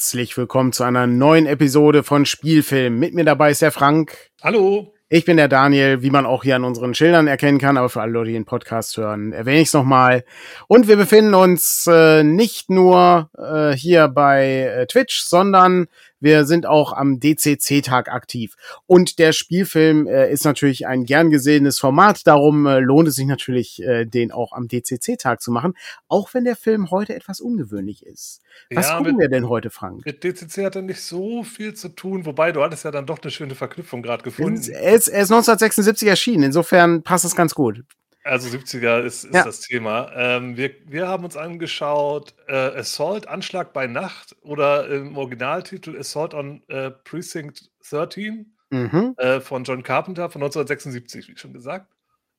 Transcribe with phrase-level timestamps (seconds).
[0.00, 2.98] herzlich willkommen zu einer neuen Episode von Spielfilm.
[2.98, 4.30] Mit mir dabei ist der Frank.
[4.42, 4.94] Hallo.
[5.10, 8.00] Ich bin der Daniel, wie man auch hier an unseren Schildern erkennen kann, aber für
[8.00, 10.24] alle Leute, die den Podcast hören, erwähne ich es nochmal.
[10.68, 15.86] Und wir befinden uns äh, nicht nur äh, hier bei äh, Twitch, sondern
[16.20, 18.54] wir sind auch am DCC-Tag aktiv.
[18.86, 22.26] Und der Spielfilm äh, ist natürlich ein gern gesehenes Format.
[22.26, 25.74] Darum äh, lohnt es sich natürlich, äh, den auch am DCC-Tag zu machen.
[26.08, 28.40] Auch wenn der Film heute etwas ungewöhnlich ist.
[28.72, 30.04] Was Ja, gucken mit- wir denn heute, Frank?
[30.04, 33.20] Mit DCC hat er nicht so viel zu tun, wobei du hattest ja dann doch
[33.22, 34.60] eine schöne Verknüpfung gerade gefunden.
[34.70, 36.44] Er ist, er ist 1976 erschienen.
[36.44, 37.82] Insofern passt es ganz gut.
[38.30, 39.44] Also 70er ist, ist Ja.
[39.44, 40.12] das Thema.
[40.14, 46.32] Ähm, wir, wir haben uns angeschaut äh, Assault, Anschlag bei Nacht oder im Originaltitel Assault
[46.34, 49.14] on äh, Precinct 13 Mhm.
[49.18, 51.92] äh, von John Carpenter von 1976, wie schon gesagt.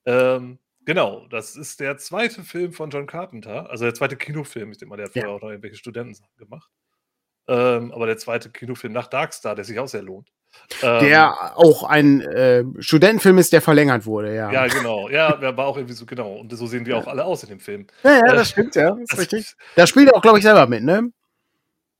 [0.06, 4.72] Ähm, genau, das ist der zweite Film von John Carpenter, also der zweite Kinofilm.
[4.72, 5.24] Ich denke mal, der hat Ja.
[5.24, 6.72] vorher auch noch irgendwelche Studenten gemacht.
[7.50, 10.32] Ähm, aber der zweite Kinofilm nach Darkstar, der sich auch sehr lohnt.
[10.82, 14.52] Ähm, Der auch ein äh, Studentenfilm ist, der verlängert wurde, ja.
[14.52, 15.10] Ja, genau.
[15.10, 16.34] Ja, der war auch irgendwie so, genau.
[16.36, 17.88] Und so sehen wir auch alle aus in dem Film.
[18.04, 18.96] ja, ja, Äh, das stimmt, ja.
[18.96, 19.54] Ist richtig.
[19.76, 21.10] Da spielt er auch, glaube ich, selber mit, ne?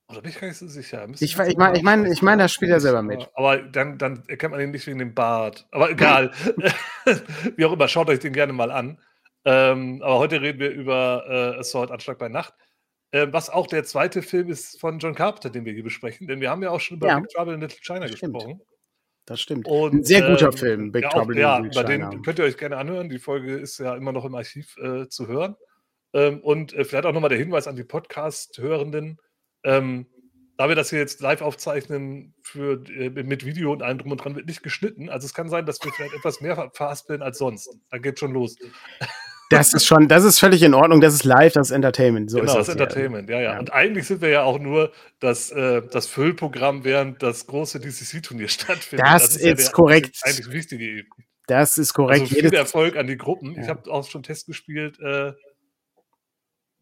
[0.10, 1.08] Oder bin ich gar nicht so sicher.
[1.08, 2.06] Müsste Ich, ich meine, ich nachschauen.
[2.12, 3.30] ich meine, da spielt er selber mit.
[3.34, 5.68] Aber dann, dann erkennt man ihn nicht wegen dem Bart.
[5.72, 6.32] Aber egal.
[7.56, 9.00] Wie auch immer, schaut euch den gerne mal an.
[9.46, 11.24] Ähm, aber heute reden wir über
[11.56, 12.54] äh, Assault Anschlag bei Nacht.
[13.14, 16.28] Ähm, was auch der zweite Film ist von John Carpenter, den wir hier besprechen.
[16.28, 17.20] Denn wir haben ja auch schon über Ja.
[17.20, 18.62] Big Trouble in Little China Das gesprochen.
[19.26, 19.68] Das stimmt.
[19.68, 22.10] Und, Ein sehr guter ähm, Film, Big ja, Trouble auch, ja, in Little China.
[22.10, 23.10] den könnt ihr euch gerne anhören.
[23.10, 25.56] Die Folge ist ja immer noch im Archiv äh, zu hören.
[26.14, 29.20] Ähm, und äh, vielleicht auch nochmal der Hinweis an die Podcast-Hörenden.
[29.64, 30.08] Ähm,
[30.58, 34.18] da wir das hier jetzt live aufzeichnen für, äh, mit Video und allem drum und
[34.24, 35.10] dran, wird nicht geschnitten.
[35.10, 37.78] Also es kann sein, dass wir vielleicht etwas mehr ver- verhaspeln als sonst.
[37.90, 38.56] Da geht schon los.
[39.58, 41.02] Das ist schon, das ist völlig in Ordnung.
[41.02, 42.32] Das ist live, das ist Entertainment.
[42.32, 42.76] So genau, ist das das.
[42.76, 43.60] Entertainment, ja, ja, Ja.
[43.60, 48.48] Und eigentlich sind wir ja auch nur das, äh, das Füllprogramm, während das große DCC-Turnier
[48.50, 49.06] stattfindet.
[49.06, 50.18] Das ja ist korrekt.
[50.24, 51.10] Das eigentlich wichtige eben.
[51.48, 52.22] Das ist korrekt.
[52.22, 53.52] Also viel Erfolg an die Gruppen.
[53.52, 53.70] Ich Ja.
[53.70, 55.00] habe auch schon Test gespielt.
[55.00, 55.34] Äh,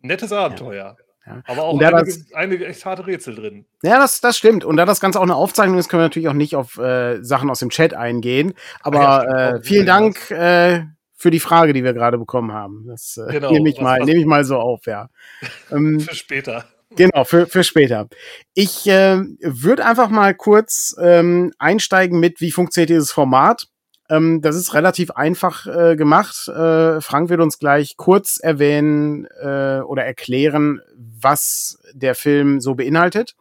[0.02, 0.98] nettes Abenteuer.
[1.26, 1.42] Ja.
[1.46, 3.66] Aber auch einige, das- einige echt harte Rätsel drin.
[3.84, 4.66] ja, das, das stimmt.
[4.66, 7.22] Und da das Ganze auch eine Aufzeichnung ist, können wir natürlich auch nicht auf äh,
[7.24, 8.54] Sachen aus dem Chat eingehen.
[8.82, 10.84] Aber ja, äh, vielen Dank äh,
[11.20, 12.86] für die Frage, die wir gerade bekommen haben.
[12.88, 15.10] Das äh, Genau, nehme ich mal, nehme ich mal so auf, ja.
[15.72, 16.66] ähm, Für später.
[16.96, 18.08] Genau, für, für später.
[18.56, 23.68] Ich äh, würde einfach mal kurz ähm, einsteigen mit, wie funktioniert dieses Format.
[24.10, 26.48] Ähm, das ist relativ einfach äh, gemacht.
[26.48, 33.36] Äh, Frank wird uns gleich kurz erwähnen äh, oder erklären, was der Film so beinhaltet.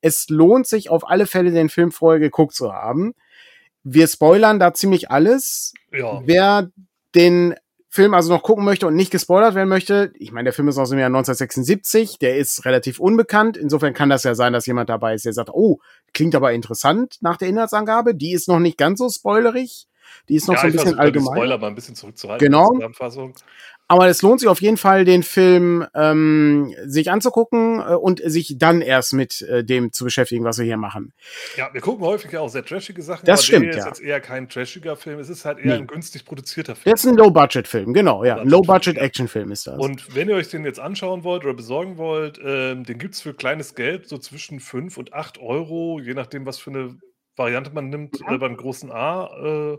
[0.00, 3.14] Es lohnt sich auf alle Fälle, den Film vorher geguckt zu haben.
[3.82, 5.74] Wir spoilern da ziemlich alles.
[5.92, 6.22] Ja.
[6.24, 6.70] Wer
[7.14, 7.54] den
[7.88, 10.78] Film also noch gucken möchte und nicht gespoilert werden möchte, ich meine, der Film ist
[10.78, 13.58] aus dem Jahr 1976, der ist relativ unbekannt.
[13.58, 15.78] Insofern kann das ja sein, dass jemand dabei ist, der sagt, oh,
[16.14, 18.14] klingt aber interessant nach der Inhaltsangabe.
[18.14, 19.88] Die ist noch nicht ganz so spoilerig.
[20.30, 21.34] Die ist noch so ein bisschen allgemein.
[21.34, 22.44] Spoiler mal ein bisschen zurückzuhalten.
[22.44, 22.70] Genau.
[23.92, 28.54] Aber es lohnt sich auf jeden Fall, den Film ähm, sich anzugucken äh, und sich
[28.56, 31.12] dann erst mit äh, dem zu beschäftigen, was wir hier machen.
[31.58, 33.26] Ja, wir gucken häufig ja auch sehr trashige Sachen.
[33.26, 33.78] Das stimmt, der ja.
[33.80, 35.18] ist jetzt eher kein trashiger Film.
[35.18, 35.72] Es ist halt eher Nee.
[35.74, 36.84] ein günstig produzierter Film.
[36.86, 38.38] Der ist ein Low-Budget-Film, genau, ja.
[38.38, 38.42] Ja.
[38.44, 39.78] Low-Budget-Action-Film ist das.
[39.78, 43.20] Und wenn ihr euch den jetzt anschauen wollt oder besorgen wollt, ähm, den gibt es
[43.20, 46.96] für kleines Geld, so zwischen 5 und 8 Euro, je nachdem, was für eine
[47.36, 48.20] Variante man nimmt.
[48.20, 48.36] Ja.
[48.36, 49.26] Äh, beim großen A
[49.74, 49.78] äh,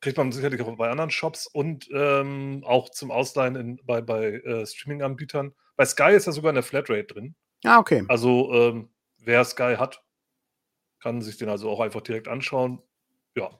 [0.00, 4.32] kriegt man sicherlich auch bei anderen Shops und ähm, auch zum Ausleihen in, bei, bei
[4.32, 5.52] äh, Streaming-Anbietern.
[5.76, 7.34] Bei Sky ist ja sogar eine Flatrate drin.
[7.64, 8.04] ah, okay.
[8.08, 10.02] Also ähm, wer Sky hat,
[11.02, 12.80] kann sich den also auch einfach direkt anschauen.
[13.36, 13.50] Ja,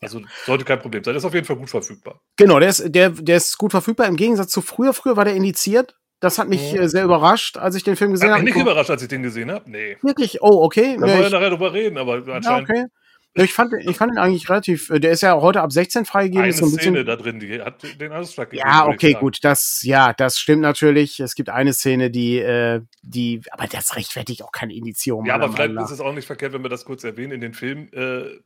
[0.00, 1.14] also sollte kein Problem sein.
[1.16, 2.20] Ist auf jeden Fall gut verfügbar.
[2.36, 4.06] Genau, der ist, der, der ist gut verfügbar.
[4.06, 5.98] Im Gegensatz zu früher, früher war der indiziert.
[6.20, 6.78] Das hat mich Mhm.
[6.80, 8.58] äh, sehr überrascht, als ich den Film gesehen Hat mich habe.
[8.60, 9.70] nicht überrascht, als ich den gesehen habe.
[9.70, 9.98] Nee.
[10.02, 10.40] Wirklich?
[10.42, 10.96] Oh, okay.
[10.98, 12.84] Da Ja, wollen wir ich, nachher drüber reden, aber ja, anscheinend okay.
[13.44, 16.42] Ich fand, ich fand ihn eigentlich relativ, äh, der ist ja heute ab 16 freigegeben.
[16.42, 18.68] eine ist so ein bisschen, Szene da drin, die hat den Ausschlag gegeben.
[18.68, 21.20] ja, okay, gut, das, ja, das stimmt natürlich.
[21.20, 25.26] Es gibt eine Szene, die, äh, die, aber das rechtfertigt auch keine Indizierung.
[25.26, 27.32] Ja, aber vielleicht ist es auch nicht verkehrt, wenn wir das kurz erwähnen.
[27.32, 28.38] In den Film äh,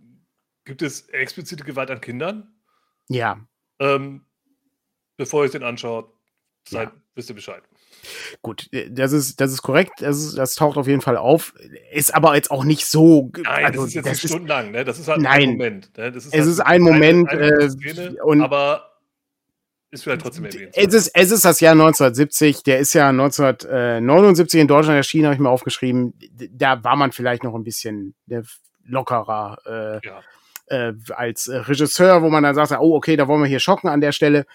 [0.65, 2.53] gibt es explizite Gewalt an Kindern.
[3.09, 3.41] Ja,
[3.79, 4.25] Ähm,
[5.17, 6.13] bevor ihr euch den anschaut,
[6.69, 6.95] seid, Ja.
[7.15, 7.63] wisst ihr Bescheid.
[8.43, 9.93] Gut, äh, das ist, das ist korrekt.
[10.01, 11.55] Das, ist, das taucht auf jeden Fall auf.
[11.93, 13.31] Ist aber jetzt auch nicht so.
[13.37, 14.85] Nein, also, das ist jetzt das nicht ist, stundenlang, ne?
[14.85, 15.43] Das ist halt Nein.
[15.43, 15.99] ein Moment.
[15.99, 16.13] Ne?
[16.13, 18.87] Das ist Es halt ist ein Moment, äh, Szene, und- aber
[19.93, 20.73] ist vielleicht trotzdem erwähnt.
[20.75, 25.35] Es ist, es ist das Jahr 1970, der ist ja 1979 in Deutschland erschienen, habe
[25.35, 26.15] ich mir aufgeschrieben.
[26.53, 28.43] Da war man vielleicht noch ein bisschen äh,
[28.85, 29.59] lockerer
[30.03, 30.21] äh, Ja.
[30.67, 33.89] äh, als äh, Regisseur, wo man dann sagt, oh, okay, da wollen wir hier schocken
[33.89, 34.47] an der Stelle.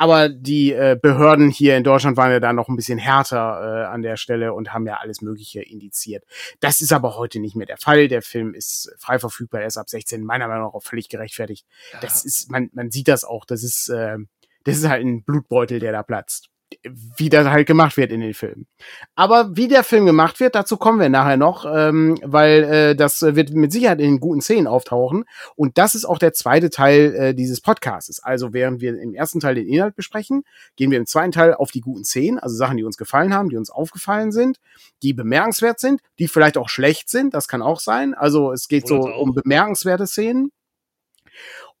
[0.00, 3.84] Aber die äh, Behörden hier in Deutschland waren ja da noch ein bisschen härter äh,
[3.84, 6.24] an der Stelle und haben ja alles Mögliche indiziert.
[6.60, 8.08] Das ist aber heute nicht mehr der Fall.
[8.08, 11.66] Der Film ist frei verfügbar, er ist ab 16, meiner Meinung nach auch völlig gerechtfertigt.
[11.92, 12.00] Ja.
[12.00, 14.16] Das ist, man, man sieht das auch, das ist, äh,
[14.64, 16.49] das ist halt ein Blutbeutel, der da platzt
[16.84, 18.66] wie das halt gemacht wird in den Filmen.
[19.14, 23.22] Aber wie der Film gemacht wird, dazu kommen wir nachher noch, ähm, weil äh, das
[23.22, 25.24] wird mit Sicherheit in den guten Szenen auftauchen.
[25.56, 28.22] Und das ist auch der zweite Teil äh, dieses Podcasts.
[28.22, 30.44] Also während wir im ersten Teil den Inhalt besprechen,
[30.76, 33.48] gehen wir im zweiten Teil auf die guten Szenen, also Sachen, die uns gefallen haben,
[33.48, 34.58] die uns aufgefallen sind,
[35.02, 38.14] die bemerkenswert sind, die vielleicht auch schlecht sind, das kann auch sein.
[38.14, 40.52] Also es geht Oder so um bemerkenswerte Szenen.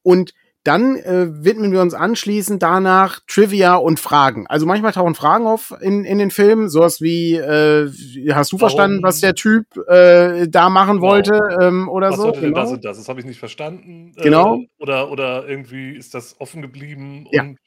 [0.02, 0.32] Und
[0.64, 4.46] dann äh, widmen wir uns anschließend danach Trivia und Fragen.
[4.46, 7.90] Also manchmal tauchen Fragen auf in, in den Filmen, sowas wie, äh,
[8.32, 8.58] hast du Warum?
[8.58, 12.32] verstanden, was der Typ äh, da machen wollte ähm, oder was so?
[12.32, 12.60] Genau.
[12.60, 12.98] das und das?
[12.98, 14.12] Das habe ich nicht verstanden.
[14.16, 14.56] Genau.
[14.56, 17.42] Äh, oder, oder irgendwie ist das offen geblieben ja.
[17.42, 17.58] und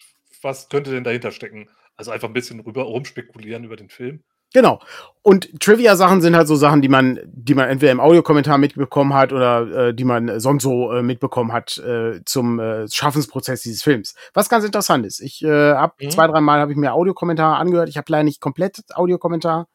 [0.41, 1.69] was könnte denn dahinter stecken?
[1.95, 4.23] Also einfach ein bisschen rüber rumspekulieren über den Film.
[4.53, 4.79] Genau.
[5.25, 9.31] Und Trivia-Sachen sind halt so Sachen, die man, die man entweder im Audiokommentar mitbekommen hat
[9.31, 14.15] oder äh, die man sonst so äh, mitbekommen hat äh, zum äh, Schaffensprozess dieses Films.
[14.33, 15.21] Was ganz interessant ist.
[15.21, 16.09] Ich äh, hab mhm.
[16.09, 17.87] zwei, drei Mal habe ich mir Audiokommentar angehört.
[17.87, 19.69] Ich habe leider nicht komplett Audiokommentar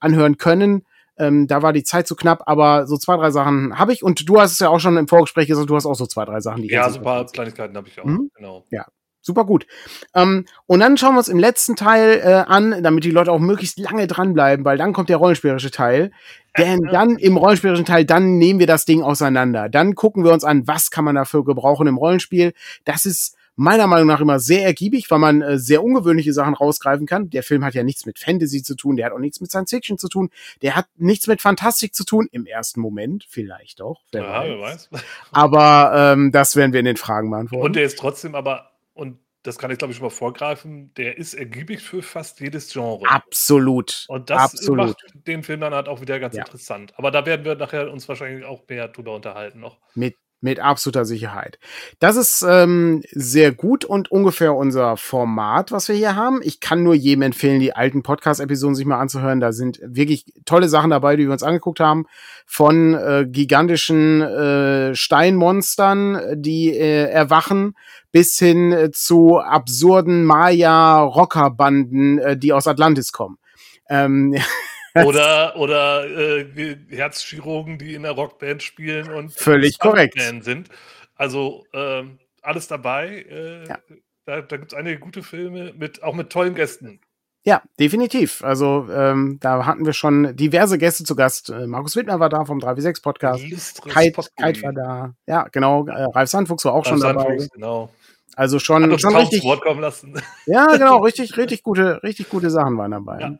[0.00, 0.84] anhören können.
[1.16, 4.02] Ähm, da war die Zeit zu knapp, aber so zwei, drei Sachen habe ich.
[4.02, 6.26] Und du hast es ja auch schon im Vorgespräch gesagt, du hast auch so zwei,
[6.26, 8.04] drei Sachen, die Ja, so ein paar Kleinigkeiten habe ich auch.
[8.04, 8.30] Mhm.
[8.34, 8.66] Genau.
[8.70, 8.86] Ja,
[9.22, 9.66] Super gut.
[10.14, 13.38] Ähm, und dann schauen wir uns im letzten Teil äh, an, damit die Leute auch
[13.38, 16.10] möglichst lange dranbleiben, weil dann kommt der rollenspielerische Teil.
[16.58, 19.68] Denn dann im rollenspielerischen Teil, dann nehmen wir das Ding auseinander.
[19.68, 22.54] Dann gucken wir uns an, was kann man dafür gebrauchen im Rollenspiel.
[22.84, 27.06] Das ist meiner Meinung nach immer sehr ergiebig, weil man äh, sehr ungewöhnliche Sachen rausgreifen
[27.06, 27.28] kann.
[27.28, 29.70] Der Film hat ja nichts mit Fantasy zu tun, der hat auch nichts mit Science
[29.70, 30.30] Fiction zu tun,
[30.62, 34.00] der hat nichts mit Fantastik zu tun, im ersten Moment, vielleicht auch.
[34.12, 34.48] Wer ja, weiß.
[34.48, 34.88] wer weiß.
[35.32, 37.66] Aber ähm, das werden wir in den Fragen beantworten.
[37.66, 38.69] Und der ist trotzdem aber
[39.00, 42.70] und das kann ich glaube ich schon mal vorgreifen, der ist ergiebig für fast jedes
[42.70, 43.08] Genre.
[43.08, 44.04] Absolut.
[44.08, 44.76] Und das Absolut.
[44.76, 46.44] macht den Film dann halt auch wieder ganz ja.
[46.44, 46.92] interessant.
[46.98, 49.78] Aber da werden wir nachher uns wahrscheinlich auch mehr drüber unterhalten noch.
[49.94, 51.58] Mit mit absoluter Sicherheit.
[51.98, 56.40] Das ist ähm, sehr gut und ungefähr unser Format, was wir hier haben.
[56.42, 59.40] Ich kann nur jedem empfehlen, die alten Podcast-Episoden sich mal anzuhören.
[59.40, 62.06] Da sind wirklich tolle Sachen dabei, die wir uns angeguckt haben.
[62.46, 67.74] Von äh, gigantischen äh, Steinmonstern, die äh, erwachen,
[68.12, 73.38] bis hin äh, zu absurden Maya-Rockerbanden, äh, die aus Atlantis kommen.
[73.88, 74.34] Ähm,
[74.94, 80.68] oder oder äh, Herzchirurgen, die in der Rockband spielen und völlig korrekt sind.
[81.14, 82.04] Also äh,
[82.42, 83.26] alles dabei.
[83.28, 83.78] Äh, ja.
[84.24, 87.00] Da, da gibt es einige gute Filme mit auch mit tollen Gästen.
[87.42, 88.44] Ja, definitiv.
[88.44, 91.48] Also ähm, da hatten wir schon diverse Gäste zu Gast.
[91.48, 93.42] Äh, Markus Wittner war da vom 3W6 Podcast.
[93.42, 95.14] Kite, Kite war da.
[95.26, 95.86] Ja, genau.
[95.86, 97.48] Äh, Ralf Sandfuchs war auch Ralf schon Sandfuchs, dabei.
[97.54, 97.90] Genau.
[98.36, 99.42] Also schon, schon richtig.
[99.42, 100.20] Wort kommen lassen.
[100.46, 103.20] Ja, genau, richtig, richtig gute, richtig gute Sachen waren dabei.
[103.20, 103.38] Ja.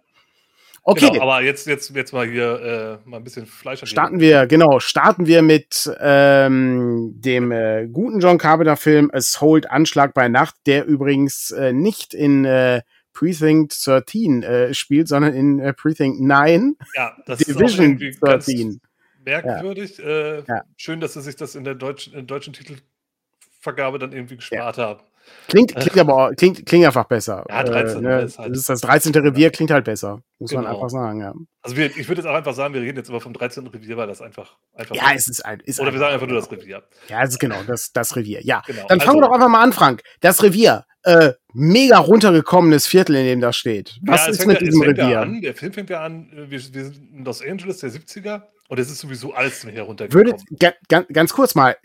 [0.82, 1.10] Okay.
[1.10, 3.82] Genau, aber jetzt, jetzt, jetzt mal hier äh, mal ein bisschen Fleisch.
[3.84, 10.28] Starten wir, genau, starten wir mit ähm, dem äh, guten John Carpenter-Film Assault Anschlag bei
[10.28, 12.80] Nacht, der übrigens äh, nicht in äh,
[13.12, 16.76] Precinct 13 äh, spielt, sondern in äh, Precinct 9.
[16.94, 18.80] Ja, das Division ist auch 13.
[19.24, 19.98] merkwürdig.
[19.98, 20.04] Ja.
[20.04, 20.62] Äh, ja.
[20.76, 24.78] Schön, dass sie sich das in der deutschen, in der deutschen Titelvergabe dann irgendwie gespart
[24.78, 24.84] ja.
[24.84, 25.00] haben.
[25.48, 27.44] Klingt, klingt aber klingt, klingt einfach besser.
[27.48, 27.98] Ja, 13.
[27.98, 28.20] Äh, ne?
[28.22, 29.12] ist halt das ist das 13.
[29.14, 30.22] Revier, klingt halt besser.
[30.38, 30.62] Muss genau.
[30.62, 31.34] man einfach sagen, ja.
[31.62, 33.66] Also wir, ich würde jetzt auch einfach sagen, wir reden jetzt immer vom 13.
[33.66, 34.56] Revier, weil das einfach.
[34.74, 35.60] einfach ja, es ist ein.
[35.60, 36.82] Ist Oder wir sagen einfach nur das Revier.
[37.08, 38.40] Ja, es ist genau, das, das Revier.
[38.42, 38.62] Ja.
[38.66, 38.86] Genau.
[38.88, 40.02] Dann fangen also, wir doch einfach mal an, Frank.
[40.20, 40.84] Das Revier.
[41.02, 43.98] Äh, mega runtergekommenes Viertel, in dem das steht.
[44.02, 45.20] Was ja, ist mit ja, diesem Revier?
[45.20, 48.78] An, der Film fängt ja an, wir, wir sind in Los Angeles der 70er und
[48.78, 50.38] es ist sowieso alles hier runtergekommen.
[50.58, 51.76] Würde, ganz, ganz kurz mal,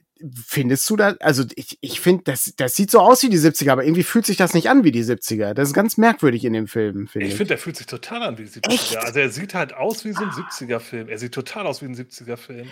[0.48, 3.72] Findest du da, also ich, ich finde, das, das sieht so aus wie die 70er,
[3.72, 5.54] aber irgendwie fühlt sich das nicht an wie die 70er.
[5.54, 7.34] Das ist ganz merkwürdig in dem Film, finde ich.
[7.34, 8.74] Ich finde, der fühlt sich total an wie die 70er.
[8.74, 8.98] Echt?
[8.98, 11.10] Also er sieht halt aus wie so ein 70er-Film.
[11.10, 12.72] Er sieht total aus wie ein 70er-Film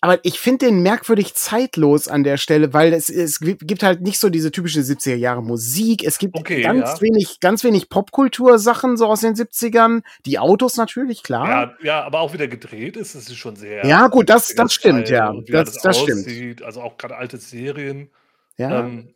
[0.00, 4.18] aber ich finde den merkwürdig zeitlos an der Stelle, weil es, es gibt halt nicht
[4.18, 6.04] so diese typische 70er Jahre Musik.
[6.04, 7.00] Es gibt okay, ganz ja.
[7.00, 10.02] wenig, ganz wenig Popkultursachen so aus den 70ern.
[10.26, 11.48] Die Autos natürlich, klar.
[11.48, 13.86] Ja, ja aber auch wieder gedreht ist es schon sehr.
[13.86, 15.32] Ja, gut, das, das stimmt, ja.
[15.48, 16.62] Das, das, das stimmt.
[16.62, 18.10] Also auch gerade alte Serien.
[18.58, 18.80] Ja.
[18.80, 19.14] Ähm,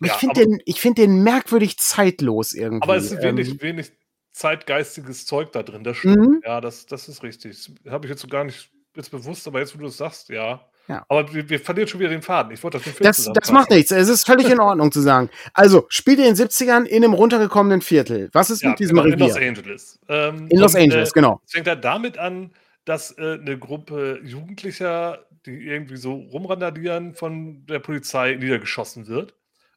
[0.00, 2.82] ich ja, finde den, ich finde den merkwürdig zeitlos irgendwie.
[2.82, 3.92] Aber es ist wenig, ähm, wenig
[4.32, 6.18] zeitgeistiges Zeug da drin, das stimmt.
[6.18, 6.40] Mhm.
[6.44, 7.56] Ja, das, das ist richtig.
[7.84, 10.28] Das habe ich jetzt so gar nicht jetzt bewusst, aber jetzt, wo du es sagst,
[10.28, 10.64] ja.
[10.88, 11.04] Ja.
[11.08, 12.52] Aber wir, wir, verlieren schon wieder den Faden.
[12.52, 13.90] Ich wollte das nicht Das, das macht nichts.
[13.90, 15.30] Es ist völlig in Ordnung zu sagen.
[15.52, 18.30] Also, spielt in den 70ern in einem runtergekommenen Viertel.
[18.32, 19.98] Was ist ja, mit diesem genau, In Los Angeles.
[20.08, 21.40] Ähm, in Los und, Angeles, äh, genau.
[21.44, 22.52] Es fängt halt damit an,
[22.84, 29.34] dass äh, eine Gruppe Jugendlicher, die irgendwie so rumrandalieren, von der Polizei niedergeschossen wird.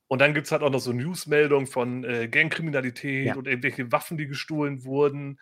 [0.08, 3.36] Und dann gibt es halt auch noch so Newsmeldungen von äh, Gangkriminalität Ja.
[3.36, 5.40] und irgendwelche Waffen, die gestohlen wurden.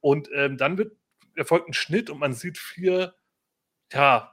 [0.00, 0.92] Und ähm, dann wird
[1.36, 3.14] erfolgt ein Schnitt und man sieht vier,
[3.92, 4.32] ja,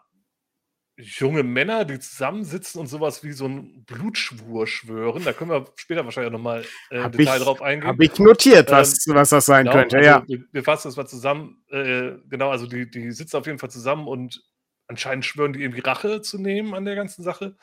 [1.00, 5.24] junge Männer, die zusammensitzen und sowas wie so ein Blutschwur schwören.
[5.24, 7.88] Da können wir später wahrscheinlich nochmal äh, Hab Detail ich- drauf eingehen.
[7.88, 10.24] Habe ich notiert, was, was das sein Genau, könnte, also ja.
[10.28, 11.64] Wir, wir fassen das mal zusammen.
[11.70, 14.42] Äh, genau, also die, die sitzen auf jeden Fall zusammen und
[14.88, 17.58] anscheinend schwören die irgendwie Rache zu nehmen an der ganzen Sache.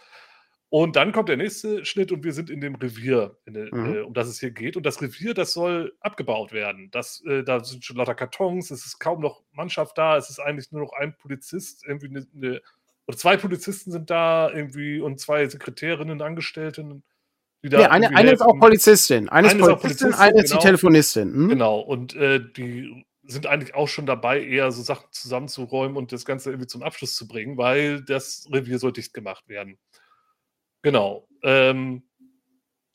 [0.70, 3.94] Und dann kommt der nächste Schnitt und wir sind in dem Revier, in der, Mhm.
[3.94, 4.76] äh, um das es hier geht.
[4.76, 6.90] Und das Revier, das soll abgebaut werden.
[6.90, 10.40] Das, äh, da sind schon lauter Kartons, es ist kaum noch Mannschaft da, es ist
[10.40, 12.60] eigentlich nur noch ein Polizist, irgendwie eine, eine
[13.06, 17.04] oder zwei Polizisten sind da irgendwie und zwei Sekretärinnen, Angestellten,
[17.62, 18.58] die da Nee, eine, eine ist auch.
[18.58, 19.28] Polizistin.
[19.28, 20.62] Eine ist Polizistin, eine ist die genau.
[20.62, 21.32] Telefonistin.
[21.34, 21.48] Hm?
[21.50, 26.24] Genau, und äh, die sind eigentlich auch schon dabei, eher so Sachen zusammenzuräumen und das
[26.24, 29.78] Ganze irgendwie zum Abschluss zu bringen, weil das Revier soll dicht gemacht werden.
[30.84, 31.26] Genau.
[31.42, 32.02] Ähm,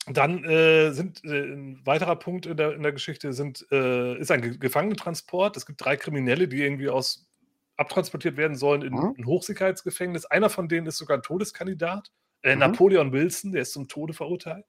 [0.06, 4.30] dann äh, sind äh, ein weiterer Punkt in der, in der Geschichte sind, äh, ist
[4.30, 5.56] ein Ge Gefangenentransport.
[5.56, 7.28] Es gibt drei Kriminelle, die irgendwie aus
[7.76, 9.14] abtransportiert werden sollen in Mhm.
[9.18, 10.24] ein Hochsicherheitsgefängnis.
[10.26, 12.10] Einer von denen ist sogar ein Todeskandidat.
[12.42, 12.60] Äh, Mhm.
[12.60, 14.64] Napoleon Wilson, der ist zum Tode verurteilt.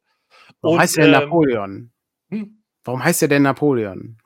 [0.62, 1.92] Warum Und, heißt der ähm, Napoleon?
[2.30, 2.64] Hm?
[2.84, 4.18] Warum heißt der denn Napoleon?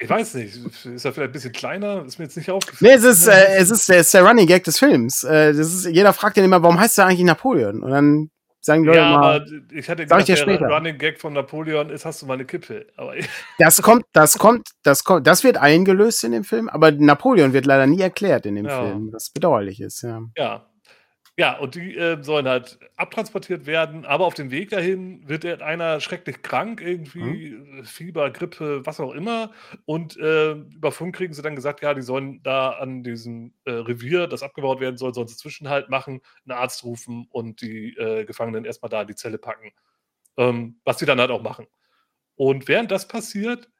[0.00, 0.56] Ich weiß nicht.
[0.56, 2.04] Ist er vielleicht ein bisschen kleiner?
[2.04, 2.92] Ist mir jetzt nicht aufgefallen.
[2.92, 5.24] Nee, es ist, äh, es ist, der, ist der Running Gag des Films.
[5.24, 7.82] Äh, das ist, jeder fragt den immer, warum heißt der eigentlich Napoleon?
[7.82, 10.68] Und dann sagen die Leute ja, aber ich hatte Sag ich der später.
[10.68, 12.86] Running Gag von Napoleon ist, hast du mal eine Kippe.
[12.96, 13.14] Aber
[13.58, 17.66] das kommt, das kommt, das kommt, das wird eingelöst in dem Film, aber Napoleon wird
[17.66, 18.80] leider nie erklärt in dem Ja.
[18.82, 20.22] Film, was bedauerlich ist, ja.
[20.36, 20.67] ja.
[21.40, 25.62] Ja, und die äh, sollen halt abtransportiert werden, aber auf dem Weg dahin wird der
[25.64, 27.78] einer schrecklich krank, irgendwie Mhm.
[27.78, 29.52] äh, Fieber, Grippe, was auch immer.
[29.84, 33.70] Und äh, über Funk kriegen sie dann gesagt, ja, die sollen da an diesem äh,
[33.70, 38.24] Revier, das abgebaut werden soll, sollen sie Zwischenhalt machen, einen Arzt rufen und die äh,
[38.24, 39.70] Gefangenen erstmal da in die Zelle packen.
[40.36, 41.66] Ähm, was die dann halt auch machen.
[42.36, 43.70] Und während das passiert,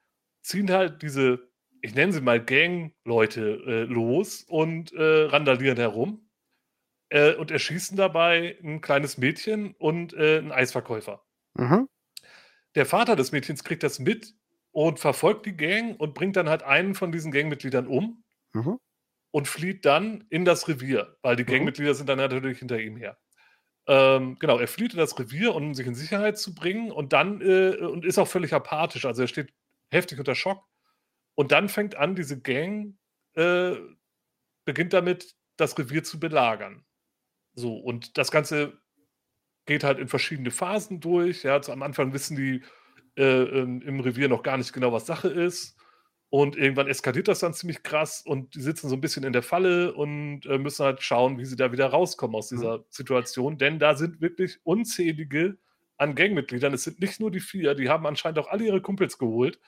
[0.41, 1.49] ziehen halt diese,
[1.81, 6.28] ich nenne sie mal Gang-Leute äh, los und randalieren herum
[7.09, 11.23] äh, und erschießen dabei ein kleines Mädchen und äh, einen Eisverkäufer.
[11.55, 11.87] Mhm.
[12.75, 14.35] Der Vater des Mädchens kriegt das mit
[14.71, 18.23] und verfolgt die Gang und bringt dann halt einen von diesen Gangmitgliedern um
[18.53, 18.77] Mhm.
[19.31, 21.47] und flieht dann in das Revier, weil die Mhm.
[21.47, 23.17] Gangmitglieder sind dann natürlich hinter ihm her.
[23.87, 27.41] Ähm, genau, er flieht in das Revier, um sich in Sicherheit zu bringen und dann
[27.41, 29.53] äh, und ist auch völlig apathisch, also er steht
[29.91, 30.65] heftig unter Schock.
[31.35, 32.97] Und dann fängt an, diese Gang
[33.35, 33.75] äh,
[34.65, 36.85] beginnt damit, das Revier zu belagern.
[37.59, 38.73] So, und das Ganze
[39.65, 41.43] geht halt in verschiedene Phasen durch.
[41.43, 42.63] Ja, zu, am Anfang wissen die
[43.17, 45.75] äh, ähm, im Revier noch gar nicht genau, was Sache ist.
[46.31, 49.41] Und irgendwann eskaliert das dann ziemlich krass und die sitzen so ein bisschen in der
[49.41, 53.57] Falle und äh, müssen halt schauen, wie sie da wieder rauskommen aus dieser Situation.
[53.57, 55.57] Denn da sind wirklich unzählige
[55.97, 56.73] an Gangmitgliedern.
[56.73, 59.59] Es sind nicht nur die vier, die haben anscheinend auch alle ihre Kumpels geholt,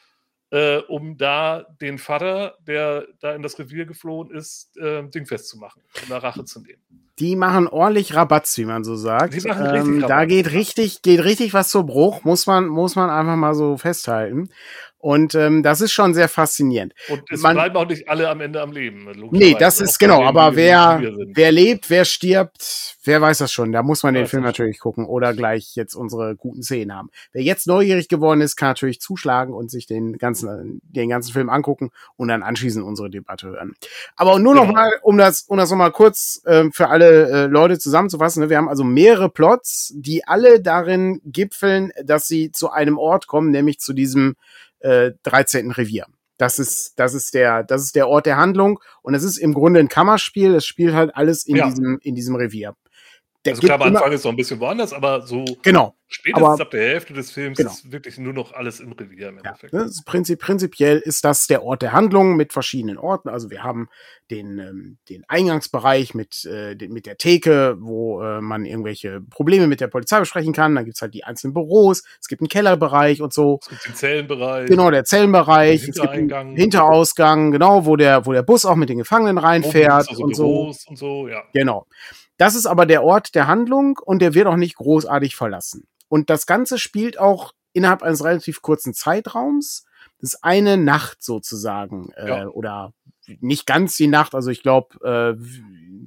[0.52, 5.58] äh, um da den Vater, der da in das Revier geflohen ist, äh, dingfest zu
[5.58, 7.11] machen, um da Rache zu nehmen.
[7.22, 9.36] Die machen ordentlich Rabatz, wie man so sagt.
[9.36, 12.96] Die machen richtig ähm, da geht richtig, geht richtig was zu Bruch, muss man, muss
[12.96, 14.50] man einfach mal so festhalten.
[15.02, 16.94] Und ähm, das ist schon sehr faszinierend.
[17.10, 19.10] Und es Man- bleiben auch nicht alle am Ende am Leben.
[19.32, 21.02] Nee, das ist genau, aber wer,
[21.34, 23.72] wer lebt, wer stirbt, wer weiß das schon.
[23.72, 27.10] Da muss man den Weiß Film natürlich gucken oder gleich jetzt unsere guten Szenen haben.
[27.34, 31.50] Wer jetzt neugierig geworden ist, kann natürlich zuschlagen und sich den ganzen, den ganzen Film
[31.50, 33.74] angucken und dann anschließend unsere Debatte hören.
[34.16, 34.74] Aber nur noch Genau.
[34.74, 38.44] mal, um das, um das noch mal kurz ähm, für alle äh, Leute zusammenzufassen.
[38.44, 38.50] Ne?
[38.50, 43.50] Wir haben also mehrere Plots, die alle darin gipfeln, dass sie zu einem Ort kommen,
[43.50, 44.36] nämlich zu diesem
[44.82, 45.72] äh, 13.
[45.72, 46.06] Revier.
[46.38, 49.54] Das ist, das ist der, das ist der Ort der Handlung und es ist im
[49.54, 50.56] Grunde ein Kammerspiel.
[50.56, 51.68] Es spielt halt alles in Ja.
[51.70, 52.76] diesem, in diesem Revier.
[53.44, 55.96] Der Also klar, am Anfang ist es noch ein bisschen woanders, aber so Genau.
[56.08, 57.72] spätestens aber- ab der Hälfte des Films Genau.
[57.72, 59.74] ist wirklich nur noch alles im Revier im Ja, Endeffekt.
[59.74, 63.30] ne, das ist prinzip, prinzipiell ist das der Ort der Handlung mit verschiedenen Orten.
[63.30, 63.90] Also wir haben
[64.30, 69.66] den, ähm, den Eingangsbereich mit, äh, den, mit der Theke, wo äh, man irgendwelche Probleme
[69.66, 70.76] mit der Polizei besprechen kann.
[70.76, 73.58] Dann gibt's halt die einzelnen Büros, es gibt einen Kellerbereich und so.
[73.64, 74.68] Es gibt den Zellenbereich.
[74.70, 76.56] Genau, der Zellenbereich, es gibt einen.
[76.56, 80.44] Hinterausgang, genau, wo der, wo der Bus auch mit den Gefangenen reinfährt also und so.
[80.44, 81.42] Büros und so, ja.
[81.54, 81.88] Genau.
[82.42, 85.88] Das ist aber der Ort der Handlung und der wird auch nicht großartig verlassen.
[86.08, 89.86] Und das Ganze spielt auch innerhalb eines relativ kurzen Zeitraums.
[90.20, 92.12] Das ist eine Nacht sozusagen.
[92.16, 92.48] Äh, Ja.
[92.48, 92.94] Oder
[93.42, 95.40] nicht ganz die Nacht, also ich glaube, äh,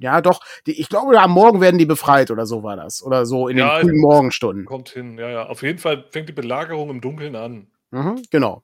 [0.01, 3.01] ja doch, die, ich glaube, am Morgen werden die befreit oder so war das.
[3.01, 4.65] Oder so in Ja, den frühen Morgenstunden.
[4.65, 5.45] Kommt hin, ja, ja.
[5.45, 7.67] Auf jeden Fall fängt die Belagerung im Dunkeln an.
[7.91, 8.61] Mhm, genau.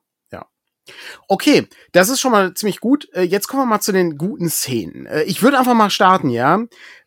[1.28, 3.08] Okay, das ist schon mal ziemlich gut.
[3.14, 5.06] Äh, Jetzt kommen wir mal zu den guten Szenen.
[5.06, 6.60] Äh, Ich würde einfach mal starten, ja.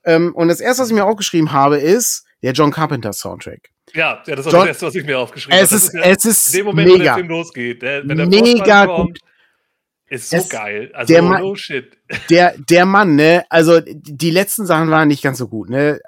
[0.04, 3.70] Ähm, Und das erste, was ich mir aufgeschrieben habe, ist der John Carpenter Soundtrack.
[3.94, 5.66] Ja, ja, das ist John, das Erste, was ich mir aufgeschrieben habe.
[5.66, 7.00] Es ist, ja es ist in dem Moment, mega.
[7.00, 9.30] wo der Film losgeht, der, wenn der mega kommt, gut.
[10.16, 10.92] Ist so es, geil.
[10.94, 11.98] Also, der oh, Mann, no shit.
[12.30, 16.00] Der, der Mann, ne, also die letzten Sachen waren nicht ganz so gut, ne?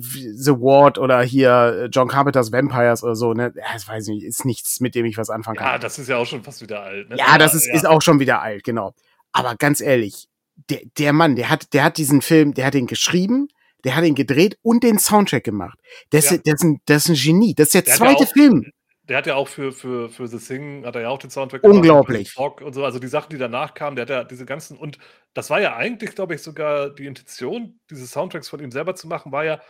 [0.00, 3.52] The Ward oder hier John Carpenter's Vampires oder so, ne?
[3.56, 5.66] Ja, das weiß ich nicht, ist nichts, mit dem ich was anfangen kann.
[5.66, 7.16] Ja, das ist ja auch schon fast wieder alt, ne?
[7.18, 7.74] Ja, das ist, ja.
[7.74, 8.94] ist auch schon wieder alt, genau.
[9.32, 10.28] Aber ganz ehrlich,
[10.70, 13.48] der, der Mann, der hat, der hat diesen Film, der hat ihn geschrieben,
[13.84, 15.78] der hat ihn gedreht und den Soundtrack gemacht.
[16.12, 16.36] Ist, ja.
[16.38, 17.54] der ist, ein, der ist ein Genie.
[17.54, 18.70] Das ist der, der zweite auch, Film.
[19.10, 21.64] Der hat ja auch für, für, für The Thing, hat er ja auch den Soundtrack
[21.64, 22.32] Unglaublich.
[22.36, 22.62] gemacht.
[22.62, 24.98] und so, also die Sachen, die danach kamen, der hat ja diese ganzen, und
[25.34, 29.08] das war ja eigentlich, glaube ich, sogar die Intention, diese Soundtracks von ihm selber zu
[29.08, 29.60] machen, war ja,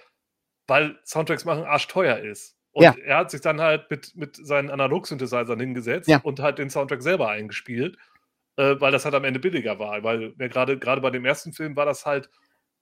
[0.66, 2.54] weil Soundtracks machen arschteuer ist.
[2.73, 2.94] Und ja.
[3.02, 6.20] er hat sich dann halt mit, mit seinen Analog-Synthesizern hingesetzt ja.
[6.23, 7.97] und halt den Soundtrack selber eingespielt,
[8.56, 10.02] äh, weil das halt am Ende billiger war.
[10.02, 12.28] Weil ja, gerade bei dem ersten Film war das halt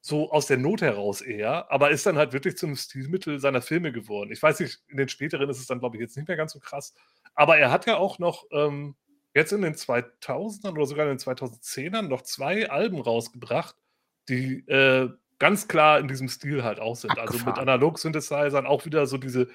[0.00, 3.92] so aus der Not heraus eher, aber ist dann halt wirklich zum Stilmittel seiner Filme
[3.92, 4.30] geworden.
[4.32, 6.52] Ich weiß nicht, in den späteren ist es dann, glaube ich, jetzt nicht mehr ganz
[6.52, 6.94] so krass.
[7.34, 8.96] Aber er hat ja auch noch ähm,
[9.34, 13.76] jetzt in den 2000ern oder sogar in den 2010ern noch zwei Alben rausgebracht,
[14.28, 17.10] die äh, ganz klar in diesem Stil halt auch sind.
[17.10, 17.32] Abgefahren.
[17.32, 19.48] Also mit Analog-Synthesizern auch wieder so diese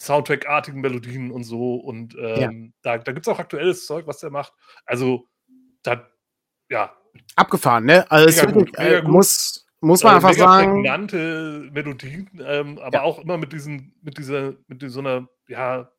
[0.00, 1.76] Soundtrack-artigen Melodien und so.
[1.76, 2.96] Und ähm, ja.
[2.96, 4.52] da, da gibt es auch aktuelles Zeug, was er macht.
[4.84, 5.28] Also,
[5.82, 6.08] da,
[6.68, 6.96] ja.
[7.36, 8.10] Abgefahren, ne?
[8.10, 10.82] Also, es wirklich, äh, muss, muss man äh, einfach sagen.
[10.82, 13.02] prägnante Melodien, ähm, aber ja.
[13.02, 15.90] auch immer mit diesen, mit dieser, mit so einer, ja,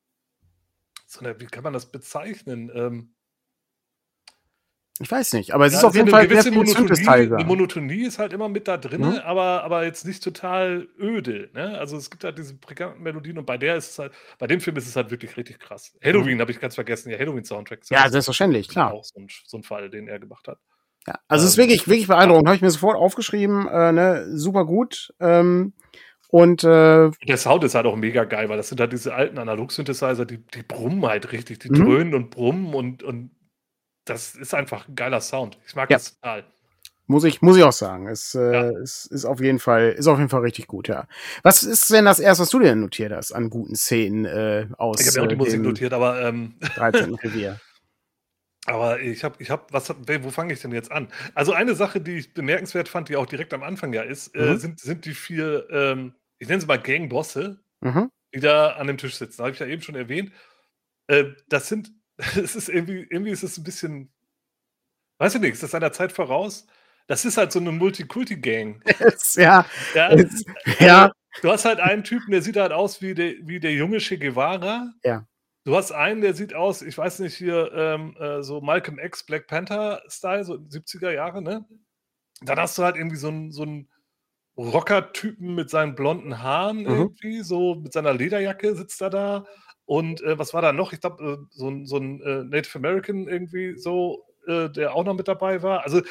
[1.06, 2.72] so einer, wie kann man das bezeichnen?
[2.74, 3.16] Ähm,
[5.00, 8.18] ich weiß nicht, aber es ja, ist auf jeden Fall eine Monotonie, die Monotonie ist
[8.18, 9.20] halt immer mit da drin, mhm.
[9.26, 11.50] aber, aber jetzt nicht total öde.
[11.54, 11.78] Ne?
[11.78, 14.62] Also es gibt halt diese prägnanten Melodien und bei der ist es halt, bei dem
[14.62, 15.94] Film ist es halt wirklich richtig krass.
[16.02, 16.42] Halloween mhm.
[16.42, 17.82] habe ich ganz vergessen, ja, Halloween-Soundtrack.
[17.90, 18.94] Ja, selbstverständlich, klar.
[18.94, 20.60] Auch so ein, so ein Fall, den er gemacht hat.
[21.08, 22.48] Ja, also es ist ähm, wirklich, wirklich beeindruckend.
[22.48, 25.14] Habe ich mir sofort aufgeschrieben, äh, ne, super gut.
[25.20, 25.74] Ähm,
[26.30, 29.38] und äh, der Sound ist halt auch mega geil, weil das sind halt diese alten
[29.38, 31.86] Analog-Synthesizer, die, die brummen halt richtig, die mhm.
[31.86, 33.32] dröhnen und brummen und, und
[34.06, 35.58] das ist einfach ein geiler Sound.
[35.68, 35.98] Ich mag ja.
[35.98, 36.44] das total.
[37.08, 38.08] Muss ich, muss ich auch sagen.
[38.08, 38.70] Es äh, ja.
[38.82, 41.08] ist, ist auf jeden Fall, ist auf jeden Fall richtig gut, ja.
[41.44, 45.02] Was ist denn das erste, was du dir notiert hast an guten Szenen äh, aus?
[45.02, 47.14] Ich habe ja auch die Musik notiert, aber ähm, 13.
[47.16, 47.60] Revier.
[48.66, 51.08] Aber ich habe, ich habe, was, wo fange ich denn jetzt an?
[51.36, 54.42] Also eine Sache, die ich bemerkenswert fand, die auch direkt am Anfang ja ist, äh,
[54.42, 54.54] mhm.
[54.54, 58.10] äh, sind, sind die vier, ähm, ich nenne sie mal Gangbosse, mhm.
[58.34, 59.44] die da an dem Tisch sitzen.
[59.44, 60.32] Habe ich ja eben schon erwähnt.
[61.08, 64.12] Äh, das sind, es ist irgendwie, irgendwie ist es ein bisschen,
[65.20, 66.66] weiß ich nicht, ist das seiner Zeit voraus?
[67.08, 68.82] Das ist halt so eine Multikulti-Gang.
[69.36, 69.66] ja.
[69.94, 70.44] Ja, es,
[70.80, 71.12] ja.
[71.42, 74.18] Du hast halt einen Typen, der sieht halt aus wie der, wie der junge Che
[74.18, 74.92] Guevara.
[75.04, 75.28] Ja.
[75.66, 79.26] Du hast einen, der sieht aus, ich weiß nicht, hier ähm, äh, so Malcolm X
[79.26, 81.66] Black Panther-Style, so 70er Jahre, ne?
[82.42, 83.90] Dann hast du halt irgendwie so einen, so einen
[84.58, 86.88] Rocker-Typen mit seinen blonden Haaren mhm.
[86.88, 89.46] irgendwie, so mit seiner Lederjacke sitzt er da.
[89.86, 90.94] Und äh, was war da noch?
[90.94, 95.16] Ich glaube, äh, so, so, ein äh, Native American irgendwie so, äh, der auch noch
[95.16, 95.84] mit dabei war.
[95.84, 96.02] Also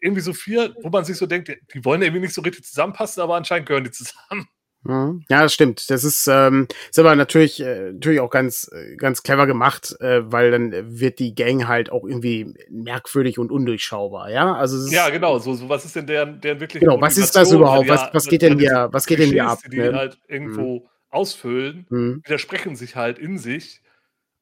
[0.00, 3.22] irgendwie so vier, wo man sich so denkt, die wollen irgendwie nicht so richtig zusammenpassen,
[3.22, 4.48] aber anscheinend gehören die zusammen.
[4.84, 5.90] Ja, das stimmt.
[5.90, 10.20] Das ist, ähm, ist aber natürlich, äh, natürlich auch ganz, äh, ganz clever gemacht, äh,
[10.32, 14.54] weil dann wird die Gang halt auch irgendwie merkwürdig und undurchschaubar, ja?
[14.54, 15.38] Also ja, genau.
[15.40, 17.88] So, so was ist denn deren, deren wirklich Genau, was ist das überhaupt?
[17.88, 19.58] Was, was geht denn hier, was geht denn hier ab?
[19.64, 19.94] Die, die ne?
[19.94, 20.88] halt irgendwo mhm.
[21.10, 22.22] ausfüllen, mhm.
[22.24, 23.82] widersprechen sich halt in sich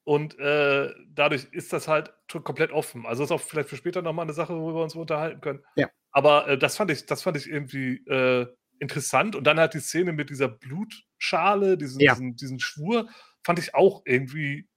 [0.05, 2.13] und äh, dadurch ist das halt
[2.45, 3.07] komplett offen.
[3.07, 5.65] Also ist auch vielleicht für später nochmal eine Sache, wo wir uns unterhalten können.
[5.75, 5.89] Ja.
[6.13, 8.47] Aber äh, das fand ich, das fand ich irgendwie äh,
[8.81, 9.37] interessant.
[9.37, 12.15] Und dann halt die Szene mit dieser Blutschale, diesen, ja.
[12.15, 13.09] diesen, diesen Schwur,
[13.45, 14.69] fand ich auch irgendwie.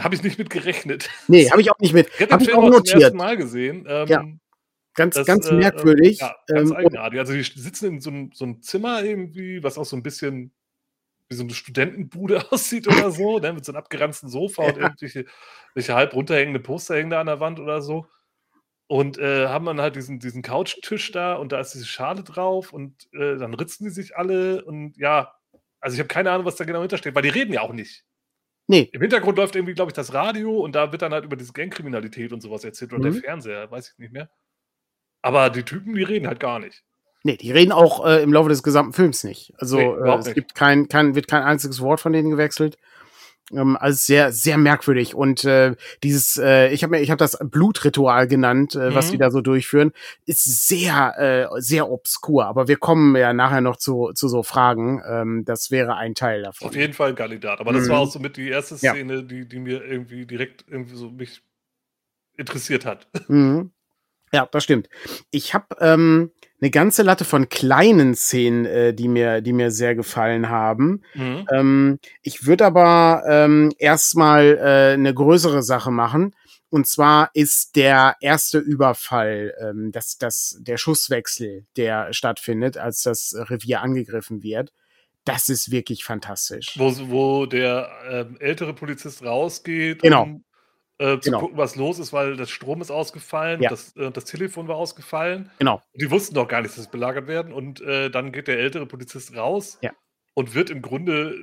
[0.00, 1.08] Habe ich nicht mit gerechnet.
[1.28, 2.08] Nee, habe ich auch nicht mit.
[2.18, 2.88] Ich habe ich auch notiert.
[2.88, 3.86] zum ersten Mal gesehen.
[3.88, 4.24] Ähm, ja.
[4.94, 6.18] Ganz, das, ganz äh, merkwürdig.
[6.20, 7.18] ja, ganz ähm, eigenartig.
[7.18, 10.52] Also die sitzen in so einem, so einem Zimmer irgendwie, was auch so ein bisschen
[11.28, 14.68] wie so eine Studentenbude aussieht oder so, ne, mit so einem abgeranzten Sofa ja.
[14.68, 15.26] und irgendwelche,
[15.74, 18.06] welche halb runterhängende Poster hängen da an der Wand oder so.
[18.88, 22.72] Und äh, haben dann halt diesen, diesen Couchtisch da und da ist diese Schale drauf
[22.72, 25.32] und äh, dann ritzen die sich alle und ja,
[25.80, 28.04] also ich habe keine Ahnung, was da genau hintersteht, weil die reden ja auch nicht.
[28.68, 28.88] Nee.
[28.92, 31.52] Im Hintergrund läuft irgendwie, glaube ich, das Radio und da wird dann halt über diese
[31.52, 33.12] Gangkriminalität und sowas erzählt oder mhm.
[33.12, 34.30] der Fernseher, weiß ich nicht mehr.
[35.22, 36.84] Aber die Typen, die reden halt gar nicht.
[37.22, 39.52] Nee, die reden auch äh, im Laufe des gesamten Films nicht.
[39.58, 42.78] Also nee, äh, es gibt kein, kein, wird kein einziges Wort von denen gewechselt.
[43.52, 45.14] Ähm, also sehr, sehr merkwürdig.
[45.14, 49.12] Und äh, dieses, äh, ich habe mir, ich habe das Blutritual genannt, äh, was mhm.
[49.12, 49.92] die da so durchführen,
[50.24, 52.46] ist sehr, äh, sehr obskur.
[52.46, 55.02] Aber wir kommen ja nachher noch zu, zu so Fragen.
[55.08, 56.68] Ähm, das wäre ein Teil davon.
[56.68, 57.60] Auf jeden Fall ein Kandidat.
[57.60, 57.90] Aber das mhm.
[57.90, 59.22] war auch so mit die erste Szene, ja.
[59.22, 61.42] die, die mir irgendwie direkt irgendwie so mich
[62.36, 63.08] interessiert hat.
[63.28, 63.70] Mhm.
[64.36, 64.90] Ja, das stimmt.
[65.30, 69.94] Ich habe ähm, eine ganze Latte von kleinen Szenen, äh, die mir, die mir sehr
[69.94, 71.00] gefallen haben.
[71.14, 71.46] Mhm.
[71.50, 76.34] Ähm, ich würde aber ähm, erstmal äh, eine größere Sache machen.
[76.68, 83.34] Und zwar ist der erste Überfall, ähm, das, das, der Schusswechsel, der stattfindet, als das
[83.34, 84.70] Revier angegriffen wird.
[85.24, 86.74] Das ist wirklich fantastisch.
[86.76, 90.24] Wo, wo der ähm, ältere Polizist rausgeht, genau.
[90.24, 90.44] um
[90.98, 91.40] äh, zu genau.
[91.40, 93.70] gucken, was los ist, weil das Strom ist ausgefallen, ja.
[93.70, 95.50] das, äh, das Telefon war ausgefallen.
[95.58, 95.82] Genau.
[95.94, 97.52] Die wussten doch gar nicht, dass sie belagert werden.
[97.52, 99.90] Und äh, dann geht der ältere Polizist raus ja.
[100.34, 101.34] und wird im Grunde,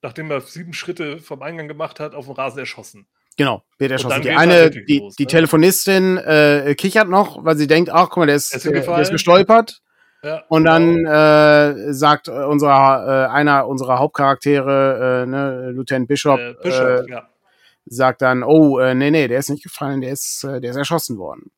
[0.00, 3.06] nachdem er sieben Schritte vom Eingang gemacht hat, auf dem Rasen erschossen.
[3.36, 4.22] Genau, wird erschossen.
[4.22, 5.28] Die eine, die, los, die ne?
[5.28, 8.98] Telefonistin äh, kichert noch, weil sie denkt, ach, guck mal, der ist, ist, der, der
[9.00, 9.80] ist gestolpert.
[10.22, 11.10] Ja, und dann genau.
[11.10, 17.28] äh, sagt unser, äh, einer unserer Hauptcharaktere, äh, ne, Lieutenant Bishop, äh, Bishop ja
[17.86, 20.76] sagt dann, oh, äh, nee, nee, der ist nicht gefallen, der ist, äh, der ist
[20.76, 21.50] erschossen worden.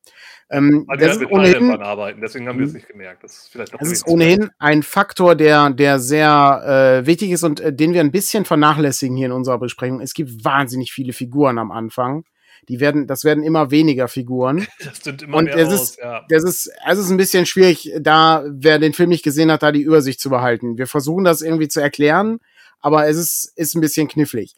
[0.49, 2.77] Ähm, also das ist ohnehin, arbeiten, deswegen haben wir es mhm.
[2.77, 3.23] nicht gemerkt.
[3.23, 7.59] Das ist, vielleicht das ist ohnehin ein Faktor, der, der sehr äh, wichtig ist und
[7.59, 9.99] äh, den wir ein bisschen vernachlässigen hier in unserer Besprechung.
[9.99, 12.23] Es gibt wahnsinnig viele Figuren am Anfang.
[12.69, 14.67] Die werden, das werden immer weniger Figuren.
[14.83, 16.25] Das sind immer und mehr es ist, ja.
[16.29, 19.71] das ist, es ist ein bisschen schwierig, da, wer den Film nicht gesehen hat, da
[19.71, 20.77] die Übersicht zu behalten.
[20.77, 22.39] Wir versuchen das irgendwie zu erklären,
[22.79, 24.55] aber es ist, ist ein bisschen knifflig.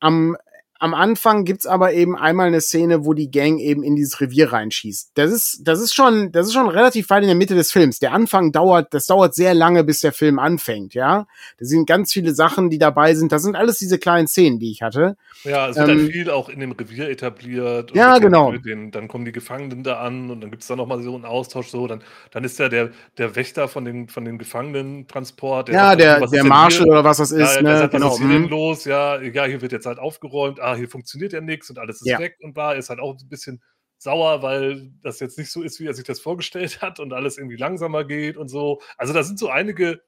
[0.00, 0.36] Am
[0.78, 4.52] am Anfang gibt's aber eben einmal eine Szene, wo die Gang eben in dieses Revier
[4.52, 5.12] reinschießt.
[5.14, 7.98] Das ist, das ist schon, das ist schon relativ weit in der Mitte des Films.
[7.98, 11.26] Der Anfang dauert, das dauert sehr lange, bis der Film anfängt, ja.
[11.58, 13.32] Da sind ganz viele Sachen, die dabei sind.
[13.32, 15.16] Das sind alles diese kleinen Szenen, die ich hatte.
[15.44, 17.94] Ja, es wird ähm, dann viel auch in dem Revier etabliert.
[17.94, 18.52] ja, genau.
[18.52, 21.68] Den, dann kommen die Gefangenen da an und dann gibt's da nochmal so einen Austausch
[21.68, 21.86] so.
[21.86, 25.70] Dann, dann ist da der, der Wächter von den, von den Gefangenen-Transport.
[25.70, 27.78] Ja, der, der Marshall oder was das ist, ja, ne?
[27.78, 28.06] Sagt, genau.
[28.08, 28.48] Was ist hier mhm.
[28.48, 28.84] los?
[28.84, 30.60] Ja, ja, hier wird jetzt halt aufgeräumt.
[30.66, 32.18] Ah, hier funktioniert ja nichts und alles ist ja.
[32.18, 32.72] weg und bla.
[32.72, 33.62] Ist halt auch ein bisschen
[33.98, 37.38] sauer, weil das jetzt nicht so ist, wie er sich das vorgestellt hat und alles
[37.38, 38.80] irgendwie langsamer geht und so.
[38.96, 40.02] Also da sind so einige,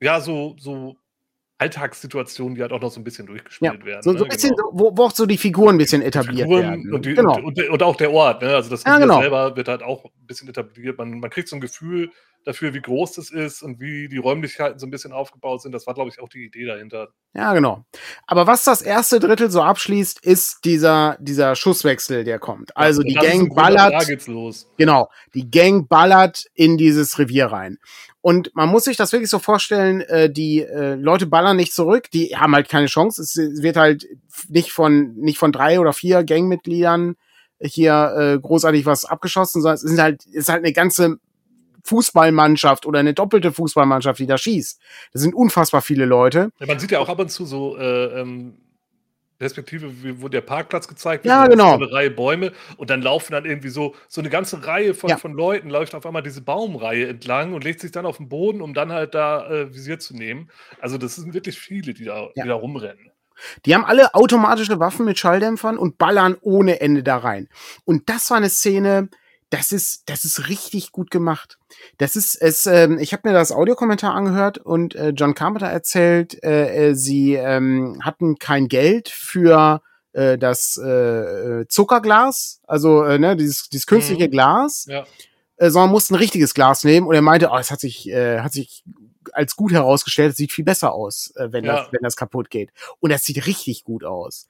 [0.00, 0.96] ja, so, so
[1.58, 4.02] Alltagssituationen, die halt auch noch so ein bisschen durchgespielt ja, werden.
[4.02, 4.30] So, so ne?
[4.30, 4.70] bisschen, genau.
[4.72, 6.92] wo, wo auch so die Figuren ein bisschen etabliert Figuren werden.
[6.92, 7.36] Und, die, genau.
[7.36, 8.56] und, und, und, auch der Ort, ne?
[8.56, 9.20] Also das ja, genau.
[9.20, 10.98] selber wird halt auch ein bisschen etabliert.
[10.98, 12.10] Man, man kriegt so ein Gefühl,
[12.44, 15.72] dafür, wie groß das ist und wie die Räumlichkeiten so ein bisschen aufgebaut sind.
[15.72, 17.08] Das war, glaube ich, auch die Idee dahinter.
[17.34, 17.84] Ja, genau.
[18.26, 22.76] Aber was das erste Drittel so abschließt, ist dieser, dieser Schusswechsel, der kommt.
[22.76, 23.92] Also die Gang ballert.
[23.92, 24.70] Da geht's los.
[24.76, 25.08] Genau.
[25.34, 27.78] Die Gang ballert in dieses Revier rein.
[28.20, 32.10] Und man muss sich das wirklich so vorstellen, äh, die äh, Leute ballern nicht zurück,
[32.12, 33.22] die haben halt keine Chance.
[33.22, 34.06] Es wird halt
[34.48, 37.16] nicht von, nicht von drei oder vier Gangmitgliedern
[37.64, 41.18] hier äh, großartig was abgeschossen, sondern es sind halt, es ist halt eine ganze
[41.82, 44.80] Fußballmannschaft oder eine doppelte Fußballmannschaft, die da schießt.
[45.12, 46.50] Das sind unfassbar viele Leute.
[46.58, 48.56] Ja, man sieht ja auch ab und zu so äh, ähm,
[49.42, 51.32] Perspektive, wo der Parkplatz gezeigt wird.
[51.32, 51.74] Ja, genau.
[51.74, 55.16] Eine Reihe Bäume und dann laufen dann irgendwie so, so eine ganze Reihe von, ja.
[55.16, 58.60] von Leuten, läuft auf einmal diese Baumreihe entlang und legt sich dann auf den Boden,
[58.60, 60.48] um dann halt da äh, Visier zu nehmen.
[60.80, 62.44] Also das sind wirklich viele, die da, ja.
[62.44, 63.10] die da rumrennen.
[63.66, 67.48] Die haben alle automatische Waffen mit Schalldämpfern und ballern ohne Ende da rein.
[67.84, 69.08] Und das war eine Szene,
[69.52, 71.58] das ist, das ist richtig gut gemacht.
[71.98, 72.64] Das ist es.
[72.64, 77.34] Ähm, ich habe mir das Audiokommentar angehört und äh, John Carpenter erzählt, äh, äh, sie
[77.34, 79.82] ähm, hatten kein Geld für
[80.14, 80.88] äh, das äh,
[81.60, 84.30] äh Zuckerglas, also äh, ne, dieses, dieses künstliche mhm.
[84.30, 85.04] Glas, ja.
[85.56, 87.06] äh, sondern mussten ein richtiges Glas nehmen.
[87.06, 88.84] Und er meinte, oh, es hat sich, äh, hat sich
[89.34, 91.76] als gut herausgestellt, es sieht viel besser aus, äh, wenn, ja.
[91.76, 92.70] das, wenn das kaputt geht.
[93.00, 94.48] Und das sieht richtig gut aus.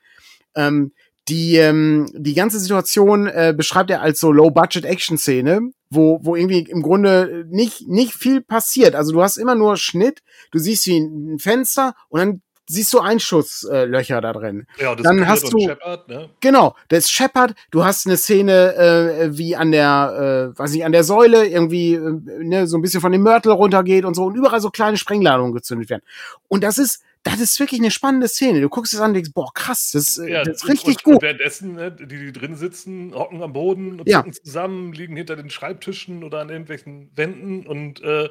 [0.54, 0.92] Ähm,
[1.28, 6.82] die, ähm, die ganze Situation äh, beschreibt er als so Low-Budget-Action-Szene, wo, wo irgendwie im
[6.82, 8.94] Grunde nicht, nicht viel passiert.
[8.94, 13.00] Also du hast immer nur Schnitt, du siehst wie ein Fenster und dann siehst du
[13.00, 14.66] Einschusslöcher äh, da drin.
[14.78, 16.30] Ja, das dann hast du Shepard, ne?
[16.40, 17.54] genau, das ist Shepard.
[17.70, 21.94] Du hast eine Szene äh, wie an der, äh, weiß nicht, an der Säule irgendwie
[21.94, 24.96] äh, ne, so ein bisschen von dem Mörtel runtergeht und so und überall so kleine
[24.96, 26.02] Sprengladungen gezündet werden.
[26.48, 28.60] Und das ist das ist wirklich eine spannende Szene.
[28.60, 31.04] Du guckst es an und denkst, boah, krass, das, äh, ja, das ist richtig und,
[31.04, 31.14] gut.
[31.14, 34.24] Und währenddessen, ne, die, die drin sitzen, hocken am Boden und ja.
[34.42, 38.28] zusammen, liegen hinter den Schreibtischen oder an irgendwelchen Wänden und äh,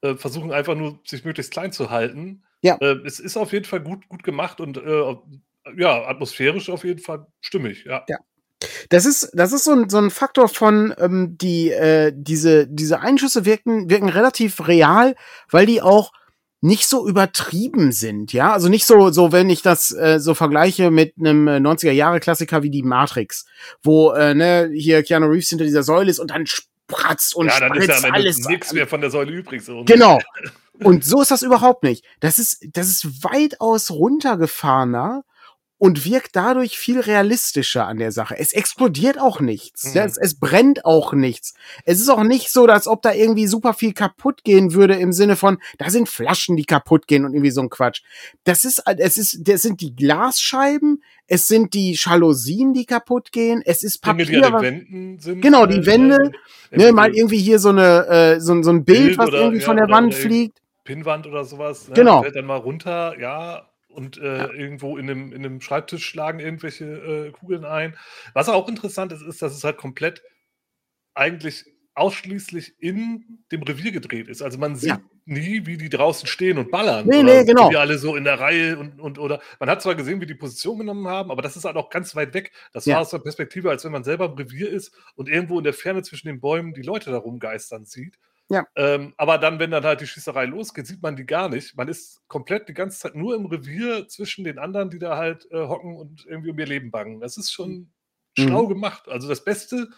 [0.00, 2.42] äh, versuchen einfach nur, sich möglichst klein zu halten.
[2.62, 2.78] Ja.
[2.80, 5.16] Äh, es ist auf jeden Fall gut, gut gemacht und äh,
[5.76, 8.04] ja, atmosphärisch auf jeden Fall stimmig, ja.
[8.08, 8.18] Ja.
[8.88, 11.74] Das ist, das ist so ein, so ein Faktor von, ähm, die,
[12.14, 15.14] diese, diese Einschüsse wirken, wirken relativ real,
[15.50, 16.12] weil die auch
[16.64, 20.90] nicht so übertrieben sind, ja, also nicht so so wenn ich das äh, so vergleiche
[20.90, 23.44] mit einem 90er äh, wie die Matrix,
[23.82, 27.60] wo äh, ne hier Keanu Reeves hinter dieser Säule ist und dann spratzt und ja,
[27.60, 29.84] dann spritzt ist ja alles nichts mehr von der Säule übrig so.
[29.84, 30.20] Genau.
[30.82, 32.02] Und so ist das überhaupt nicht.
[32.20, 35.22] Das ist das ist weitaus runtergefahrener
[35.84, 38.36] und wirkt dadurch viel realistischer an der Sache.
[38.38, 39.84] Es explodiert auch nichts.
[39.90, 39.96] Mhm.
[39.96, 41.52] Ja, es, es brennt auch nichts.
[41.84, 45.12] Es ist auch nicht so, als ob da irgendwie super viel kaputt gehen würde im
[45.12, 48.00] Sinne von, da sind Flaschen, die kaputt gehen und irgendwie so ein Quatsch.
[48.44, 53.60] Das ist, es ist, das sind die Glasscheiben, es sind die Jalousien, die kaputt gehen,
[53.62, 54.24] es ist Papier.
[54.24, 55.42] die was- den Wänden sind.
[55.42, 56.16] Genau, die äh, Wände,
[56.70, 59.28] äh, ne, mal irgendwie hier so eine, äh, so, ein- so ein Bild, Bild was
[59.28, 60.62] oder- irgendwie ja, von der oder- Wand fliegt.
[60.84, 61.88] Pinnwand oder sowas.
[61.88, 61.94] Ne?
[61.94, 62.22] Genau.
[62.22, 63.68] Fällt dann mal runter, ja.
[63.94, 67.96] Und äh, irgendwo in einem, in einem Schreibtisch schlagen irgendwelche äh, Kugeln ein.
[68.32, 70.22] Was auch interessant ist, ist, dass es halt komplett
[71.14, 74.42] eigentlich ausschließlich in dem Revier gedreht ist.
[74.42, 75.00] Also man sieht Ja.
[75.26, 77.06] nie, wie die draußen stehen und ballern.
[77.06, 77.70] Nee, oder nee, genau.
[77.70, 80.34] Die alle so in der Reihe und, und oder man hat zwar gesehen, wie die
[80.34, 82.50] Position genommen haben, aber das ist halt auch ganz weit weg.
[82.72, 82.94] Das Ja.
[82.94, 85.72] war aus der Perspektive, als wenn man selber im Revier ist und irgendwo in der
[85.72, 88.18] Ferne zwischen den Bäumen die Leute da rumgeistern sieht.
[88.50, 88.66] Ja.
[88.76, 91.76] Ähm, aber dann, wenn dann halt die Schießerei losgeht, sieht man die gar nicht.
[91.76, 95.50] Man ist komplett die ganze Zeit nur im Revier zwischen den anderen, die da halt
[95.50, 97.20] äh, hocken und irgendwie um ihr Leben bangen.
[97.20, 97.90] Das ist schon
[98.36, 98.48] Mhm.
[98.48, 99.08] schlau gemacht.
[99.08, 99.88] Also das Beste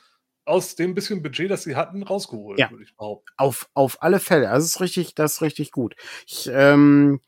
[0.44, 2.70] aus dem bisschen Budget, das sie hatten, rausgeholt, Ja.
[2.70, 3.26] würde ich behaupten.
[3.36, 4.48] Auf, auf alle Fälle.
[4.50, 5.96] Also, es ist richtig, das ist richtig gut.
[6.26, 7.20] Ich, ähm,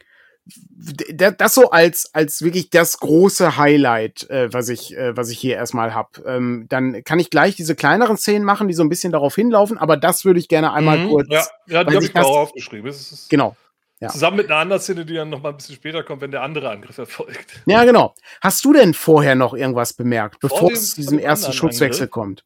[1.12, 5.56] das so als, als wirklich das große Highlight, äh, was ich, äh, was ich hier
[5.56, 6.18] erstmal hab.
[6.26, 9.76] Ähm, dann kann ich gleich diese kleineren Szenen machen, die so ein bisschen darauf hinlaufen,
[9.78, 11.08] aber das würde ich gerne einmal Mhm.
[11.11, 11.28] kurz.
[11.30, 12.92] Ja, ja die habe ich mir auch aufgeschrieben.
[13.28, 13.56] Genau.
[14.00, 14.08] ja.
[14.08, 16.42] Zusammen mit einer anderen Szene, die dann noch mal ein bisschen später kommt, wenn der
[16.42, 17.62] andere Angriff erfolgt.
[17.66, 18.14] Ja, genau.
[18.40, 22.02] Hast du denn vorher noch irgendwas bemerkt, Vor bevor dem- es zu diesem ersten Schutzwechsel
[22.04, 22.11] Angriff?
[22.12, 22.44] kommt?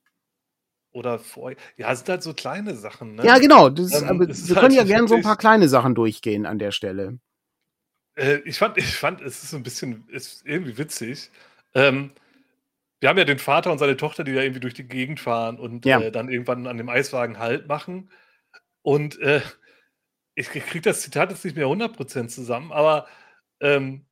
[0.95, 1.53] Oder vor.
[1.79, 3.15] Ja, es sind halt so kleine Sachen.
[3.15, 3.25] Ne?
[3.25, 3.71] Ja, genau.
[3.71, 6.59] Das, Ähm, aber wir halt können ja gerne so ein paar kleine Sachen durchgehen an
[6.59, 7.19] der Stelle.
[8.17, 11.31] Äh, ich, fand, ich fand, es ist so ein bisschen, ist irgendwie witzig.
[11.75, 12.13] Ähm,
[13.01, 15.59] wir haben ja den Vater und seine Tochter, die da irgendwie durch die Gegend fahren
[15.59, 16.01] und Ja.
[16.01, 18.11] äh, dann irgendwann an dem Eiswagen Halt machen.
[18.83, 19.41] Und äh,
[20.35, 23.07] ich kriege das Zitat jetzt nicht mehr 100% zusammen, aber
[23.61, 24.07] ähm,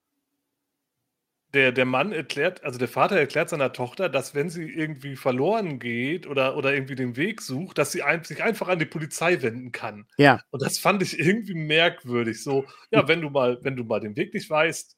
[1.54, 5.78] der, der Mann erklärt, also der Vater erklärt seiner Tochter, dass wenn sie irgendwie verloren
[5.78, 9.42] geht oder, oder irgendwie den Weg sucht, dass sie ein, sich einfach an die Polizei
[9.42, 10.06] wenden kann.
[10.16, 10.40] Ja.
[10.50, 12.42] Und das fand ich irgendwie merkwürdig.
[12.42, 14.96] So, ja, wenn du mal, wenn du mal den Weg nicht weißt,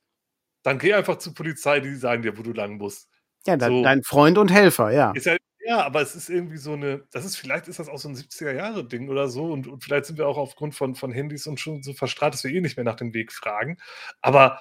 [0.63, 3.09] dann geh einfach zur Polizei, die sagen dir, wo du lang musst.
[3.47, 3.83] Ja, dein, So.
[3.83, 5.13] dein Freund und Helfer, ja.
[5.13, 7.99] Ist ja, ja, aber es ist irgendwie so eine, das ist, vielleicht ist das auch
[7.99, 11.47] so ein 70er-Jahre-Ding oder so und, und vielleicht sind wir auch aufgrund von, von Handys
[11.47, 13.79] und schon so verstrahlt, dass wir eh nicht mehr nach dem Weg fragen.
[14.21, 14.61] Aber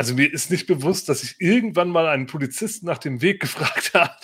[0.00, 3.92] also mir ist nicht bewusst, dass ich irgendwann mal einen Polizisten nach dem Weg gefragt
[3.92, 4.14] habe.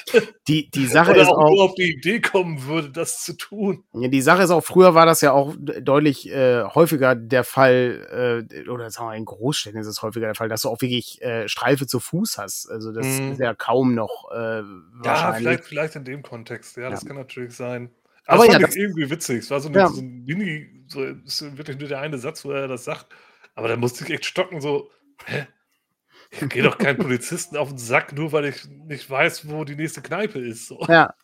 [0.48, 3.34] Die, die Sache oder ist auch, auch, nur auf die Idee kommen würde, das zu
[3.36, 3.84] tun.
[3.92, 8.46] Ja, die Sache ist auch, früher war das ja auch deutlich äh, häufiger der Fall,
[8.50, 11.20] äh, oder sagen wir in Großstädten ist es häufiger der Fall, dass du auch wirklich
[11.20, 12.70] äh, Streife zu Fuß hast.
[12.70, 13.32] Also das Mhm.
[13.32, 14.64] ist ja kaum noch äh, Ja,
[15.02, 15.42] wahrscheinlich.
[15.42, 17.90] vielleicht, vielleicht in dem Kontext, ja, das kann natürlich sein.
[18.24, 19.40] Aber Aber das ja, das- irgendwie witzig.
[19.40, 19.88] Es war so, eine, Ja.
[19.88, 23.06] so ein Mini, so ist wirklich nur der eine Satz, wo er das sagt.
[23.54, 24.90] Aber da musste ich echt stocken, so,
[25.26, 25.46] hä?
[26.40, 29.76] Ich gehe doch keinen Polizisten auf den Sack, nur weil ich nicht weiß, wo die
[29.76, 30.66] nächste Kneipe ist.
[30.66, 30.80] So.
[30.88, 31.14] Ja.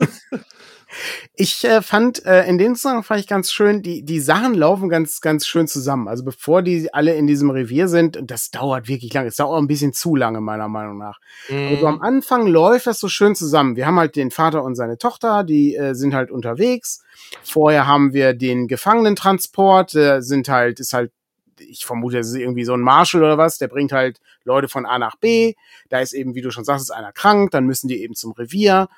[1.34, 4.88] Ich äh, fand, äh, in dem Zusammenhang fand ich ganz schön, die, die Sachen laufen
[4.88, 6.06] ganz, ganz schön zusammen.
[6.06, 9.62] Also bevor die alle in diesem Revier sind, und das dauert wirklich lange, es dauert
[9.62, 11.18] ein bisschen zu lange, meiner Meinung nach.
[11.50, 13.76] Aber so am Anfang läuft das so schön zusammen.
[13.76, 17.02] Wir haben halt den Vater und seine Tochter, die äh, sind halt unterwegs.
[17.42, 21.12] Vorher haben wir den Gefangenentransport, der sind halt, ist halt,
[21.68, 24.86] ich vermute, das ist irgendwie so ein Marshall oder was, der bringt halt Leute von
[24.86, 25.54] A nach B.
[25.88, 28.32] Da ist eben, wie du schon sagst, ist einer krank, dann müssen die eben zum
[28.32, 28.88] Revier.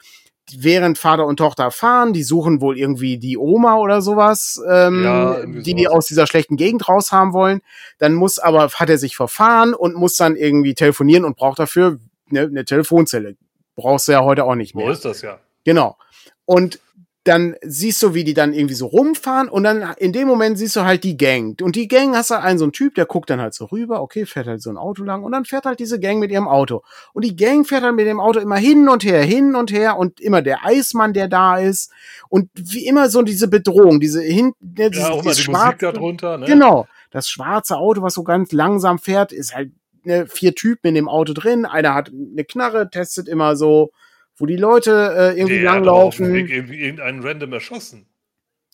[0.54, 5.46] Während Vater und Tochter fahren, die suchen wohl irgendwie die Oma oder sowas, ähm, Ja,
[5.46, 7.62] die die aus dieser schlechten Gegend raus haben wollen.
[7.98, 11.98] Dann muss aber, hat er sich verfahren und muss dann irgendwie telefonieren und braucht dafür
[12.28, 13.36] ne, eine Telefonzelle.
[13.74, 14.90] Brauchst du ja heute auch nicht Wo mehr.
[14.90, 15.38] ist das ja?
[15.64, 15.96] Genau.
[16.44, 16.78] Und
[17.24, 20.76] dann siehst du, wie die dann irgendwie so rumfahren und dann in dem Moment siehst
[20.76, 21.58] du halt die Gang.
[21.62, 24.02] Und die Gang hast du einen so einen Typ, der guckt dann halt so rüber,
[24.02, 26.46] okay, fährt halt so ein Auto lang und dann fährt halt diese Gang mit ihrem
[26.46, 26.82] Auto.
[27.14, 29.96] Und die Gang fährt halt mit dem Auto immer hin und her, hin und her
[29.96, 31.90] und immer der Eismann, der da ist
[32.28, 35.92] und wie immer so diese Bedrohung, diese hin, ne, dieses, Ja, dieses die Musik schwarze-
[35.92, 36.44] darunter, ne?
[36.46, 36.86] Genau.
[37.10, 39.70] Das schwarze Auto, was so ganz langsam fährt, ist halt
[40.02, 41.64] ne, vier Typen in dem Auto drin.
[41.64, 43.92] Einer hat eine Knarre, testet immer so,
[44.36, 46.68] wo die Leute äh, irgendwie Der hat aber auf dem langlaufen.
[46.68, 48.06] Weg irgendeinen random erschossen.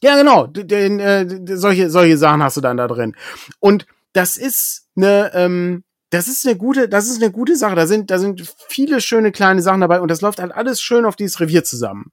[0.03, 0.47] Ja, genau.
[0.47, 3.15] Den, äh, solche, solche Sachen hast du dann da drin.
[3.59, 7.77] Und das ist eine, ähm, das ist eine gute, das ist eine gute Sache.
[7.77, 11.05] Da sind, da sind viele schöne kleine Sachen dabei und das läuft halt alles schön
[11.05, 12.13] auf dieses Revier zusammen.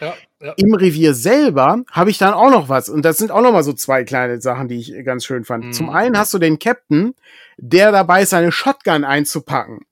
[0.00, 0.14] Ja.
[0.42, 0.52] ja.
[0.56, 2.88] Im Revier selber habe ich dann auch noch was.
[2.90, 5.64] Und das sind auch noch mal so zwei kleine Sachen, die ich ganz schön fand.
[5.64, 5.72] Mhm.
[5.72, 7.14] Zum einen hast du den Captain,
[7.58, 9.86] der dabei ist, seine Shotgun einzupacken.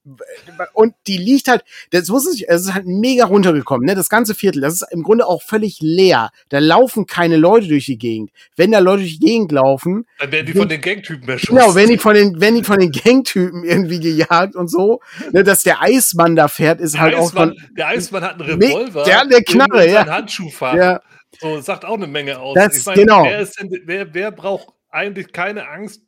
[0.74, 3.94] Und die liegt halt, das muss ich, es ist halt mega runtergekommen, ne?
[3.94, 6.30] Das ganze Viertel, das ist im Grunde auch völlig leer.
[6.50, 8.30] Da laufen keine Leute durch die Gegend.
[8.56, 10.06] Wenn da Leute durch die Gegend laufen.
[10.18, 11.56] Dann werden die von den Gangtypen erschossen.
[11.56, 15.00] Genau, wenn die von den, wenn die von den Gangtypen irgendwie gejagt und so,
[15.32, 18.40] ne, dass der Eismann da fährt, ist der halt Eismann, auch von, Der Eismann hat
[18.40, 19.04] einen Revolver.
[19.04, 20.06] Der hat eine Knarre, ja.
[20.06, 20.74] Handschuhfach.
[20.74, 21.00] Ja.
[21.40, 22.54] So, sagt auch eine Menge aus.
[22.54, 23.24] Das, ich mein, genau.
[23.24, 26.02] Wer, denn, wer, wer braucht eigentlich keine Angst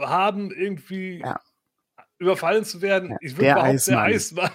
[0.00, 1.40] haben, irgendwie ja.
[2.18, 3.10] überfallen zu werden.
[3.10, 3.96] Ja, ich würde behaupten, Eismann.
[3.96, 4.50] der Eismann.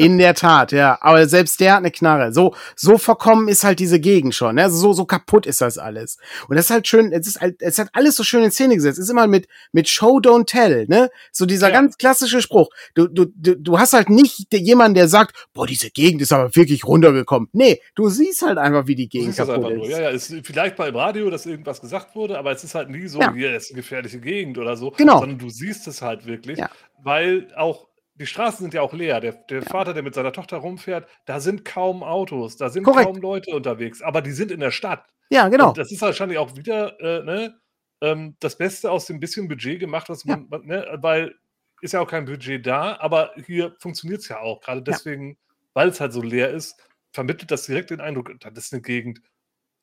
[0.00, 0.98] In der Tat, ja.
[1.00, 2.32] Aber selbst der hat eine Knarre.
[2.32, 4.54] So, so verkommen ist halt diese Gegend schon.
[4.56, 4.64] Ne?
[4.64, 6.18] Also so, so kaputt ist das alles.
[6.48, 8.76] Und das ist halt schön, es ist halt, es hat alles so schön in Szene
[8.76, 8.98] gesetzt.
[8.98, 11.10] Es ist immer mit, mit Show, don't tell, ne?
[11.32, 11.74] So dieser ja.
[11.74, 12.68] ganz klassische Spruch.
[12.94, 16.54] Du, du, du, du hast halt nicht jemanden, der sagt, boah, diese Gegend ist aber
[16.56, 17.48] wirklich runtergekommen.
[17.52, 19.90] Nee, du siehst halt einfach, wie die Gegend kaputt ist.
[19.90, 22.88] Ja, ja, ist vielleicht mal im Radio, dass irgendwas gesagt wurde, aber es ist halt
[22.88, 23.32] nie so, ja.
[23.34, 24.92] hier ist eine gefährliche Gegend oder so.
[24.92, 25.18] Genau.
[25.20, 26.58] Sondern du siehst es halt wirklich.
[26.58, 26.70] Ja.
[27.02, 27.89] Weil auch
[28.20, 29.18] die Straßen sind ja auch leer.
[29.20, 33.06] Der, der Vater, der mit seiner Tochter rumfährt, da sind kaum Autos, da sind Korrekt.
[33.06, 35.06] kaum Leute unterwegs, aber die sind in der Stadt.
[35.30, 35.70] Ja, genau.
[35.70, 37.58] Und das ist wahrscheinlich auch wieder äh, ne,
[38.02, 40.58] ähm, das Beste aus dem bisschen Budget gemacht, was man, ja.
[40.58, 41.34] ne, weil
[41.80, 44.60] ist ja auch kein Budget da, aber hier funktioniert es ja auch.
[44.60, 45.36] Gerade deswegen, ja.
[45.72, 46.76] weil es halt so leer ist,
[47.14, 49.22] vermittelt das direkt den Eindruck, das ist eine Gegend,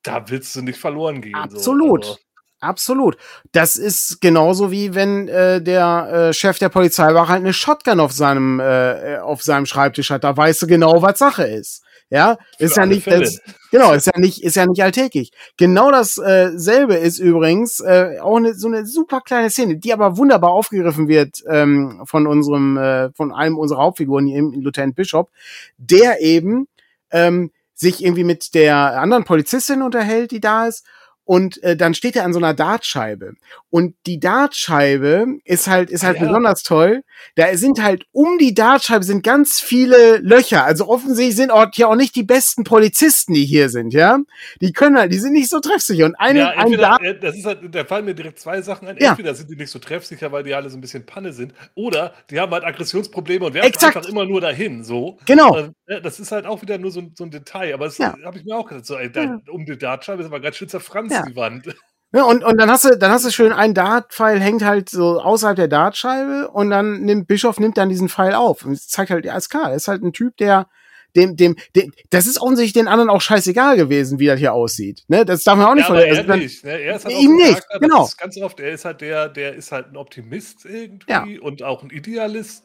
[0.03, 1.33] da willst du nicht verloren gehen.
[1.33, 2.05] Absolut.
[2.05, 2.11] So.
[2.11, 2.23] Also,
[2.59, 3.17] Absolut.
[3.51, 8.11] Das ist genauso wie wenn äh, der äh, Chef der Polizeiwache halt eine Shotgun auf
[8.11, 10.23] seinem äh, auf seinem Schreibtisch hat.
[10.23, 11.83] Da weißt du genau, was Sache ist.
[12.09, 15.31] Ja, ist ja nicht das, genau, ist ja nicht ist ja nicht alltäglich.
[15.57, 20.17] Genau dasselbe äh, ist übrigens äh, auch eine, so eine super kleine Szene, die aber
[20.17, 25.29] wunderbar aufgegriffen wird ähm, von unserem äh, von einem unserer Hauptfiguren hier im Lieutenant Bishop,
[25.77, 26.67] der eben
[27.11, 30.85] ähm, sich irgendwie mit der anderen Polizistin unterhält, die da ist
[31.27, 33.33] und äh, dann steht er an so einer Dartscheibe
[33.69, 36.25] und die Dartscheibe ist halt ist halt ja.
[36.25, 37.03] besonders toll.
[37.35, 40.63] Da sind halt um die Dartscheibe sind ganz viele Löcher.
[40.63, 44.19] Also offensichtlich sind auch hier auch nicht die besten Polizisten, die hier sind, ja.
[44.61, 47.35] Die können halt, die sind nicht so treffsicher und eine ja, ein Dart äh, das
[47.35, 48.95] ist halt da fallen mir direkt zwei Sachen ein.
[48.95, 49.35] Entweder ja.
[49.35, 52.39] sind die nicht so treffsicher, weil die alle so ein bisschen Panne sind oder die
[52.39, 53.97] haben halt Aggressionsprobleme und werfen Exakt.
[53.97, 55.17] einfach immer nur dahin, so.
[55.25, 55.71] Genau.
[55.87, 58.15] Äh, das ist halt auch wieder nur so, so ein Detail, aber das ja.
[58.23, 60.69] habe ich mir auch gesagt, so ey, da, um die Dartscheibe ist aber ganz schön
[60.69, 61.23] zerfranst ja.
[61.25, 61.75] die Wand.
[62.13, 65.19] Ja, und, und dann hast du, dann hast du schön, ein Dart-Pfeil hängt halt so
[65.19, 69.25] außerhalb der Dartscheibe und dann nimmt Bischof nimmt dann diesen Pfeil auf und zeigt halt,
[69.25, 70.67] ja, ist klar, ist halt ein Typ, der,
[71.17, 75.03] dem, dem, dem, das ist offensichtlich den anderen auch scheißegal gewesen, wie das hier aussieht.
[75.07, 75.25] Ne?
[75.25, 76.29] Das darf man auch nicht ja, vergessen.
[76.29, 76.79] Er, nicht, ne?
[76.79, 78.09] er ist halt ihm nicht, Charakter, genau.
[78.17, 81.41] ganz oft, er ist halt der, der ist halt ein Optimist irgendwie ja.
[81.41, 82.63] und auch ein Idealist.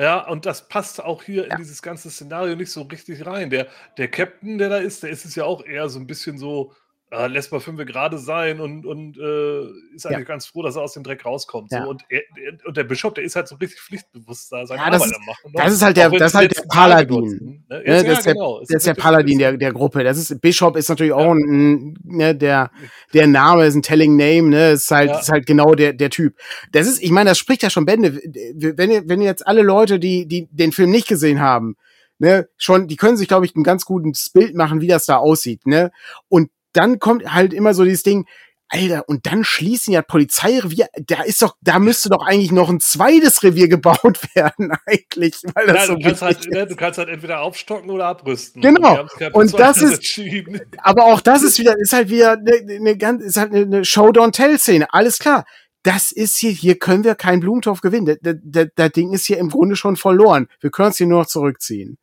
[0.00, 1.52] Ja, und das passt auch hier ja.
[1.52, 3.50] in dieses ganze Szenario nicht so richtig rein.
[3.50, 6.36] Der, der Captain, der da ist, der ist es ja auch eher so ein bisschen
[6.36, 6.74] so,
[7.14, 9.62] äh, lässt mal fünf gerade sein und, und äh,
[9.94, 10.24] ist eigentlich ja.
[10.24, 11.70] ganz froh, dass er aus dem Dreck rauskommt.
[11.72, 11.84] Ja.
[11.84, 11.90] So.
[11.90, 12.22] Und, er,
[12.66, 15.52] und, der Bischof, der ist halt so richtig pflichtbewusst da, seine ja, Arbeit am machen.
[15.52, 15.52] Ne?
[15.54, 17.64] Das ist halt der, das ist halt der Paladin.
[17.68, 17.82] Ne?
[17.86, 18.60] Ja, das ist der, genau.
[18.68, 20.04] der, ist der Paladin der, der Gruppe.
[20.04, 22.70] Das ist, Bischof ist natürlich auch ein, ne, der,
[23.12, 26.36] der Name ist ein telling name, ne, ist halt, ist halt genau der, der Typ.
[26.72, 28.14] Das ist, ich meine, das spricht ja schon Bände.
[28.14, 31.76] Wenn ihr, wenn ihr jetzt alle Leute, die, die den Film nicht gesehen haben,
[32.18, 35.16] ne, schon, die können sich, glaube ich, ein ganz gutes Bild machen, wie das da
[35.16, 35.90] aussieht, ne?
[36.28, 38.26] Und dann kommt halt immer so dieses Ding,
[38.68, 42.80] Alter, und dann schließen ja Polizeirevier, da ist doch, da müsste doch eigentlich noch ein
[42.80, 45.42] zweites Revier gebaut werden, eigentlich.
[45.54, 48.62] Weil das ja, so du, kannst halt, ne, du kannst halt entweder aufstocken oder abrüsten.
[48.62, 49.06] Genau.
[49.32, 50.20] Und das ist,
[50.78, 54.92] aber auch das ist wieder, ist halt wieder eine, eine ganz, ist halt eine Show-Don't-Tell-Szene.
[54.92, 55.44] Alles klar.
[55.82, 58.16] Das ist hier, hier können wir keinen Blumentopf gewinnen.
[58.22, 60.48] Das, das, das Ding ist hier im Grunde schon verloren.
[60.60, 61.98] Wir können es hier nur noch zurückziehen.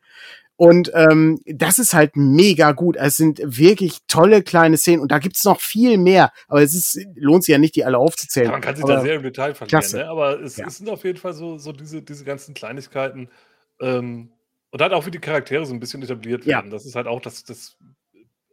[0.62, 2.96] Und ähm, das ist halt mega gut.
[2.96, 6.32] Es sind wirklich tolle kleine Szenen und da gibt's noch viel mehr.
[6.48, 8.46] Aber es ist, lohnt sich ja nicht, die alle aufzuzählen.
[8.46, 10.08] Ja, man kann sich aber da sehr im Detail verlieren, ne?
[10.08, 10.68] aber es, ja.
[10.68, 13.32] es, sind auf jeden Fall so, so diese, diese ganzen Kleinigkeiten.
[13.80, 14.34] Ähm,
[14.70, 16.68] und halt auch wie die Charaktere so ein bisschen etabliert werden.
[16.68, 16.72] Ja.
[16.72, 17.76] Das ist halt auch das, das.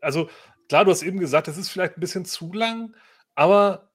[0.01, 0.31] Also,
[0.71, 2.95] klar, du hast eben gesagt, das ist vielleicht ein bisschen zu lang,
[3.35, 3.91] aber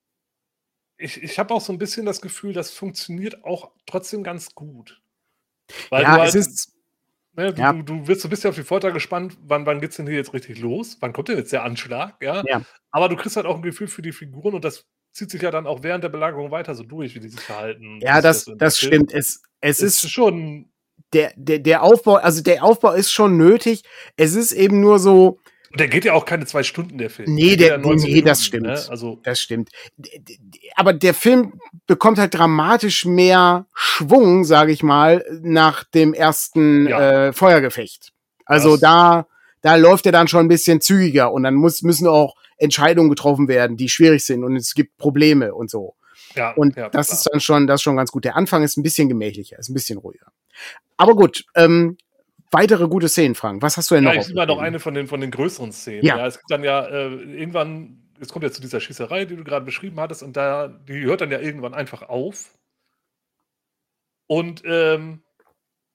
[0.98, 5.02] ich, ich habe auch so ein bisschen das Gefühl, das funktioniert auch trotzdem ganz gut.
[5.90, 6.73] Weil ja, halt, es ist
[7.36, 7.74] Ne, du, ja.
[7.74, 10.16] du, du, wirst, du bist ja auf die Folter gespannt, wann, wann es denn hier
[10.16, 10.98] jetzt richtig los?
[11.00, 12.22] Wann kommt denn jetzt der Anschlag?
[12.22, 12.44] Ja?
[12.46, 12.62] ja.
[12.92, 15.50] Aber du kriegst halt auch ein Gefühl für die Figuren und das zieht sich ja
[15.50, 18.00] dann auch während der Belagerung weiter so durch, wie die sich verhalten.
[18.02, 19.14] Ja, das, das, das stimmt.
[19.14, 20.70] Es, es ist, ist schon.
[21.14, 23.84] Der, der, der Aufbau, also der Aufbau ist schon nötig.
[24.16, 25.40] Es ist eben nur so,
[25.76, 27.34] der geht ja auch keine zwei Stunden, der Film.
[27.34, 28.68] Nee, der, der nee, Minuten, das stimmt.
[28.68, 28.82] Ne?
[28.90, 29.70] Also das stimmt.
[30.76, 37.28] Aber der Film bekommt halt dramatisch mehr Schwung, sage ich mal, nach dem ersten ja.
[37.28, 38.14] äh, Feuergefecht.
[38.46, 39.28] Also das da,
[39.62, 43.48] da läuft er dann schon ein bisschen zügiger und dann muss, müssen auch Entscheidungen getroffen
[43.48, 45.96] werden, die schwierig sind und es gibt Probleme und so.
[46.36, 47.18] Ja, und ja, das klar.
[47.18, 48.26] ist dann schon, das ist schon ganz gut.
[48.26, 50.28] Der Anfang ist ein bisschen gemächlicher, ist ein bisschen ruhiger.
[50.98, 51.98] Aber gut, ähm,
[52.54, 53.62] weitere gute Szenen, Frank.
[53.62, 54.28] Was hast du denn ja, noch?
[54.28, 56.06] Ich mal noch eine von den, von den größeren Szenen.
[56.06, 56.18] Ja.
[56.18, 59.44] ja es gibt dann ja äh, irgendwann, es kommt ja zu dieser Schießerei, die du
[59.44, 62.58] gerade beschrieben hattest, und da, die hört dann ja irgendwann einfach auf.
[64.28, 65.24] Und ähm,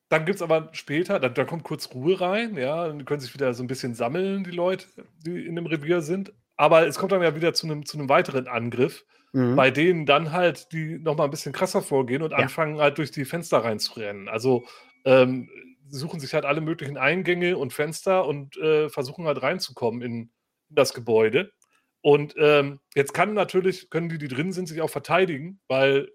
[0.08, 3.34] dann gibt es aber später, dann, dann, kommt kurz Ruhe rein, ja, dann können sich
[3.34, 4.86] wieder so ein bisschen sammeln, die Leute,
[5.24, 6.32] die in dem Revier sind.
[6.56, 9.54] Aber es kommt dann ja wieder zu einem, zu einem weiteren Angriff, mhm.
[9.54, 12.38] bei denen dann halt die nochmal ein bisschen krasser vorgehen und ja.
[12.38, 14.28] anfangen halt durch die Fenster reinzurennen.
[14.28, 14.66] Also
[15.04, 15.48] ähm,
[15.90, 20.30] suchen sich halt alle möglichen Eingänge und Fenster und äh, versuchen halt reinzukommen in
[20.68, 21.52] das Gebäude.
[22.00, 26.10] Und ähm, jetzt kann natürlich, können die, die drin sind, sich auch verteidigen, weil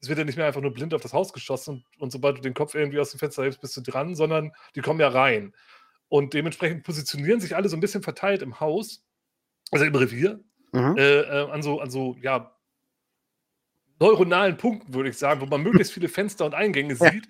[0.00, 2.36] es wird ja nicht mehr einfach nur blind auf das Haus geschossen und, und sobald
[2.36, 5.08] du den Kopf irgendwie aus dem Fenster hebst, bist du dran, sondern die kommen ja
[5.08, 5.54] rein.
[6.08, 9.06] Und dementsprechend positionieren sich alle so ein bisschen verteilt im Haus,
[9.70, 10.40] also im Revier,
[10.72, 10.96] mhm.
[10.98, 12.54] äh, äh, an so, an so, ja,
[14.00, 17.28] neuronalen Punkten, würde ich sagen, wo man möglichst viele Fenster und Eingänge sieht.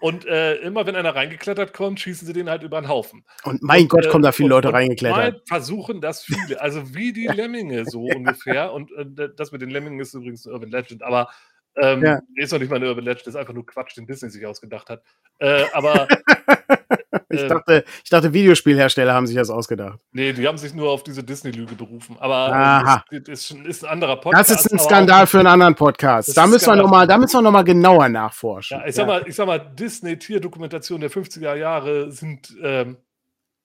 [0.00, 3.24] Und äh, immer wenn einer reingeklettert kommt, schießen sie den halt über den Haufen.
[3.44, 5.42] Und mein und, Gott, kommen da viele und, Leute und reingeklettert.
[5.48, 6.60] versuchen das viele.
[6.60, 8.72] Also wie die Lemminge so ungefähr.
[8.72, 11.02] Und äh, das mit den Lemmingen ist übrigens eine Urban Legend.
[11.02, 11.28] Aber
[11.76, 12.20] ähm, ja.
[12.36, 14.90] Ist noch nicht mal eine Urban Legend, ist einfach nur Quatsch, den Disney sich ausgedacht
[14.90, 15.02] hat.
[15.38, 16.06] Äh, aber.
[17.32, 19.98] ich, äh, dachte, ich dachte, Videospielhersteller haben sich das ausgedacht.
[20.12, 22.16] Nee, die haben sich nur auf diese Disney-Lüge berufen.
[22.20, 24.50] Aber äh, das, ist, ist, ein anderer Podcast.
[24.50, 26.36] Das ist ein Skandal für einen anderen Podcast.
[26.36, 28.78] Da müssen, wir noch mal, da müssen wir nochmal genauer nachforschen.
[28.78, 32.96] Ja, ich, sag mal, ich sag mal, Disney-Tierdokumentationen der 50er Jahre sind ähm,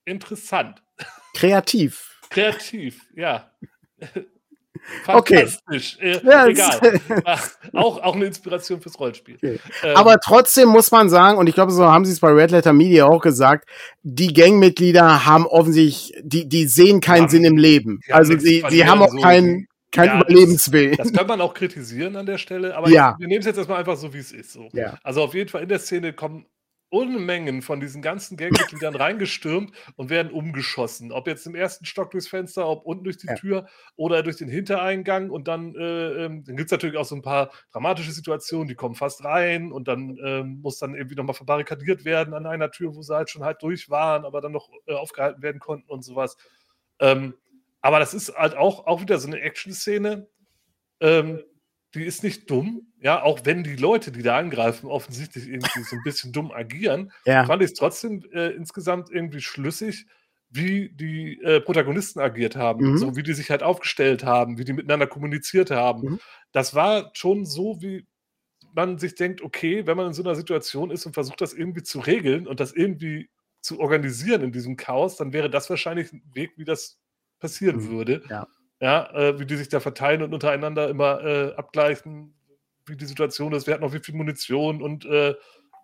[0.05, 0.81] interessant.
[1.35, 2.19] Kreativ.
[2.29, 3.51] Kreativ, ja.
[5.03, 5.97] Fantastisch.
[5.99, 6.11] Okay.
[6.11, 6.99] Äh, ja, egal.
[7.73, 9.35] auch, auch eine Inspiration fürs Rollenspiel.
[9.35, 9.59] Okay.
[9.83, 12.51] Ähm, Aber trotzdem muss man sagen, und ich glaube, so haben sie es bei Red
[12.51, 13.67] Letter Media auch gesagt,
[14.03, 17.99] die Gangmitglieder haben offensichtlich, die, die sehen keinen ja, Sinn im Leben.
[18.09, 20.95] Also sie, sie haben auch so keinen kein ja, Überlebenswillen.
[20.97, 23.15] Das, das kann man auch kritisieren an der Stelle, aber ja.
[23.19, 24.53] wir nehmen es jetzt erstmal einfach so, wie es ist.
[24.53, 24.69] So.
[24.73, 24.97] Ja.
[25.03, 26.45] Also auf jeden Fall in der Szene kommen
[26.89, 31.11] Unmengen von diesen ganzen Gangmitgliedern reingestürmt und werden umgeschossen.
[31.11, 33.35] Ob jetzt im ersten Stock durchs Fenster, ob unten durch die ja.
[33.35, 35.29] Tür oder durch den Hintereingang.
[35.29, 38.75] Und dann, äh, ähm, dann gibt es natürlich auch so ein paar dramatische Situationen, die
[38.75, 42.95] kommen fast rein und dann äh, muss dann irgendwie nochmal verbarrikadiert werden an einer Tür,
[42.95, 46.03] wo sie halt schon halt durch waren, aber dann noch äh, aufgehalten werden konnten und
[46.03, 46.37] sowas.
[46.99, 47.33] Ähm,
[47.81, 50.27] aber das ist halt auch, auch wieder so eine Action-Szene.
[50.99, 51.43] Ähm,
[51.93, 55.95] die ist nicht dumm, ja, auch wenn die Leute, die da angreifen, offensichtlich irgendwie so
[55.95, 57.45] ein bisschen dumm agieren, ja.
[57.45, 60.05] fand ich es trotzdem äh, insgesamt irgendwie schlüssig,
[60.49, 62.97] wie die äh, Protagonisten agiert haben, mhm.
[62.97, 66.11] so wie die sich halt aufgestellt haben, wie die miteinander kommuniziert haben.
[66.11, 66.19] Mhm.
[66.51, 68.05] Das war schon so, wie
[68.73, 71.83] man sich denkt, okay, wenn man in so einer Situation ist und versucht, das irgendwie
[71.83, 73.29] zu regeln und das irgendwie
[73.61, 76.99] zu organisieren in diesem Chaos, dann wäre das wahrscheinlich ein Weg, wie das
[77.39, 77.89] passieren mhm.
[77.89, 78.21] würde.
[78.29, 78.47] Ja
[78.79, 82.33] ja, äh, wie die sich da verteilen und untereinander immer äh, abgleichen,
[82.85, 85.35] wie die Situation ist, wer hat noch wie viel Munition und äh,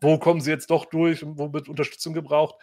[0.02, 2.56] wo kommen sie jetzt doch durch und wo wird Unterstützung gebraucht.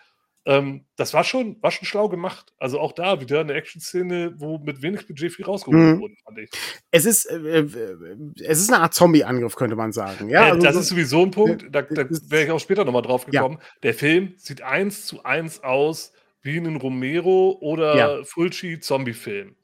[0.46, 2.52] Ähm, das war schon, war schon schlau gemacht.
[2.58, 6.00] Also auch da wieder eine Action-Szene, wo mit wenig Budget viel rausgeholt mhm.
[6.00, 6.50] wurde, fand ich.
[6.90, 10.30] Es ist, äh, äh es ist eine Art Zombie-Angriff, könnte man sagen.
[10.30, 13.02] Ja, äh, also das ist sowieso ein Punkt, da, da wäre ich auch später nochmal
[13.02, 13.58] drauf gekommen.
[13.60, 13.66] Ja.
[13.82, 16.12] Der Film sieht eins zu eins aus
[16.42, 18.24] wie ein Romero oder ja.
[18.24, 19.56] Fulci-Zombie-Film.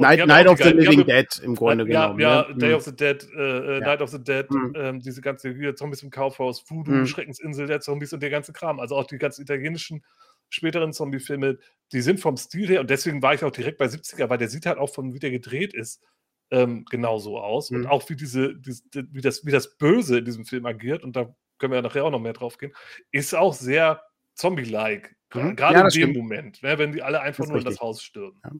[0.00, 2.20] Night, Night of the Living Dead im Grunde ja, genommen.
[2.20, 2.56] Ja, ne?
[2.56, 2.76] Day hm.
[2.76, 3.80] of the Dead, äh, äh, ja.
[3.80, 4.72] Night of the Dead, mhm.
[4.76, 7.06] ähm, diese ganze hier, Zombies im Kaufhaus, Voodoo, mhm.
[7.06, 8.80] Schreckensinsel der Zombies und der ganze Kram.
[8.80, 10.02] Also auch die ganzen italienischen
[10.48, 11.58] späteren Zombie-Filme,
[11.92, 14.48] die sind vom Stil her, und deswegen war ich auch direkt bei 70er, weil der
[14.48, 16.02] sieht halt auch von wie der gedreht ist,
[16.50, 17.70] ähm, genauso aus.
[17.70, 17.78] Mhm.
[17.78, 21.14] Und auch wie diese, diese, wie, das, wie das Böse in diesem Film agiert, und
[21.14, 22.72] da können wir ja nachher auch noch mehr drauf gehen,
[23.12, 24.02] ist auch sehr
[24.34, 25.14] Zombie-like.
[25.34, 25.56] Mhm.
[25.56, 26.16] Gerade ja, in dem stimmt.
[26.16, 27.70] Moment, ne, wenn die alle einfach nur richtig.
[27.70, 28.40] in das Haus stürmen.
[28.44, 28.50] Ja.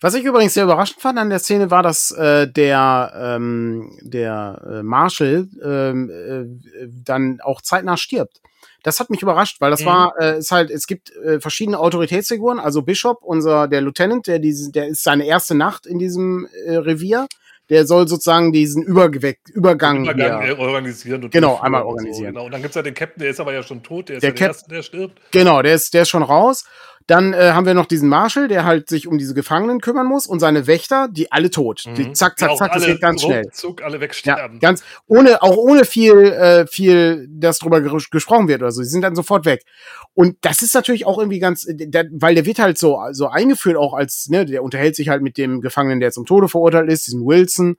[0.00, 4.62] Was ich übrigens sehr überraschend fand an der Szene war, dass äh, der, ähm, der
[4.68, 8.40] äh, Marshall ähm, äh, dann auch zeitnah stirbt.
[8.82, 9.86] Das hat mich überrascht, weil das mhm.
[9.86, 14.38] war, äh, ist halt, es gibt äh, verschiedene Autoritätsfiguren, also Bishop, unser, der Lieutenant, der
[14.38, 17.26] diese, der ist seine erste Nacht in diesem äh, Revier
[17.68, 21.24] der soll sozusagen diesen Übergeweck, Übergang, Übergang hier, organisieren.
[21.24, 22.26] Und genau, einmal organisieren.
[22.26, 22.44] So, genau.
[22.46, 24.30] Und dann gibt's ja den Captain, der ist aber ja schon tot, der ist der,
[24.30, 25.20] ja der Erste, der stirbt.
[25.32, 26.64] Genau, der ist, der ist schon raus.
[27.06, 30.26] Dann äh, haben wir noch diesen Marshall, der halt sich um diese Gefangenen kümmern muss
[30.26, 31.84] und seine Wächter, die alle tot.
[31.86, 31.94] Mhm.
[31.94, 33.44] Die zack, zack, zack, das geht ganz schnell.
[33.52, 34.56] Zuck, alle wegsterben.
[34.56, 38.82] Ja, ganz ohne, auch ohne viel, äh, viel, das drüber ges gesprochen wird oder so.
[38.82, 39.62] Die sind dann sofort weg.
[40.14, 43.76] Und das ist natürlich auch irgendwie ganz, der, weil der wird halt so, so eingeführt
[43.76, 47.06] auch als, ne, der unterhält sich halt mit dem Gefangenen, der zum Tode verurteilt ist,
[47.06, 47.76] diesem Wilson.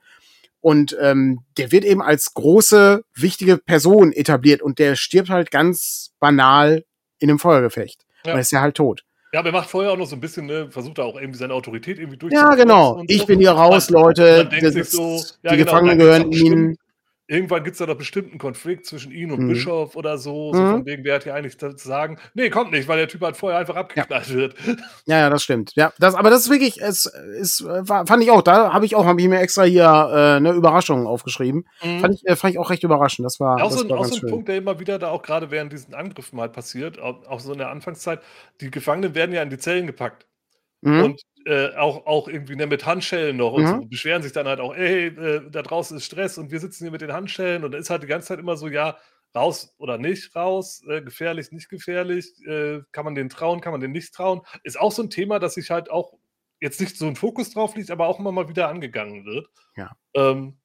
[0.62, 6.12] Und ähm, der wird eben als große, wichtige Person etabliert und der stirbt halt ganz
[6.20, 6.86] banal
[7.20, 8.06] in einem Feuergefecht.
[8.26, 8.34] Ja.
[8.34, 9.04] Und ist ja halt tot.
[9.34, 11.38] Ja, aber er macht vorher auch noch so ein bisschen, ne, versucht er auch irgendwie
[11.38, 12.50] seine Autorität irgendwie durchzusetzen.
[12.50, 13.04] Ja, genau.
[13.08, 13.26] Ich so.
[13.26, 14.50] bin hier raus, Leute.
[14.72, 16.78] Sich so, ja, die genau, Gefangenen gehören ihnen
[17.28, 19.50] irgendwann gibt es da doch bestimmt einen Konflikt zwischen ihm und mhm.
[19.50, 20.72] Bischof oder so, so mhm.
[20.72, 22.18] von wegen, wer hat hier eigentlich zu sagen?
[22.34, 24.36] Nee, kommt nicht, weil der Typ halt vorher einfach abgeknallt ja.
[24.36, 24.56] wird.
[25.06, 25.74] Ja, ja, das stimmt.
[25.76, 29.06] Ja, das, aber das ist wirklich, es ist, fand ich auch, da habe ich auch,
[29.06, 31.66] habe ich mir extra hier äh, eine Überraschung aufgeschrieben.
[31.84, 32.00] Mhm.
[32.00, 33.26] Fand, ich, äh, fand ich auch recht überraschend.
[33.26, 35.10] Das war, ja, auch das so, war auch so ein Punkt, der immer wieder da
[35.10, 38.22] auch gerade während diesen Angriffen halt passiert, auch, auch so in der Anfangszeit.
[38.62, 40.26] Die Gefangenen werden ja in die Zellen gepackt.
[40.82, 41.04] Mhm.
[41.04, 43.68] Und äh, auch, auch irgendwie ne, mit Handschellen noch und mhm.
[43.68, 46.84] so, beschweren sich dann halt auch, ey, äh, da draußen ist Stress und wir sitzen
[46.84, 48.98] hier mit den Handschellen und da ist halt die ganze Zeit immer so, ja,
[49.34, 53.82] raus oder nicht raus, äh, gefährlich, nicht gefährlich, äh, kann man den trauen, kann man
[53.82, 56.14] den nicht trauen, ist auch so ein Thema, das sich halt auch
[56.60, 59.48] jetzt nicht so ein Fokus drauf liegt, aber auch immer mal wieder angegangen wird.
[59.76, 59.92] Ja.
[60.16, 60.58] Ähm,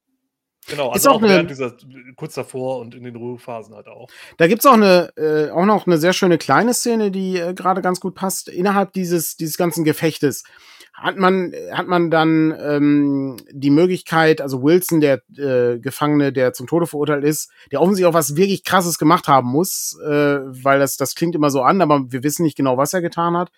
[0.69, 1.75] Genau, also ist auch, auch während dieser,
[2.17, 4.09] kurz davor und in den Ruhephasen halt auch.
[4.37, 7.83] Da gibt's auch eine, äh, auch noch eine sehr schöne kleine Szene, die äh, gerade
[7.83, 8.49] ganz gut passt.
[8.49, 10.45] Innerhalb dieses, dieses ganzen Gefechtes
[10.93, 16.67] hat man, hat man dann ähm, die Möglichkeit, also Wilson, der äh, Gefangene, der zum
[16.67, 20.97] Tode verurteilt ist, der offensichtlich auch was wirklich krasses gemacht haben muss, äh, weil das,
[20.97, 23.51] das klingt immer so an, aber wir wissen nicht genau, was er getan hat.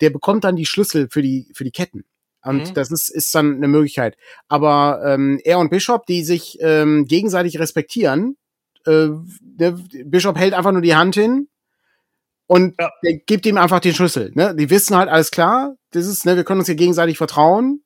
[0.00, 2.04] Der bekommt dann die Schlüssel für die, für die Ketten.
[2.46, 2.74] Und mhm.
[2.74, 4.16] das ist, ist dann eine Möglichkeit.
[4.48, 8.36] Aber ähm, er und Bishop, die sich ähm, gegenseitig respektieren,
[8.86, 9.08] äh,
[9.40, 11.48] der Bishop hält einfach nur die Hand hin
[12.46, 12.90] und ja.
[13.02, 14.30] der gibt ihm einfach den Schlüssel.
[14.34, 14.54] Ne?
[14.54, 17.82] Die wissen halt, alles klar, das ist, ne, wir können uns hier gegenseitig vertrauen.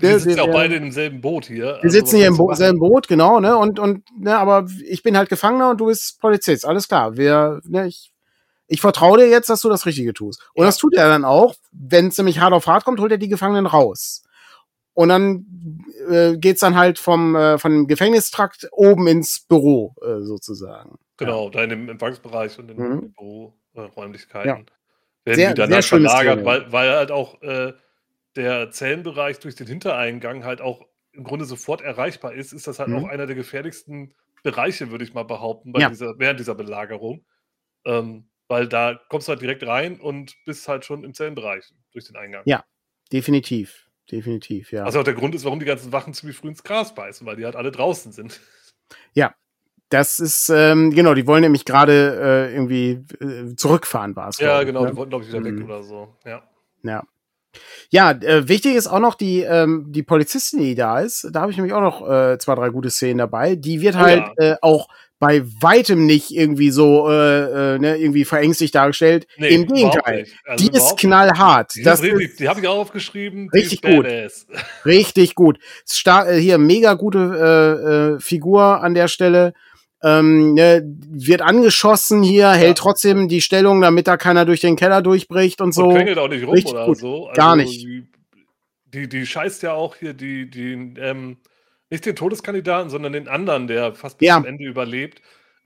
[0.00, 1.64] Wir sitzen ja auch beide im selben Boot hier.
[1.64, 3.56] Wir also, sitzen hier im Bo selben Boot, genau, ne?
[3.56, 7.16] Und, und, ne, aber ich bin halt Gefangener und du bist Polizist, alles klar.
[7.16, 8.12] Wir, ne, ich
[8.68, 10.48] ich vertraue dir jetzt, dass du das Richtige tust.
[10.54, 10.68] Und ja.
[10.68, 11.54] das tut er dann auch.
[11.72, 14.22] Wenn es nämlich hart auf hart kommt, holt er die Gefangenen raus.
[14.92, 15.46] Und dann
[16.08, 20.98] äh, geht's dann halt vom, äh, von dem Gefängnistrakt oben ins Büro, äh, sozusagen.
[21.16, 21.50] Genau, ja.
[21.50, 23.14] da in dem Empfangsbereich und in den mhm.
[23.74, 24.48] Büroräumlichkeiten.
[24.48, 24.56] Ja.
[25.24, 27.72] Werden sehr, die dann halt verlagert, weil, weil halt auch äh,
[28.36, 32.88] der Zellenbereich durch den Hintereingang halt auch im Grunde sofort erreichbar ist, ist das halt
[32.88, 32.96] mhm.
[32.96, 35.88] auch einer der gefährlichsten Bereiche, würde ich mal behaupten, bei ja.
[35.88, 37.24] dieser, während dieser Belagerung.
[37.84, 42.06] Ähm, weil da kommst du halt direkt rein und bist halt schon im Zellenbereich durch
[42.06, 42.42] den Eingang.
[42.46, 42.64] Ja,
[43.12, 43.84] definitiv.
[44.10, 44.84] Definitiv, ja.
[44.84, 47.36] Also auch der Grund ist, warum die ganzen Wachen ziemlich früh ins Gras beißen, weil
[47.36, 48.40] die halt alle draußen sind.
[49.12, 49.34] Ja,
[49.90, 54.38] das ist, ähm, genau, die wollen nämlich gerade äh, irgendwie äh, zurückfahren, war es.
[54.38, 54.90] Ja, genau, ne?
[54.90, 55.58] die wollten, glaube ich, wieder mhm.
[55.58, 56.16] weg oder so.
[56.24, 56.42] Ja.
[56.82, 57.04] Ja.
[57.90, 61.28] Ja, äh, wichtig ist auch noch die, ähm, die Polizistin, die da ist.
[61.32, 63.56] Da habe ich nämlich auch noch äh, zwei, drei gute Szenen dabei.
[63.56, 64.52] Die wird oh, halt ja.
[64.52, 64.88] äh, auch
[65.18, 69.26] bei weitem nicht irgendwie so äh, äh, ne, irgendwie verängstigt dargestellt.
[69.36, 71.74] Nee, Im Gegenteil, also die ist knallhart.
[71.74, 73.48] Die, das ist, die habe ich auch aufgeschrieben.
[73.52, 74.06] Richtig gut.
[74.84, 75.58] Richtig gut.
[75.86, 79.54] Star äh, hier mega gute äh, äh, Figur an der Stelle.
[80.00, 82.52] Ähm, ne, wird angeschossen hier, ja.
[82.52, 85.86] hält trotzdem die Stellung, damit da keiner durch den Keller durchbricht und so.
[85.86, 86.98] Und quengelt auch nicht rum Richtig oder gut.
[86.98, 87.26] so.
[87.26, 87.84] Also Gar nicht.
[88.94, 91.38] Die, die scheißt ja auch hier die, die ähm,
[91.90, 94.36] nicht den Todeskandidaten, sondern den anderen, der fast bis ja.
[94.36, 95.22] zum Ende überlebt,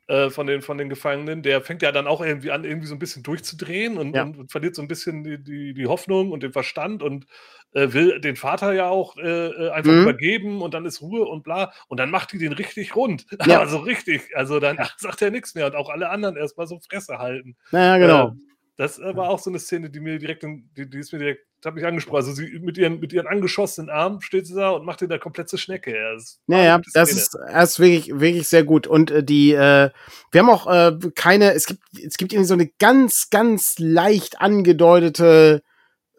[0.08, 2.94] äh, von, den, von den Gefangenen, der fängt ja dann auch irgendwie an, irgendwie so
[2.94, 4.24] ein bisschen durchzudrehen und, ja.
[4.24, 7.26] und, und verliert so ein bisschen die, die, die, Hoffnung und den Verstand und
[7.72, 10.02] äh, will den Vater ja auch äh, äh einfach mhm.
[10.02, 11.72] übergeben und dann ist Ruhe und bla.
[11.86, 13.26] Und dann macht die den richtig rund.
[13.46, 13.60] Ja.
[13.60, 14.36] Also richtig.
[14.36, 17.56] Also dann sagt er nichts mehr und auch alle anderen erstmal so Fresse halten.
[17.70, 18.28] Naja, genau.
[18.28, 18.32] Äh,
[18.76, 21.74] das war auch so eine Szene, die mir direkt, die, die ist mir direkt hat
[21.74, 22.16] mich angesprochen.
[22.16, 25.18] Also sie mit ihren, mit ihren angeschossenen Armen steht sie da und macht ihn da
[25.18, 25.94] komplett zur Schnecke.
[26.14, 28.86] Das naja, das ist, das ist wirklich, wirklich sehr gut.
[28.86, 29.90] Und äh, die, äh,
[30.30, 34.40] wir haben auch äh, keine, es gibt, es gibt irgendwie so eine ganz, ganz leicht
[34.40, 35.62] angedeutete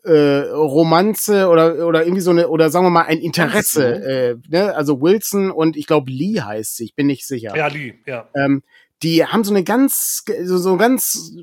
[0.03, 4.75] äh, Romanze oder oder irgendwie so eine oder sagen wir mal ein Interesse, äh, ne?
[4.75, 7.55] also Wilson und ich glaube Lee heißt sie, ich bin nicht sicher.
[7.55, 8.29] Ja, Lee, ja.
[8.35, 8.63] Ähm,
[9.01, 11.33] die haben so eine ganz, so, so ganz.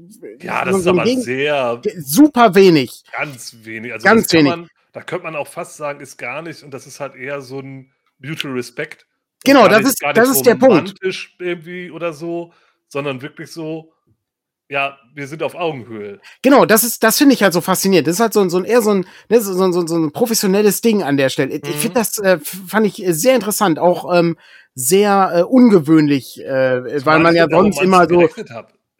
[0.40, 1.80] Ja, das so, ist aber Gegen sehr.
[1.98, 3.02] Super wenig.
[3.12, 3.92] Ganz wenig.
[3.92, 4.50] Also ganz wenig.
[4.50, 7.40] Man, da könnte man auch fast sagen, ist gar nicht, und das ist halt eher
[7.40, 9.06] so ein Mutual Respect.
[9.44, 10.94] Genau, das ist, das ist der Punkt.
[11.38, 12.52] irgendwie oder so,
[12.88, 13.92] sondern wirklich so,
[14.68, 16.20] ja, wir sind auf Augenhöhe.
[16.42, 18.06] Genau, das ist, das finde ich halt so faszinierend.
[18.06, 20.12] Das ist halt so, ein so ein eher so ein, ne, so, so, so ein
[20.12, 21.54] professionelles Ding an der Stelle.
[21.54, 21.60] Mhm.
[21.64, 24.36] Ich finde das, äh, fand ich sehr interessant, auch ähm,
[24.80, 28.28] sehr äh, ungewöhnlich, äh, weil man ja sonst immer so.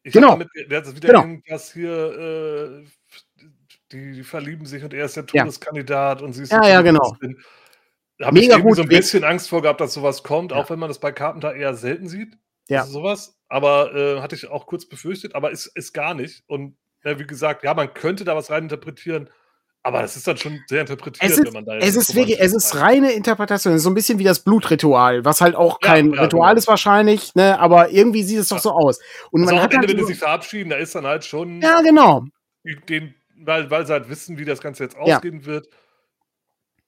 [0.03, 0.31] Ich genau.
[0.31, 1.21] Damit, der hat wieder genau.
[1.21, 3.45] irgendwas hier, äh,
[3.93, 6.27] die, die, verlieben sich und er ist der Todeskandidat ja.
[6.27, 7.15] und sie ist ja, ja, genau.
[8.17, 10.59] Da habe ich gut, so ein bisschen Angst vor gehabt, dass sowas kommt, ja.
[10.59, 12.37] auch wenn man das bei Carpenter eher selten sieht.
[12.69, 12.81] Ja.
[12.81, 13.39] Also sowas.
[13.49, 16.45] Aber äh, hatte ich auch kurz befürchtet, aber ist, ist gar nicht.
[16.47, 19.31] Und ja, wie gesagt, ja, man könnte da was reininterpretieren,
[19.83, 22.53] aber das ist dann schon sehr interpretiert, ist, wenn man da Es ist wirklich, es
[22.53, 23.79] ist reine Interpretation.
[23.79, 26.59] so ein bisschen wie das Blutritual, was halt auch kein ja, Ritual genau.
[26.59, 27.59] ist wahrscheinlich, ne?
[27.59, 28.99] Aber irgendwie sieht es doch so aus.
[29.31, 31.63] Und also man hat Ende, halt wenn sie sich verabschieden, da ist dann halt schon.
[31.63, 32.25] Ja, genau.
[32.89, 35.47] Den weil, weil sie halt wissen, wie das Ganze jetzt ausgehen ja.
[35.47, 35.69] wird.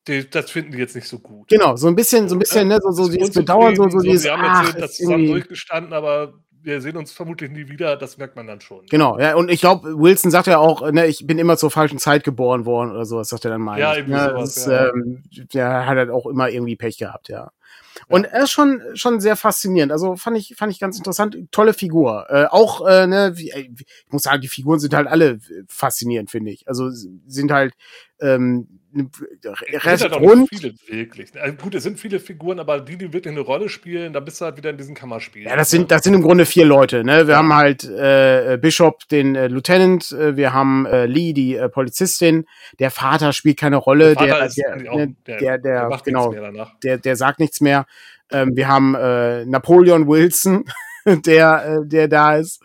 [0.08, 1.48] Die, das finden die jetzt nicht so gut.
[1.48, 4.00] Genau, so ein bisschen, so ein bisschen, ne, so, so dieses Bedauern, so, so, so
[4.00, 4.24] dieses.
[4.24, 8.18] Wir haben ach, jetzt das zusammen durchgestanden, aber wir sehen uns vermutlich nie wieder, das
[8.18, 8.86] merkt man dann schon.
[8.86, 11.98] Genau, ja, und ich glaube, Wilson sagt ja auch, ne, ich bin immer zur falschen
[11.98, 13.78] Zeit geboren worden oder sowas, sagt er dann mal.
[13.78, 14.88] Ja, irgendwie ja, sowas, ist, ja.
[14.88, 17.50] Ähm, der hat halt auch immer irgendwie Pech gehabt, ja.
[18.08, 19.92] Und er ist schon, schon sehr faszinierend.
[19.92, 21.36] Also fand ich, fand ich ganz interessant.
[21.50, 22.26] Tolle Figur.
[22.28, 23.70] Äh, auch, äh, ne, wie, ich
[24.10, 25.38] muss sagen, die Figuren sind halt alle
[25.68, 26.68] faszinierend, finde ich.
[26.68, 27.74] Also sind halt
[28.20, 30.48] ähm, halt rund.
[30.48, 31.30] Viele wirklich.
[31.40, 34.40] Also gut, es sind viele Figuren, aber die, die wirklich eine Rolle spielen, da bist
[34.40, 35.48] du halt wieder in diesen Kammerspielen.
[35.48, 37.04] Ja, das sind, das sind im Grunde vier Leute.
[37.04, 37.26] Ne?
[37.26, 37.38] Wir ja.
[37.38, 42.46] haben halt äh, Bishop, den äh, Lieutenant, äh, wir haben äh, Lee, die äh, Polizistin.
[42.78, 44.14] Der Vater spielt keine Rolle.
[44.14, 46.34] Der, der, der, ne, der, der, der, genau,
[46.82, 47.86] der, der sagt nichts mehr.
[48.30, 50.64] Ähm, wir haben äh, Napoleon Wilson.
[51.26, 52.60] der, äh, der da ist.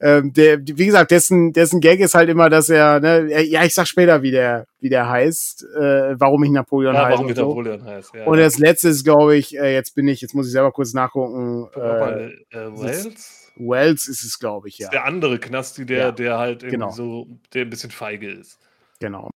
[0.00, 3.74] Ähm, der, wie gesagt, dessen, dessen Gag ist halt immer, dass er, ne, ja, ich
[3.74, 7.12] sag später, wie der, wie der heißt, äh, warum ich Napoleon ja, heiße.
[7.18, 7.48] Warum ich so.
[7.48, 8.24] Napoleon heißt, ja.
[8.24, 10.92] Und das letzte ist, glaube ich, äh, jetzt bin ich, jetzt muss ich selber kurz
[10.92, 11.68] nachgucken.
[11.74, 13.50] Äh, mal, äh, Wells?
[13.56, 14.88] Wells ist es, glaube ich, ja.
[14.88, 16.12] der andere Knasti, der, ja.
[16.12, 16.90] der halt irgendwie genau.
[16.90, 18.58] so, der ein bisschen feige ist.
[19.00, 19.28] Genau.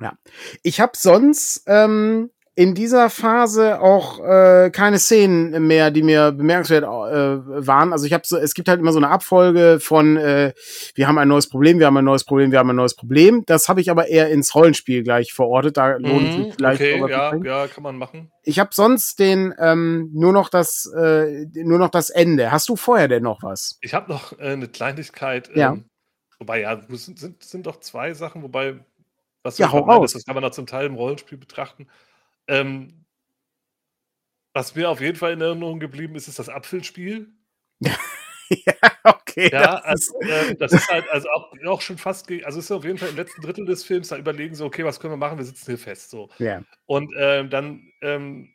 [0.00, 0.14] Ja.
[0.62, 6.82] Ich habe sonst, ähm, in dieser Phase auch äh, keine Szenen mehr, die mir bemerkenswert
[6.82, 7.92] äh, waren.
[7.92, 10.52] Also ich habe so, es gibt halt immer so eine Abfolge von äh,
[10.94, 13.44] wir haben ein neues Problem, wir haben ein neues Problem, wir haben ein neues Problem.
[13.46, 15.76] Das habe ich aber eher ins Rollenspiel gleich verortet.
[15.76, 16.80] Da mhm, lohnt sich vielleicht.
[16.80, 18.32] Okay, ja, ja, kann man machen.
[18.42, 22.50] Ich habe sonst den ähm, nur noch das äh, nur noch das Ende.
[22.50, 23.78] Hast du vorher denn noch was?
[23.80, 25.50] Ich habe noch äh, eine Kleinigkeit.
[25.54, 25.72] Ja.
[25.72, 25.84] Ähm,
[26.40, 28.80] wobei ja, sind, sind, sind doch zwei Sachen, wobei
[29.42, 30.12] was ja, hau raus.
[30.12, 31.86] das kann man da zum Teil im Rollenspiel betrachten.
[32.50, 33.06] Ähm,
[34.52, 37.32] was mir auf jeden Fall in Erinnerung geblieben ist, ist das Apfelspiel.
[37.80, 38.74] ja,
[39.04, 39.48] okay.
[39.52, 42.70] Ja, das, also, ist, äh, das ist halt also auch, auch schon fast, also ist
[42.72, 45.18] auf jeden Fall im letzten Drittel des Films, da überlegen sie, okay, was können wir
[45.18, 46.10] machen, wir sitzen hier fest.
[46.10, 46.28] So.
[46.38, 46.62] Ja.
[46.86, 48.52] Und ähm, dann ähm,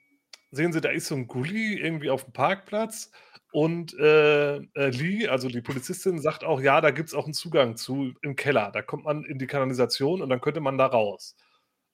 [0.51, 3.11] sehen sie, da ist so ein Gully irgendwie auf dem Parkplatz
[3.53, 7.33] und äh, äh, Lee, also die Polizistin, sagt auch, ja, da gibt es auch einen
[7.33, 8.69] Zugang zu im Keller.
[8.73, 11.37] Da kommt man in die Kanalisation und dann könnte man da raus.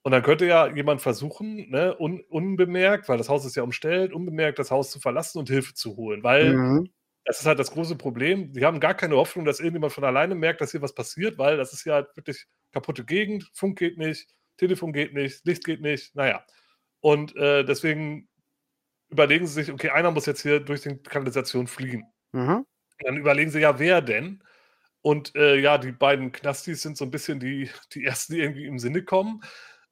[0.04, 4.14] Und dann könnte ja jemand versuchen, ne, un, unbemerkt, weil das Haus ist ja umstellt,
[4.14, 6.24] unbemerkt das Haus zu verlassen und Hilfe zu holen.
[6.24, 6.90] Weil mhm.
[7.24, 8.52] das ist halt das große Problem.
[8.54, 11.58] Sie haben gar keine Hoffnung, dass irgendjemand von alleine merkt, dass hier was passiert, weil
[11.58, 14.28] das ist ja halt wirklich kaputte Gegend, Funk geht nicht,
[14.58, 16.44] Telefon geht nicht, Licht geht nicht, naja.
[17.00, 18.28] Und äh, deswegen
[19.10, 22.06] überlegen sie sich, okay, einer muss jetzt hier durch die Kanalisation fliegen.
[22.32, 22.66] Mhm.
[23.00, 24.44] Dann überlegen sie ja, wer denn?
[25.02, 28.66] Und äh, ja, die beiden Knastis sind so ein bisschen die, die ersten, die irgendwie
[28.66, 29.42] im Sinne kommen.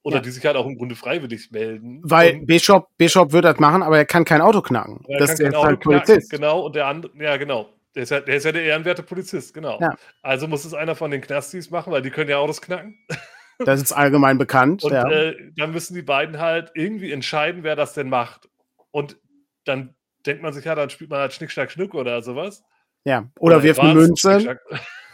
[0.02, 0.22] Oder ja.
[0.22, 2.02] die sich halt auch im Grunde freiwillig melden.
[2.04, 5.04] Weil und, Bishop, Bishop wird das machen, aber er kann kein Auto knacken.
[5.20, 6.32] Das ist halt Auto Polizist.
[6.32, 7.70] Genau, und der andere, ja, genau.
[7.96, 9.80] Der ist, ja, der ist ja der ehrenwerte Polizist, genau.
[9.82, 9.96] Ja.
[10.22, 12.98] Also muss es einer von den Knastis machen, weil die können ja Autos knacken.
[13.66, 14.86] Das ist allgemein bekannt.
[14.86, 15.06] Und ja.
[15.10, 18.48] äh, dann müssen die beiden halt irgendwie entscheiden, wer das denn macht.
[18.92, 19.18] Und
[19.66, 19.96] dann
[20.26, 22.64] denkt man sich, ja, dann spielt man halt Schnick, Schnack, Schnuck oder sowas.
[23.04, 24.60] Ja, oder, oder wirft eine Münze.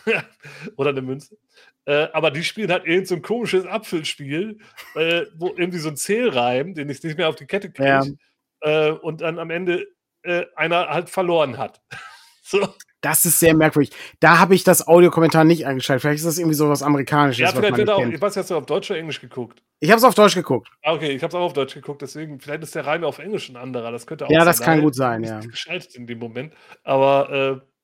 [0.77, 1.37] oder eine Münze.
[1.85, 4.59] Äh, aber die spielen halt irgend so ein komisches Apfelspiel,
[4.95, 8.17] äh, wo irgendwie so ein Zählreim, den ich nicht mehr auf die Kette kriege,
[8.63, 8.87] ja.
[8.87, 9.87] äh, und dann am Ende
[10.23, 11.81] äh, einer halt verloren hat.
[12.43, 12.67] so.
[13.01, 13.91] Das ist sehr merkwürdig.
[14.19, 16.01] Da habe ich das Audiokommentar nicht eingeschaltet.
[16.01, 17.39] Vielleicht ist das irgendwie so was Amerikanisches.
[17.39, 19.61] Ja, vielleicht wird auch, ich weiß, hast du auf Deutsch oder Englisch geguckt?
[19.79, 20.69] Ich habe es auf Deutsch geguckt.
[20.81, 23.19] Ah, okay, ich habe es auch auf Deutsch geguckt, deswegen, vielleicht ist der Reim auf
[23.19, 23.91] Englisch ein anderer.
[23.91, 25.39] Das könnte auch Ja, das kann gut sein, ja.
[25.39, 26.55] geschaltet in dem Moment.
[26.83, 27.74] Aber äh,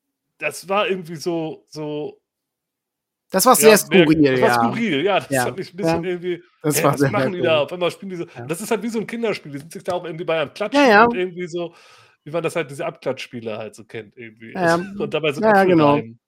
[0.41, 2.19] das war irgendwie so, so
[3.29, 5.19] das war sehr ja, skurril, das war skurril, ja.
[5.21, 5.45] Das ja.
[5.45, 6.09] hat mich ein bisschen ja.
[6.09, 6.43] irgendwie.
[6.61, 7.61] Das hey, war was machen die da?
[7.61, 8.27] Auf einmal spielen diese.
[8.35, 8.45] Ja.
[8.45, 9.53] Das ist halt wie so ein Kinderspiel.
[9.53, 11.73] Die sind sich da auch irgendwie bei einem Klatschen ja, und irgendwie so,
[12.25, 14.51] wie man das halt diese Abklatschspiele halt so kennt, irgendwie.
[14.51, 14.75] Ja.
[14.99, 15.93] Und dabei sind ja, genau.
[15.93, 16.19] Rein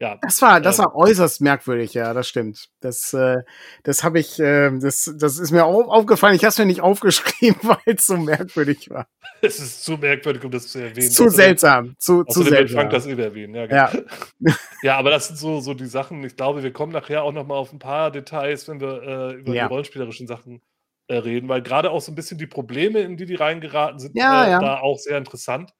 [0.00, 0.18] ja.
[0.22, 2.70] Das war, das ähm, war äußerst merkwürdig, ja, das stimmt.
[2.80, 3.36] Das, äh,
[3.82, 6.34] das habe ich, äh, das, das ist mir auch aufgefallen.
[6.34, 9.06] Ich habe es mir nicht aufgeschrieben, weil es so merkwürdig war.
[9.42, 11.10] Es ist zu merkwürdig, um das zu erwähnen.
[11.10, 12.76] Zu seltsam, zu, zu seltsam.
[12.76, 14.06] Frank das erwähnen, ja, genau.
[14.40, 14.54] ja.
[14.82, 16.22] ja, aber das sind so, so die Sachen.
[16.24, 19.32] Ich glaube, wir kommen nachher auch noch mal auf ein paar Details, wenn wir äh,
[19.36, 19.66] über ja.
[19.66, 20.60] die rollenspielerischen Sachen
[21.08, 24.14] äh, reden, weil gerade auch so ein bisschen die Probleme, in die die reingeraten sind,
[24.14, 24.60] ja, äh, ja.
[24.60, 25.72] da auch sehr interessant.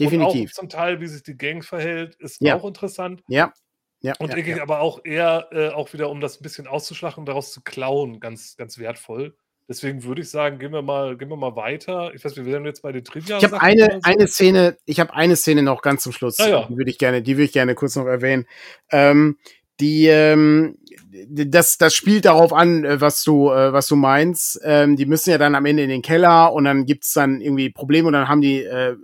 [0.00, 0.42] Definitiv.
[0.42, 2.56] Und auch zum Teil, wie sich die Gang verhält, ist ja.
[2.56, 3.22] auch interessant.
[3.28, 3.52] Ja.
[4.04, 4.56] Ja, und ja, denke ja.
[4.56, 7.60] ich aber auch eher äh, auch wieder, um das ein bisschen auszuschlachten und daraus zu
[7.60, 9.36] klauen, ganz, ganz wertvoll.
[9.68, 12.12] Deswegen würde ich sagen, gehen wir mal, gehen wir mal weiter.
[12.12, 13.38] Ich weiß, wir werden jetzt bei den Trivia.
[13.38, 14.00] Ich habe eine, so.
[14.02, 16.40] eine Szene, ich habe eine Szene noch ganz zum Schluss.
[16.40, 16.66] Ah, ja.
[16.68, 18.46] Die würde ich gerne, die würde ich gerne kurz noch erwähnen.
[18.90, 19.38] Ähm,
[19.80, 20.78] die, ähm,
[21.28, 24.60] das, das spielt darauf an, äh, was du, äh, was du meinst.
[24.64, 27.70] Ähm, die müssen ja dann am Ende in den Keller und dann gibt's dann irgendwie
[27.70, 28.96] Probleme und dann haben die äh,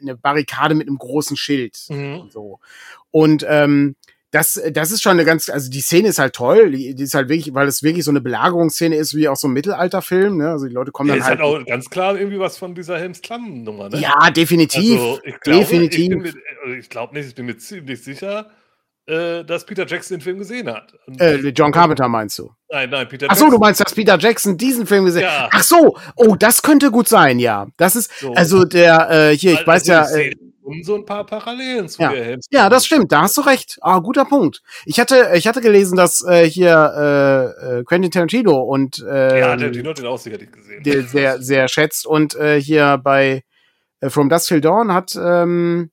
[0.00, 2.20] eine Barrikade mit einem großen Schild mhm.
[2.20, 2.60] und so.
[3.10, 3.96] Und ähm,
[4.32, 7.14] das, das ist schon eine ganz, also die Szene ist halt toll, die, die ist
[7.14, 10.50] halt wirklich, weil es wirklich so eine Belagerungsszene ist, wie auch so ein Mittelalterfilm, ne?
[10.50, 11.40] Also die Leute kommen Ja, dann ist halt.
[11.40, 14.00] halt auch ganz klar irgendwie was von dieser Helms Klamm-Nummer, ne?
[14.00, 15.00] ja, definitiv.
[15.00, 16.00] Also, ich glaube, definitiv.
[16.02, 16.34] Ich, bin mir-
[16.64, 18.50] also ich glaube nicht, ich bin mir ziemlich sicher,
[19.06, 20.92] äh, dass Peter Jackson den Film gesehen hat.
[21.18, 22.50] Äh, John Carpenter meinst du?
[22.70, 23.60] nein, nein, Peter Ach so, du Jackson.
[23.60, 25.48] meinst, dass Peter Jackson diesen Film gesehen Ja.
[25.52, 27.66] Ach so, oh, das könnte gut sein, ja.
[27.76, 28.32] Das ist, So.
[28.34, 31.24] also der, äh, hier, ich Also, weiß ja, ich sehe äh, um so ein paar
[31.24, 32.10] Parallelen zu Ja.
[32.10, 33.78] der ja, das stimmt, da hast du recht.
[33.82, 34.62] Ah, guter Punkt.
[34.84, 39.54] Ich hatte, ich hatte gelesen, dass äh, hier äh, äh, Quentin Tarantino und äh, Ja,
[39.56, 40.82] der, hat den auch sicherlich gesehen.
[40.82, 43.44] der sehr, sehr schätzt und äh, hier bei
[44.00, 45.90] äh, From Dusk Till Dawn hat, ähm,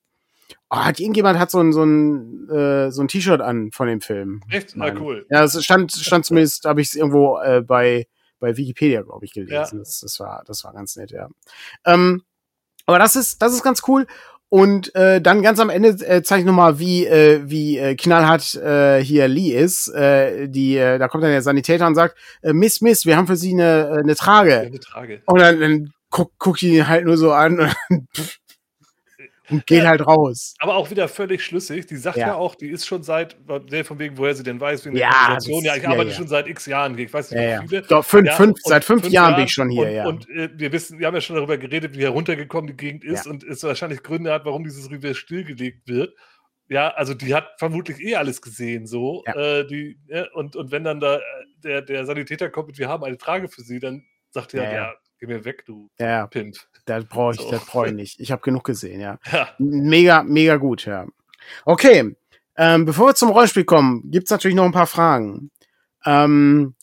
[0.73, 4.01] oh, hat irgendjemand hat so ein, so ein, äh, so ein T-Shirt an von dem
[4.01, 4.41] Film.
[4.49, 4.75] Echt?
[4.79, 5.25] Ah, cool.
[5.29, 8.07] Ja, es stand, stand zumindest, habe ich es irgendwo äh, bei,
[8.39, 9.53] bei Wikipedia, glaube ich, gelesen.
[9.53, 9.79] Ja.
[9.79, 11.29] Das, das, war, das war ganz nett, ja.
[11.85, 12.23] Ähm,
[12.85, 14.07] aber das ist, das ist ganz cool.
[14.49, 18.53] Und äh, dann ganz am Ende äh, zeige ich nochmal, wie, äh, wie äh, knallhart
[18.53, 19.87] äh, hier Lee ist.
[19.87, 23.25] Äh, die, äh, da kommt dann der Sanitäter und sagt, äh, Miss, Miss, wir haben
[23.25, 24.59] für Sie eine, äh, eine Trage.
[24.59, 25.23] Eine Trage.
[25.25, 27.59] Und dann, dann guckt guck ich ihn halt nur so an
[27.89, 28.39] und,
[29.49, 29.89] und geht Ja.
[29.89, 30.53] halt raus.
[30.59, 31.85] Aber auch wieder völlig schlüssig.
[31.87, 32.35] Die sagt ja, Ja.
[32.35, 35.63] auch, die ist schon seit, von wegen, woher sie denn weiß, wegen Ja, der Organisation.
[35.63, 36.97] das- Ja, ich arbeite schon seit x Jahren.
[36.97, 37.81] Ich weiß nicht, wie viele.
[37.83, 40.05] Doch, fünf, fünf, seit fünf, Jahren bin ich schon hier, und, ja.
[40.07, 43.27] Und äh, wir wissen, wir haben ja schon darüber geredet, wie heruntergekommen die Gegend ist
[43.27, 46.13] und es wahrscheinlich Gründe hat, warum dieses Revier stillgelegt wird.
[46.69, 49.21] Ja, also die hat vermutlich eh alles gesehen, so.
[49.25, 51.21] Äh, die, ja, und, und wenn dann da äh,
[51.63, 54.73] der, der Sanitäter kommt und wir haben eine Trage für sie, dann sagt er, Ja,
[54.73, 55.89] ja, geh mir weg, du
[56.31, 56.55] Pimp.
[56.85, 57.51] Das brauche ich, So.
[57.51, 58.19] das brauche ich nicht.
[58.19, 59.19] Ich habe genug gesehen, ja.
[59.31, 59.49] Ja.
[59.57, 61.05] Mega, mega gut, ja.
[61.65, 62.15] Okay,
[62.55, 65.51] ähm, bevor wir zum Rollenspiel kommen, gibt's natürlich noch ein paar Fragen.
[66.05, 66.75] Ähm,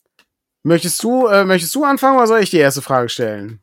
[0.63, 3.61] möchtest du, äh, möchtest du anfangen oder soll ich die erste Frage stellen?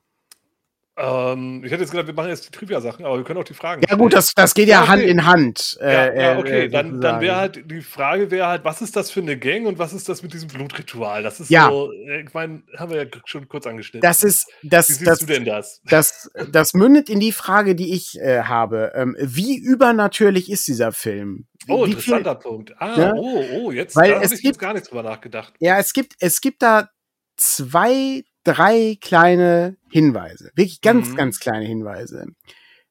[0.99, 3.53] Ähm, ich hätte jetzt gedacht, wir machen jetzt die Trivia-Sachen, aber wir können auch die
[3.53, 4.89] Fragen Ja gut, das, das geht ja, Ja, okay.
[4.91, 5.77] Hand in Hand.
[5.79, 8.81] Ja, äh, ja äh, okay, äh, dann, dann wäre halt die Frage wäre halt, was
[8.81, 11.21] ist das für eine Gang und was ist das mit diesem Blutritual?
[11.21, 11.69] Das ist Ja.
[11.69, 14.01] so, äh, ich meine, haben wir ja schon kurz angeschnitten.
[14.01, 15.81] Das ist, Wie das, siehst das, du denn das?
[15.85, 18.93] das, das mündet in die Frage, die ich äh, habe.
[18.95, 21.45] Ähm, wie übernatürlich ist dieser Film?
[21.67, 22.73] Wie, Oh, wie interessanter Punkt.
[22.79, 23.13] Ah, Ja.
[23.15, 25.53] oh, oh, jetzt habe ich gibt- jetzt gar nicht drüber nachgedacht.
[25.59, 26.89] Ja, es gibt, es gibt da
[27.35, 30.51] zwei, drei kleine Hinweise.
[30.55, 31.15] Wirklich ganz, Mhm.
[31.15, 32.25] ganz kleine Hinweise.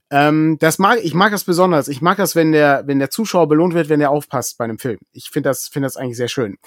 [0.08, 1.88] Ähm, das mag, ich mag das besonders.
[1.88, 4.78] Ich mag das, wenn der, wenn der Zuschauer belohnt wird, wenn er aufpasst bei einem
[4.78, 4.98] Film.
[5.12, 6.58] Ich finde das, finde das eigentlich sehr schön.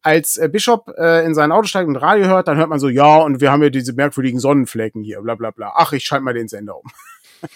[0.00, 2.88] Als äh, Bishop äh, in sein Auto steigt und Radio hört, dann hört man so,
[2.88, 5.72] ja, und wir haben ja diese merkwürdigen Sonnenflecken hier, bla bla bla.
[5.76, 6.84] Ach, ich schalte mal den Sender um.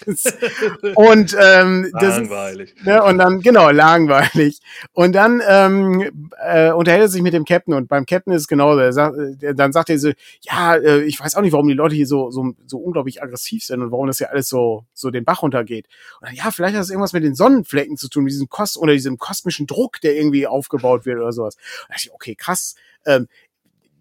[0.95, 2.75] und ähm, das ist, Langweilig.
[2.83, 4.59] Ne, und dann, genau, langweilig.
[4.93, 8.47] Und dann ähm, äh, unterhält er sich mit dem Captain und beim Captain ist es
[8.47, 8.79] genauso.
[8.79, 10.11] Er sagt, äh, dann sagt er so,
[10.41, 13.63] ja, äh, ich weiß auch nicht, warum die Leute hier so, so, so unglaublich aggressiv
[13.63, 15.87] sind und warum das ja alles so, so den Bach runtergeht.
[16.19, 18.77] Und dann, ja, vielleicht hat es irgendwas mit den Sonnenflecken zu tun, mit diesem Kos
[18.77, 21.57] oder diesem kosmischen Druck, der irgendwie aufgebaut wird oder sowas.
[21.89, 22.75] Und ich, okay, krass.
[23.05, 23.27] Ähm,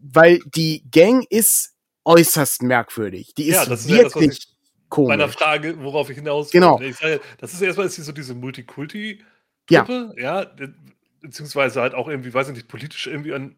[0.00, 1.74] weil die Gang ist
[2.04, 3.34] äußerst merkwürdig.
[3.34, 4.48] Die ist, Ja, das ist wirklich
[4.90, 5.36] Bei einer komisch.
[5.36, 6.72] Frage, worauf ich hinaus Genau.
[6.74, 6.86] wollte.
[6.86, 10.44] Ich sage, das ist erstmal ist so diese Multikulti-Truppe, ja.
[10.44, 10.74] be-
[11.20, 13.56] beziehungsweise halt auch irgendwie, weiß ich nicht, politisch irgendwie an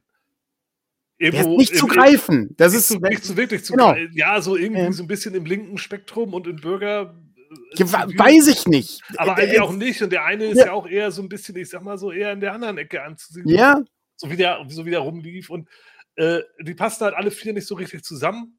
[1.18, 2.55] ist nicht zu im- greifen.
[2.57, 3.95] Das nicht, ist, zu, nicht zu wirklich zu genau.
[4.12, 4.93] Ja, so irgendwie Ähm.
[4.93, 7.14] so ein bisschen im linken Spektrum und in Bürger.
[7.37, 9.03] äh, Ja, weiß ich nicht.
[9.18, 10.03] Aber eigentlich äh, auch nicht.
[10.03, 10.66] Und der eine ist Ja.
[10.66, 10.72] ja.
[10.72, 13.47] auch eher so ein bisschen, ich sag mal so, eher in der anderen Ecke anzusehen.
[13.49, 13.80] Ja,
[14.16, 15.49] So wie der, so wie der rumlief.
[15.49, 15.68] Und
[16.16, 18.59] äh, die passen halt alle vier nicht so richtig zusammen.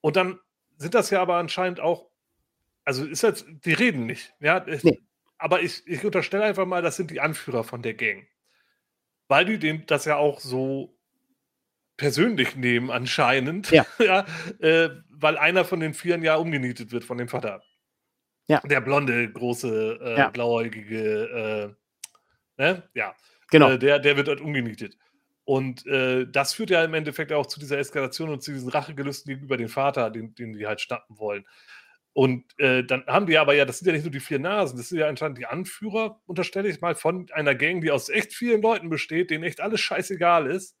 [0.00, 0.40] Und dann
[0.76, 2.08] sind das ja aber anscheinend auch,
[2.84, 4.34] also ist jetzt, die reden nicht.
[4.40, 5.02] Ja, Nee.
[5.38, 8.26] aber ich, ich unterstelle einfach mal, das sind die Anführer von der Gang.
[9.28, 10.96] Weil die dem das ja auch so
[11.96, 13.70] persönlich nehmen, anscheinend.
[13.70, 13.86] Ja.
[13.98, 14.26] ja
[14.60, 17.62] äh, weil einer von den Vieren ja umgenietet wird von dem Vater.
[18.48, 18.60] Ja.
[18.60, 20.28] Der blonde, große, äh, Ja.
[20.30, 21.74] blauäugige,
[22.58, 22.88] äh, ne?
[22.94, 23.14] Ja.
[23.50, 23.70] genau.
[23.72, 24.96] Äh, der, der wird dort umgenietet.
[25.46, 29.30] Und äh, das führt ja im Endeffekt auch zu dieser Eskalation und zu diesen Rachegelüsten
[29.30, 31.46] gegenüber dem Vater, den, den die halt schnappen wollen.
[32.12, 34.76] Und äh, dann haben die aber ja, das sind ja nicht nur die vier Nasen,
[34.76, 38.34] das sind ja anscheinend die Anführer, unterstelle ich mal, von einer Gang, die aus echt
[38.34, 40.76] vielen Leuten besteht, denen echt alles scheißegal ist.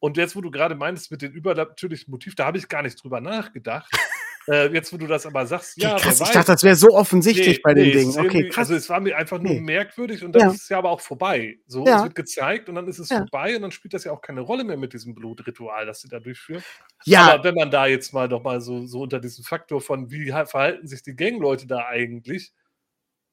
[0.00, 3.02] Und jetzt, wo du gerade meinst mit dem übernatürlichen Motiv, da habe ich gar nicht
[3.02, 3.90] drüber nachgedacht.
[4.48, 6.88] äh, jetzt, wo du das aber sagst, ja, Okay, krass, ich dachte, das wäre so
[6.90, 8.18] offensichtlich Nee, bei den nee, Dingen.
[8.18, 8.68] Okay, krass.
[8.68, 9.60] Also es war mir einfach nur Nee.
[9.60, 10.50] merkwürdig und dann Ja.
[10.50, 11.58] ist es ja aber auch vorbei.
[11.66, 11.98] So, Ja.
[11.98, 13.18] es wird gezeigt und dann ist es Ja.
[13.18, 16.08] vorbei und dann spielt das ja auch keine Rolle mehr mit diesem Blutritual, das sie
[16.08, 16.62] da durchführen.
[17.04, 20.10] ja, Aber wenn man da jetzt mal noch mal so, so unter diesem Faktor von,
[20.10, 22.52] wie ha- verhalten sich die Gangleute da eigentlich,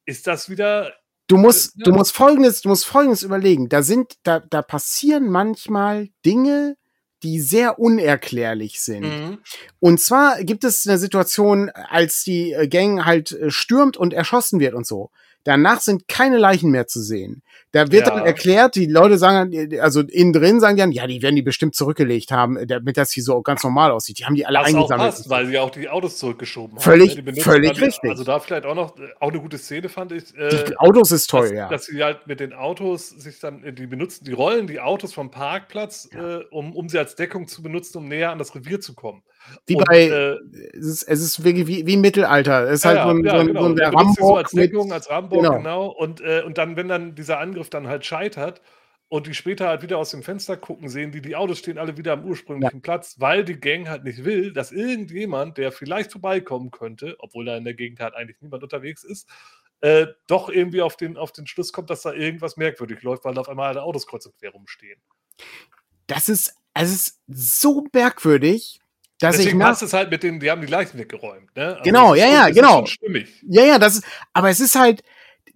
[0.06, 0.94] ist das wieder,
[1.28, 1.84] du musst, ja.
[1.86, 3.70] du musst folgendes, du musst folgendes überlegen.
[3.70, 6.76] Da sind, da, da passieren manchmal Dinge,
[7.24, 9.04] die sehr unerklärlich sind.
[9.04, 9.38] Mhm.
[9.80, 14.60] Und zwar gibt es eine Situation, als die äh, Gang halt äh, stürmt und erschossen
[14.60, 15.12] wird und so.
[15.44, 17.42] Danach sind keine Leichen mehr zu sehen.
[17.72, 18.16] Da wird Ja.
[18.16, 21.42] dann erklärt, die Leute sagen, also innen drin sagen die dann, ja, die werden die
[21.42, 24.20] bestimmt zurückgelegt haben, damit das hier so ganz normal aussieht.
[24.20, 25.10] Die haben die alle Was auch eingesammelt.
[25.12, 26.84] passt, weil sie auch die Autos zurückgeschoben haben.
[26.84, 27.34] Völlig- ne?
[27.42, 28.10] Völlig dann- richtig.
[28.12, 30.36] Also da vielleicht auch noch, äh, auch eine gute Szene fand ich.
[30.38, 31.70] Äh, die Autos ist toll, dass, ja.
[31.70, 35.14] dass sie halt mit den Autos sich dann, äh, die benutzen, die rollen die Autos
[35.14, 38.82] vom Parkplatz, äh, um, um sie als Deckung zu benutzen, um näher an das Revier
[38.82, 39.24] zu kommen.
[39.66, 40.38] Wie Und, bei, äh,
[40.74, 42.64] es ist, es ist wirklich wie, wie im Mittelalter.
[42.70, 43.62] Es ist halt ja, so ein, ja, so ein, genau.
[43.62, 45.58] so ein Der sie so als Deckung, mit, als Rambock, genau.
[45.58, 45.88] genau.
[45.88, 48.62] Und, äh, und dann, wenn dann dieser Angriff dann halt scheitert
[49.08, 51.98] und die später halt wieder aus dem Fenster gucken, sehen die, die Autos stehen alle
[51.98, 56.72] wieder am ursprünglichen Platz, weil die Gang halt nicht will, dass irgendjemand, der vielleicht vorbeikommen
[56.72, 59.28] könnte, obwohl da in der Gegend halt eigentlich niemand unterwegs ist,
[59.82, 63.34] äh, doch irgendwie auf den, auf den Schluss kommt, dass da irgendwas merkwürdig läuft, weil
[63.34, 65.02] da auf einmal alle Autos kreuz und quer rumstehen.
[66.08, 68.81] das ist, es ist so merkwürdig,
[69.22, 71.56] dass ich Deswegen nach, passt es halt mit denen, die haben die Leichen weggeräumt.
[71.56, 71.68] Ne?
[71.68, 72.78] Also Genau, ja, ja, es ist genau.
[72.80, 73.28] schon stimmig.
[73.48, 74.04] Ja, ja, das ist,
[74.34, 75.04] aber es ist halt,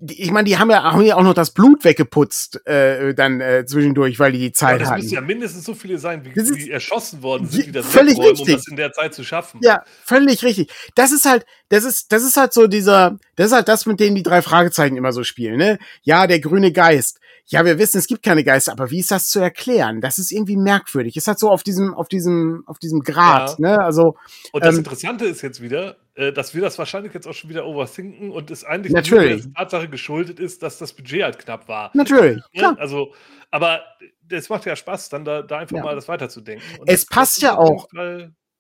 [0.10, 3.66] ich meine, die haben ja, haben ja auch noch das Blut weggeputzt, äh, dann äh,
[3.66, 5.02] zwischendurch, weil die die Ja, Zeit das hatten.
[5.02, 7.86] müssen ja mindestens so viele sein, wie, Das wie erschossen worden Ja, sind, die das
[7.88, 8.56] völlig wegräumen, um richtig.
[8.56, 9.60] das in der Zeit zu schaffen.
[9.64, 10.72] Ja, völlig richtig.
[10.96, 14.00] Das ist halt, das ist, das ist halt so dieser, das ist halt das, mit
[14.00, 15.80] dem die drei Fragezeichen immer so spielen, ne?
[16.04, 17.20] Ja, der grüne Geist.
[17.48, 20.02] Ja, wir wissen, es gibt keine Geister, aber wie ist das zu erklären?
[20.02, 21.16] Das ist irgendwie merkwürdig.
[21.16, 23.80] Ist halt so auf diesem, auf diesem, auf diesem Grad, ne?
[23.80, 24.16] Also,
[24.52, 27.52] Und das Ähm, Interessante ist jetzt wieder, äh, dass wir das wahrscheinlich jetzt auch schon
[27.52, 29.44] wieder overthinken und es eigentlich Natürlich.
[29.44, 31.92] der Tatsache geschuldet ist, dass das Budget halt knapp war.
[31.94, 32.44] natürlich, Ne?
[32.58, 32.76] klar.
[32.80, 33.14] Also,
[33.52, 33.82] aber
[34.28, 35.84] das macht ja Spaß, dann da, da einfach Ja.
[35.84, 36.64] mal das weiterzudenken.
[36.80, 37.88] Und Es das- passt das ja auch.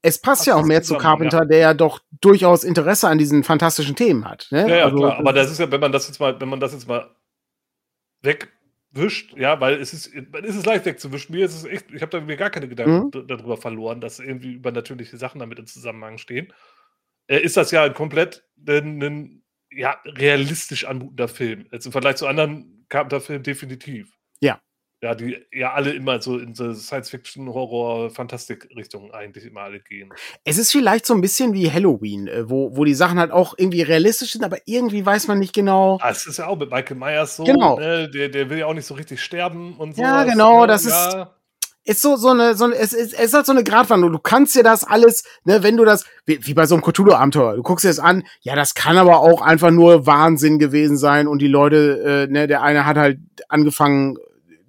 [0.03, 3.17] Es passt passt ja auch mehr zu zusammen, Carpenter, der ja doch durchaus Interesse an
[3.17, 4.45] diesen fantastischen Themen hat.
[4.51, 4.69] Ne?
[4.69, 5.17] Ja, ja, also, klar.
[5.17, 7.09] Aber das ist ja, wenn man das jetzt mal, wenn man das jetzt mal
[8.95, 11.35] wegwischt, ja, weil es ist, es ist leicht wegzuwischen.
[11.35, 13.27] Mir ist es echt, ich habe da mir gar keine Gedanken Mhm.
[13.27, 16.53] darüber verloren, dass irgendwie übernatürliche Sachen damit im Zusammenhang stehen.
[17.27, 21.67] Äh, ist das ja ein komplett ein, ein ja, realistisch anmutender Film.
[21.71, 24.11] Jetzt im Vergleich zu anderen Carpenter-Filmen definitiv.
[24.39, 24.61] Ja.
[25.05, 30.11] Ja, die ja alle immer so in so Science-Fiction, Horror, Fantastik-Richtungen eigentlich immer alle gehen.
[30.43, 33.53] Es ist vielleicht so ein bisschen wie Halloween, äh, wo, wo die Sachen halt auch
[33.55, 35.99] irgendwie realistisch sind, aber irgendwie weiß man nicht genau.
[36.01, 37.77] Ah, es ist ja auch mit Michael Myers so, Genau.
[37.77, 38.09] ne?
[38.09, 40.01] der, der will ja auch nicht so richtig sterben und so.
[40.01, 40.67] Ja, genau, ne?
[40.67, 41.31] das ist- ja.
[41.87, 44.11] Ist so, so eine, so eine, es ist, es ist halt so eine Gratwanderung.
[44.13, 47.57] Du kannst dir das alles, ne, wenn du das, wie, wie bei so einem Cthulhu-Abenteuer,
[47.57, 51.27] du guckst dir das an, ja, das kann aber auch einfach nur Wahnsinn gewesen sein
[51.27, 54.17] und die Leute, äh, ne, der eine hat halt angefangen,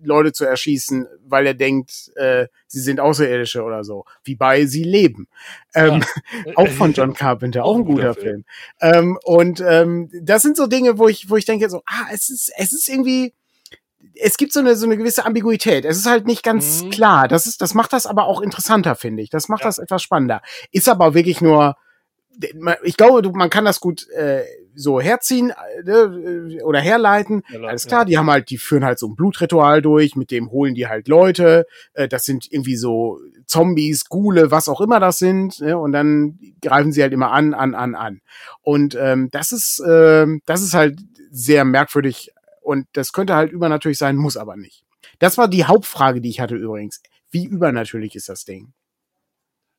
[0.02, 4.04] Leute zu erschießen, weil er denkt, äh, sie sind Außerirdische oder so.
[4.24, 5.28] Wie bei Sie leben.
[5.74, 6.02] Ähm,
[6.56, 8.44] auch von John Carpenter, auch ein guter Film.
[8.80, 12.30] Ähm, und ähm, das sind so Dinge, wo ich, wo ich denke, so, ah, es
[12.30, 13.32] ist, es ist irgendwie,
[14.14, 15.84] es gibt so eine, so eine gewisse Ambiguität.
[15.84, 16.90] Es ist halt nicht ganz Mhm.
[16.90, 17.28] klar.
[17.28, 19.30] Das ist, das macht das aber auch interessanter, finde ich.
[19.30, 19.66] Das macht Ja.
[19.68, 20.42] das etwas spannender.
[20.72, 21.76] Ist aber wirklich nur,
[22.82, 24.44] ich glaube, man kann das gut äh,
[24.76, 27.42] so herziehen äh, ne, oder herleiten.
[27.50, 27.88] Ja, Alles ja.
[27.88, 30.86] klar, die haben halt, die führen halt so ein Blutritual durch, mit dem holen die
[30.86, 31.66] halt Leute.
[31.94, 35.60] Äh, das sind irgendwie so Zombies, Gule, was auch immer das sind.
[35.60, 35.76] Ne?
[35.76, 38.20] Und dann greifen sie halt immer an, an, an, an.
[38.62, 40.98] Und ähm, das ist, ähm, das ist halt
[41.30, 42.32] sehr merkwürdig.
[42.62, 44.84] Und das könnte halt übernatürlich sein, muss aber nicht.
[45.18, 47.00] Das war die Hauptfrage, die ich hatte übrigens.
[47.30, 48.72] Wie übernatürlich ist das Ding?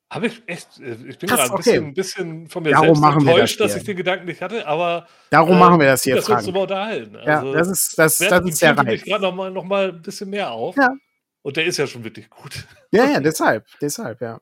[0.09, 1.57] Habe ich echt, äh, ich bin gerade ein okay.
[1.57, 4.65] bisschen, ein bisschen von mir Darum selbst enttäuscht, das dass ich den Gedanken nicht hatte,
[4.65, 6.53] aber Darum äh, machen wir das hier, gut, dass wir uns Frank.
[6.53, 7.15] drüber unterhalten.
[7.25, 9.03] Ja, Also, das ist, das, das ist sehr mich reif.
[9.03, 10.75] gerade noch mal, noch mal ein bisschen mehr auf.
[10.77, 10.89] Ja.
[11.41, 12.65] Und der ist ja schon wirklich gut.
[12.91, 14.39] Ja, ja, deshalb, deshalb, ja.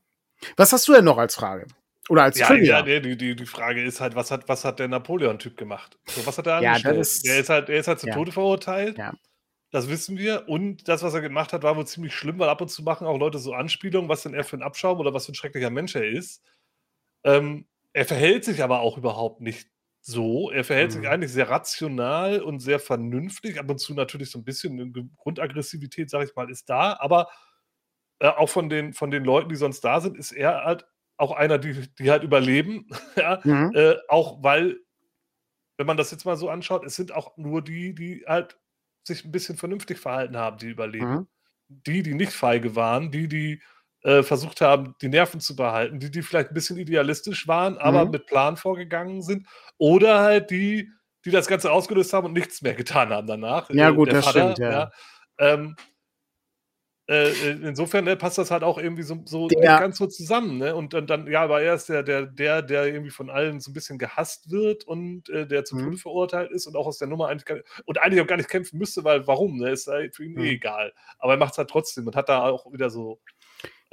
[0.57, 1.65] Was hast du denn noch als Frage?
[2.09, 2.85] Oder als Ja, Trivia?
[2.85, 5.97] ja die, die, die Frage ist halt, was hat, was hat der Napoleon-Typ gemacht?
[6.05, 6.99] So, was hat er Ja, angestellt?
[6.99, 8.13] das ist- der, ist halt, der ist halt zu ja.
[8.13, 8.97] Tode verurteilt.
[8.99, 9.13] Ja.
[9.75, 10.47] Das wissen wir.
[10.47, 13.05] Und das, was er gemacht hat, war wohl ziemlich schlimm, weil ab und zu machen
[13.05, 15.69] auch Leute so Anspielungen, was denn er für ein Abschaum oder was für ein schrecklicher
[15.69, 16.41] Mensch er ist.
[17.25, 19.69] Ähm, er verhält sich aber auch überhaupt nicht
[19.99, 20.49] so.
[20.49, 20.99] Er verhält Mhm.
[21.01, 23.59] sich eigentlich sehr rational und sehr vernünftig.
[23.59, 26.95] Ab und zu natürlich so ein bisschen Grundaggressivität, sag ich mal, ist da.
[26.99, 27.27] Aber
[28.19, 30.85] äh, auch von den, von den Leuten, die sonst da sind, ist er halt
[31.17, 32.87] auch einer, die, die halt überleben.
[33.17, 33.71] ja, Mhm.
[33.75, 34.79] äh, auch weil,
[35.77, 38.57] wenn man das jetzt mal so anschaut, es sind auch nur die, die halt
[39.07, 41.11] sich ein bisschen vernünftig verhalten haben, die überleben.
[41.11, 41.27] Mhm.
[41.67, 43.61] Die, die nicht feige waren, die, die
[44.03, 48.05] äh, versucht haben, die Nerven zu behalten, die, die vielleicht ein bisschen idealistisch waren, aber
[48.05, 48.11] Mhm.
[48.11, 49.47] mit Plan vorgegangen sind.
[49.77, 50.91] Oder halt die,
[51.25, 53.69] die das Ganze ausgelöst haben und nichts mehr getan haben danach.
[53.71, 54.91] Ja, Äh, gut, das stimmt, ja.
[55.39, 55.75] Ähm,
[57.07, 60.57] äh, äh, insofern ne, passt das halt auch irgendwie so, so nicht ganz so zusammen.
[60.57, 60.75] Ne?
[60.75, 63.69] Und dann, dann, ja, aber er ist der, der, der, der irgendwie von allen so
[63.71, 65.83] ein bisschen gehasst wird und äh, der zum Mhm.
[65.85, 68.49] Tode verurteilt ist und auch aus der Nummer eigentlich gar, und eigentlich auch gar nicht
[68.49, 69.57] kämpfen müsste, weil warum?
[69.57, 69.69] Ne?
[69.69, 70.39] Ist halt für ihn Mhm.
[70.41, 70.93] eh egal.
[71.19, 73.19] Aber er macht es halt trotzdem und hat da auch wieder so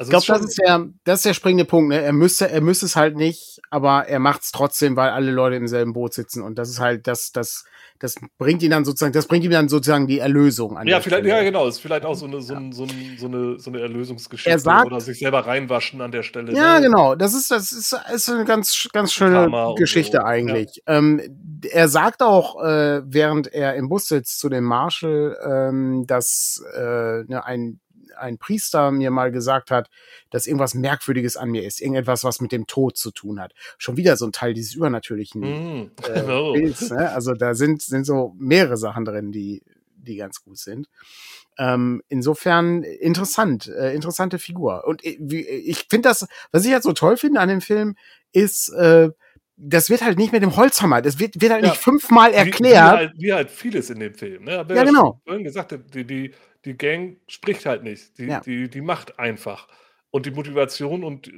[0.02, 1.90] Also ich glaube, das, ist der, das ist der springende Punkt.
[1.90, 2.00] Ne?
[2.00, 5.56] Er, müsste, er müsste es halt nicht, aber er macht es trotzdem, weil alle Leute
[5.56, 6.42] im selben Boot sitzen.
[6.42, 7.64] Und das ist halt, das, das,
[8.00, 10.88] das bringt ihn dann sozusagen, das bringt ihm dann sozusagen die Erlösung an.
[10.88, 11.36] Ja, vielleicht, Stelle.
[11.36, 11.68] ja, genau.
[11.68, 14.58] Ist vielleicht auch so eine, so, ein, so, ein, so, eine, so eine Erlösungsgeschichte er
[14.58, 16.52] sagt, oder sich selber reinwaschen an der Stelle.
[16.52, 16.86] Ja, ne?
[16.86, 17.14] genau.
[17.14, 20.24] Das ist, das ist, ist eine ganz, ganz schöne Karma Geschichte so.
[20.24, 20.82] eigentlich.
[20.88, 20.98] Ja.
[20.98, 21.20] Ähm,
[21.70, 27.22] er sagt auch, äh, während er im Bus sitzt zu dem Marshall, ähm, dass äh,
[27.24, 27.78] ne, ein
[28.16, 29.88] ein Priester mir mal gesagt hat,
[30.30, 33.52] dass irgendwas Merkwürdiges an mir ist, irgendetwas, was mit dem Tod zu tun hat.
[33.78, 36.52] Schon wieder so ein Teil dieses übernatürlichen mm, äh, oh.
[36.52, 36.90] Bilds.
[36.90, 37.10] Ne?
[37.10, 39.62] Also da sind, sind so mehrere Sachen drin, die,
[39.96, 40.88] die ganz gut sind.
[41.58, 44.84] Ähm, insofern interessant, äh, interessante Figur.
[44.86, 47.94] Und ich, ich finde das, was ich halt so toll finde an dem Film,
[48.32, 49.10] ist, äh,
[49.56, 52.60] das wird halt nicht mit dem Holzhammer, das wird, wird halt ja, nicht fünfmal erklärt.
[52.60, 54.44] Wie, wie, halt, wie, halt, vieles in dem Film.
[54.44, 54.66] Ne?
[54.68, 55.20] Ja, genau.
[55.24, 56.32] Vorhin gesagt, die, die,
[56.64, 58.18] die Gang spricht halt nicht.
[58.18, 58.40] Die, ja.
[58.40, 59.68] die, die macht einfach.
[60.10, 61.30] Und die Motivation und, äh,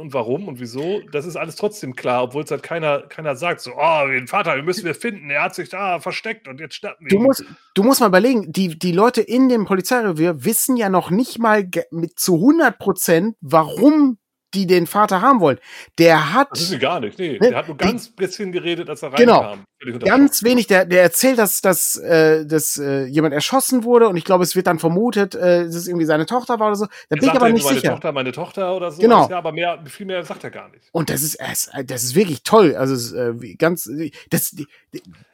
[0.00, 3.60] und warum und wieso, das ist alles trotzdem klar, obwohl es halt keiner, keiner sagt,
[3.60, 6.76] so, oh, den Vater, den müssen wir finden, er hat sich da versteckt und jetzt
[6.76, 7.44] schnappen wir du musst,
[7.74, 11.68] du musst mal überlegen, die, die Leute in dem Polizeirevier wissen ja noch nicht mal
[11.90, 14.16] mit zu 100 Prozent, warum
[14.54, 15.58] die den Vater haben wollen.
[15.98, 16.48] Der hat.
[16.52, 17.38] Das ist sie gar nicht, nee.
[17.40, 19.64] Ne, der hat nur ganz die, bisschen geredet, als er reinkam.
[19.80, 19.98] Genau.
[19.98, 20.66] Ganz wenig.
[20.66, 24.56] Der, der erzählt, dass, dass, äh, dass äh, jemand erschossen wurde und ich glaube, es
[24.56, 26.86] wird dann vermutet, äh, dass es irgendwie seine Tochter war oder so.
[27.08, 27.92] Da bin ich aber nicht meine sicher.
[27.92, 29.02] Tochter, meine Tochter oder so.
[29.02, 29.28] Genau.
[29.28, 30.88] Ja, aber mehr, viel mehr sagt er gar nicht.
[30.92, 32.74] Und das ist, das ist wirklich toll.
[32.76, 33.90] Also, äh, ganz,
[34.30, 34.56] das,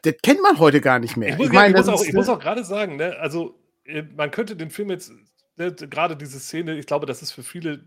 [0.02, 1.30] das kennt man heute gar nicht mehr.
[1.30, 3.54] Ich muss, ich meine, ich muss auch, ich muss auch gerade sagen, ne, also,
[3.84, 5.12] äh, man könnte den Film jetzt,
[5.56, 7.84] ne, gerade diese Szene, ich glaube, das ist für viele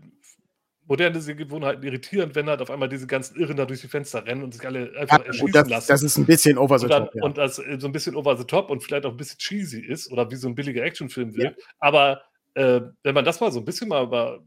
[0.86, 4.42] moderne Sehgewohnheiten irritierend, wenn halt auf einmal diese ganzen Irren da durch die Fenster rennen
[4.42, 5.88] und sich alle einfach ja, erschießen das, lassen.
[5.88, 7.14] Das ist ein bisschen over the und dann, top.
[7.14, 7.22] Ja.
[7.24, 9.80] Und das äh, so ein bisschen over the top und vielleicht auch ein bisschen cheesy
[9.80, 11.56] ist oder wie so ein billiger Actionfilm wird.
[11.56, 11.64] Ja.
[11.78, 12.22] Aber
[12.54, 14.44] äh, wenn man das mal so ein bisschen mal über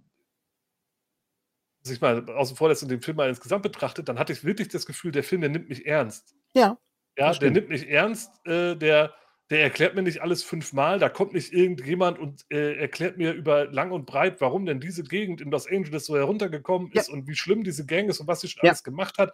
[1.83, 4.67] sich mal außen vor lässt und den Film mal insgesamt betrachtet, dann hatte ich wirklich
[4.67, 6.35] das Gefühl, der Film, der nimmt mich ernst.
[6.53, 6.77] Ja.
[7.17, 9.13] Ja, der nimmt mich ernst, äh, der
[9.49, 10.99] der erklärt mir nicht alles fünfmal.
[10.99, 15.03] Da kommt nicht irgendjemand und äh, erklärt mir über lang und breit, warum denn diese
[15.03, 17.13] Gegend in Los Angeles so heruntergekommen ist ja.
[17.13, 18.71] und wie schlimm diese Gang ist und was sie schon ja.
[18.71, 19.33] alles gemacht hat.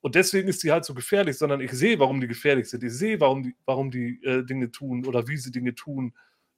[0.00, 2.84] Und deswegen ist sie halt so gefährlich, sondern ich sehe, warum die gefährlich sind.
[2.84, 6.14] Ich sehe, warum die, warum die äh, Dinge tun oder wie sie Dinge tun.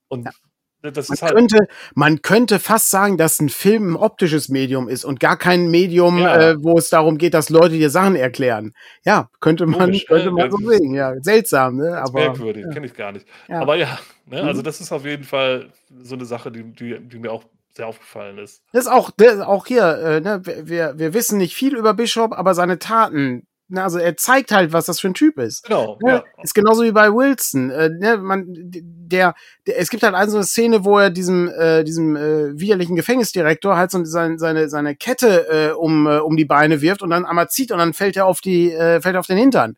[0.08, 0.32] Und ja.
[0.80, 5.04] Das man, halt könnte, man könnte fast sagen, dass ein Film ein optisches Medium ist
[5.04, 6.50] und gar kein Medium, ja.
[6.50, 8.74] äh, wo es darum geht, dass Leute dir Sachen erklären.
[9.04, 10.32] Ja, könnte man, Komisch, könnte ne?
[10.32, 10.94] man so sehen.
[10.94, 11.98] Ja, seltsam, ne?
[11.98, 12.70] Aber, merkwürdig, ja.
[12.70, 13.26] kenne ich gar nicht.
[13.48, 13.60] Ja.
[13.60, 14.42] Aber ja, ne?
[14.42, 14.64] also mhm.
[14.64, 17.42] das ist auf jeden Fall so eine Sache, die, die, die mir auch
[17.74, 18.62] sehr aufgefallen ist.
[18.72, 20.42] Das ist auch, das ist auch hier, äh, ne?
[20.44, 24.72] wir, wir wissen nicht viel über Bishop, aber seine Taten na, also er zeigt halt,
[24.72, 25.64] was das für ein Typ ist.
[25.64, 25.98] Genau.
[26.02, 26.10] Ne?
[26.10, 26.42] Ja.
[26.42, 27.70] Ist genauso wie bei Wilson.
[27.70, 29.34] Äh, ne, man, der,
[29.66, 32.96] der, es gibt halt eine so eine Szene, wo er diesem, äh, diesem äh, widerlichen
[32.96, 37.10] Gefängnisdirektor halt so seine, seine, seine Kette äh, um, äh, um die Beine wirft und
[37.10, 39.76] dann einmal zieht und dann fällt er auf die, äh, fällt er auf den Hintern.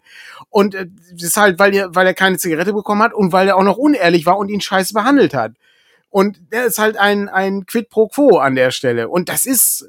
[0.50, 3.48] Und äh, das ist halt, weil er, weil er keine Zigarette bekommen hat und weil
[3.48, 5.52] er auch noch unehrlich war und ihn scheiße behandelt hat.
[6.10, 9.08] Und der ist halt ein, ein Quid pro quo an der Stelle.
[9.08, 9.88] Und das ist,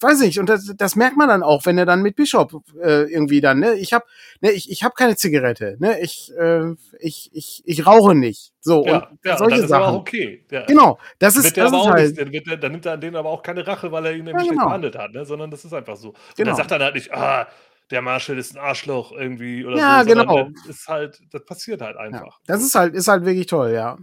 [0.00, 2.52] weiß ich, und das, das merkt man dann auch, wenn er dann mit Bishop
[2.82, 4.04] äh, irgendwie dann, ne, ich habe
[4.42, 8.52] ne, ich, ich hab keine Zigarette, ne, ich, äh, ich, ich, ich rauche nicht.
[8.60, 9.84] So, ja, und ja, solche und Sachen.
[9.84, 10.44] Aber okay.
[10.50, 12.30] Der, genau, das ist, das ist halt.
[12.30, 14.44] Nicht, der, dann nimmt er an denen aber auch keine Rache, weil er ihn nämlich
[14.44, 14.66] ja, genau.
[14.66, 16.08] behandelt hat, ne, sondern das ist einfach so.
[16.08, 16.50] Und genau.
[16.50, 17.48] er sagt dann halt nicht, ah,
[17.90, 20.10] der Marshall ist ein Arschloch irgendwie oder ja, so.
[20.10, 20.48] Ja, genau.
[20.68, 22.20] ist halt, das passiert halt einfach.
[22.20, 23.96] Ja, das ist halt, ist halt wirklich toll, ja.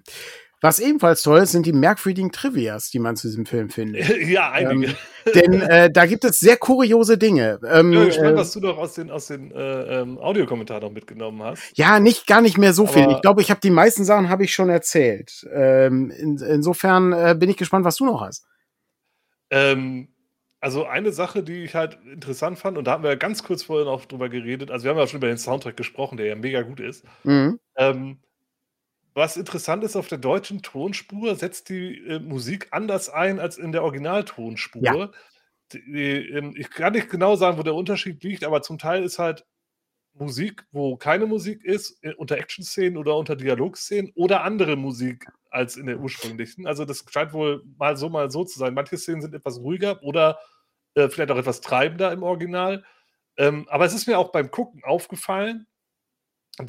[0.64, 4.07] Was ebenfalls toll ist, sind die merkwürdigen Trivias, die man zu diesem Film findet.
[4.28, 4.89] ja, einige.
[4.89, 4.95] Ähm,
[5.34, 7.59] denn äh, da gibt es sehr kuriose Dinge.
[7.68, 10.91] Ähm, ja, gespannt, äh, was du doch aus den, aus den äh, ähm, Audiokommentaren noch
[10.91, 11.76] mitgenommen hast.
[11.76, 13.12] Ja, nicht gar nicht mehr so Aber viel.
[13.12, 15.47] Ich glaube, ich habe die meisten Sachen habe ich schon erzählt.
[15.51, 18.45] Ähm, in, insofern äh, bin ich gespannt, was du noch hast.
[19.49, 20.09] Ähm,
[20.59, 23.64] also eine Sache, die ich halt interessant fand, und da haben wir ja ganz kurz
[23.64, 26.36] vorher noch drüber geredet, also wir haben ja schon über den Soundtrack gesprochen, der ja
[26.36, 27.03] mega gut ist.
[27.24, 27.59] Mhm.
[27.76, 28.20] Ähm,
[29.14, 33.72] was interessant ist, auf der deutschen Tonspur setzt die äh, Musik anders ein als in
[33.72, 34.82] der Originaltonspur.
[34.84, 35.12] Ja.
[35.74, 39.20] Die, ähm, ich kann nicht genau sagen, wo der Unterschied liegt, aber zum Teil ist
[39.20, 39.45] halt
[40.14, 45.78] Musik, wo keine Musik ist, äh, unter Action-Szenen oder unter Dialogszenen oder andere Musik als
[45.78, 46.68] in der ursprünglichen.
[46.68, 48.74] Also das scheint wohl mal so, mal so zu sein.
[48.74, 50.39] Manche Szenen sind etwas ruhiger oder
[50.95, 52.84] äh, vielleicht auch etwas treibender im Original.
[53.38, 55.68] Ähm, aber es ist mir auch beim Gucken aufgefallen,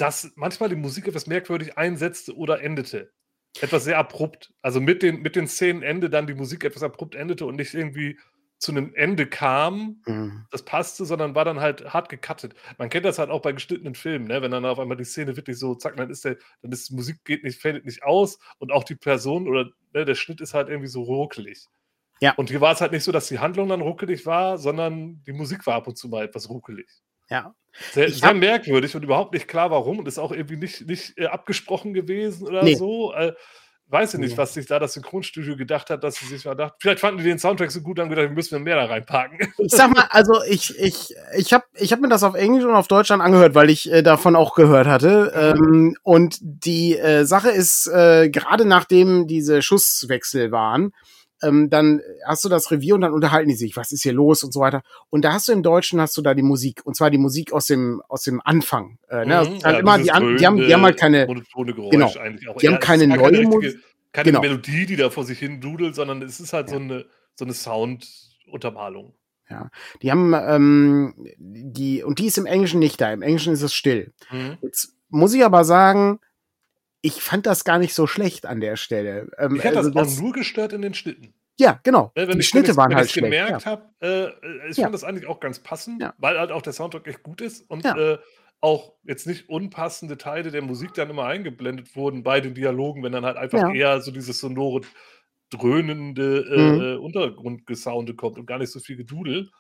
[0.01, 3.13] dass manchmal die Musik etwas merkwürdig einsetzte oder endete.
[3.61, 4.53] Etwas sehr abrupt.
[4.63, 8.19] Also mit den, mit den Szenenende dann die Musik etwas abrupt endete und nicht irgendwie
[8.63, 10.47] zu einem Ende kam, mhm.
[10.53, 12.55] das passte, sondern war dann halt hart gecuttet.
[12.79, 14.41] Man kennt das halt auch bei geschnittenen Filmen, ne?
[14.41, 16.95] wenn dann auf einmal die Szene wirklich so, zack, dann ist der, dann ist die
[16.95, 20.55] Musik geht nicht, fällt nicht aus und auch die Person oder ne, der Schnitt ist
[20.55, 21.67] halt irgendwie so ruckelig.
[22.21, 22.35] Ja.
[22.37, 25.33] Und hier war es halt nicht so, dass die Handlung dann ruckelig war, sondern die
[25.33, 26.87] Musik war ab und zu mal etwas ruckelig.
[27.31, 27.55] Ja.
[27.93, 29.99] Sehr, sehr merkwürdig und überhaupt nicht klar, warum.
[29.99, 32.75] Und ist auch irgendwie nicht, nicht äh, abgesprochen gewesen oder nee.
[32.75, 33.15] so.
[33.15, 33.33] Äh,
[33.93, 36.77] weiß ich nicht, was sich da das Synchronstudio gedacht hat, dass sie sich mal dachten,
[36.81, 39.53] vielleicht fanden die den Soundtrack so gut, dann gedacht, wir müssen mehr da reinpacken.
[39.59, 42.75] Ich sag mal, also ich, ich, ich habe ich hab mir das auf Englisch und
[42.75, 45.33] auf Deutsch dann angehört, weil ich äh, davon auch gehört hatte.
[45.37, 50.93] Ähm, und die äh, Sache ist, äh, gerade nachdem diese Schusswechsel waren,
[51.43, 54.43] ähm, dann hast du das Revier und dann unterhalten die sich, was ist hier los
[54.45, 54.83] und so weiter.
[55.11, 57.53] Und da hast du im Deutschen hast du da die Musik und zwar die Musik
[57.53, 58.99] aus dem aus dem Anfang.
[59.09, 59.25] Äh, ne?
[59.25, 62.11] Mhm, halt ja, immer, die, dröhnende, die, haben, die haben halt keine genau,
[62.61, 63.79] die haben keine neue Musik,
[64.13, 64.41] keine genau.
[64.41, 66.77] Melodie, die da vor sich hin dudelt, sondern es ist halt ja.
[66.77, 69.15] so eine so eine Sounduntermalung.
[69.49, 69.71] Ja,
[70.01, 73.13] die haben ähm, die und die ist im Englischen nicht da.
[73.13, 74.13] Im Englischen ist es still.
[74.31, 74.57] Mhm.
[74.63, 76.21] Jetzt muss ich aber sagen,
[77.03, 79.31] ich fand das gar nicht so schlecht an der Stelle.
[79.39, 81.35] Ähm, ich hätte also das, auch nur gestört in den Schnitten.
[81.59, 82.13] Ja, genau.
[82.17, 83.27] Ja, die ich, Schnitte waren halt schlecht.
[83.27, 83.71] Wenn ich gemerkt ja.
[83.71, 84.85] habe, äh, ich ja.
[84.85, 86.15] fand das eigentlich auch ganz passend, ja.
[86.19, 88.19] weil halt auch der Soundtrack echt gut ist und äh,
[88.61, 93.13] auch jetzt nicht unpassende Teile der Musik dann immer eingeblendet wurden bei den Dialogen, wenn
[93.13, 94.83] dann halt einfach eher so dieses sonore,
[95.51, 96.81] dröhnende äh, mhm.
[96.81, 99.51] Äh, Untergrundgesounde kommt und gar nicht so viel Gedudel.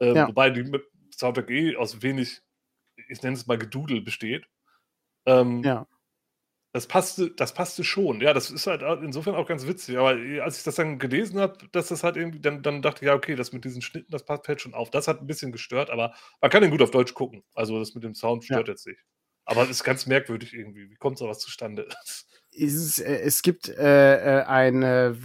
[0.00, 0.70] Äh, wobei die
[1.16, 2.42] Soundtrack eh aus wenig,
[3.08, 4.46] ich nenne es mal Gedudel besteht.
[5.26, 5.86] Ähm, ja.
[6.72, 8.20] Das passte, das passte schon.
[8.20, 9.98] Ja, das ist halt insofern auch ganz witzig.
[9.98, 13.04] Aber äh, als ich das dann gelesen habe, dass das halt irgendwie, dann, dann dachte
[13.04, 14.90] ich, ja, okay, das mit diesen Schnitten, das passt, fällt schon auf.
[14.90, 17.42] Das hat ein bisschen gestört, aber man kann den gut auf Deutsch gucken.
[17.54, 18.74] Also das mit dem Sound stört ja.
[18.74, 19.00] jetzt nicht.
[19.46, 20.88] Aber es ist ganz merkwürdig irgendwie.
[20.90, 21.88] Wie kommt sowas zustande?
[22.52, 25.16] Es, äh, es gibt äh, äh eine,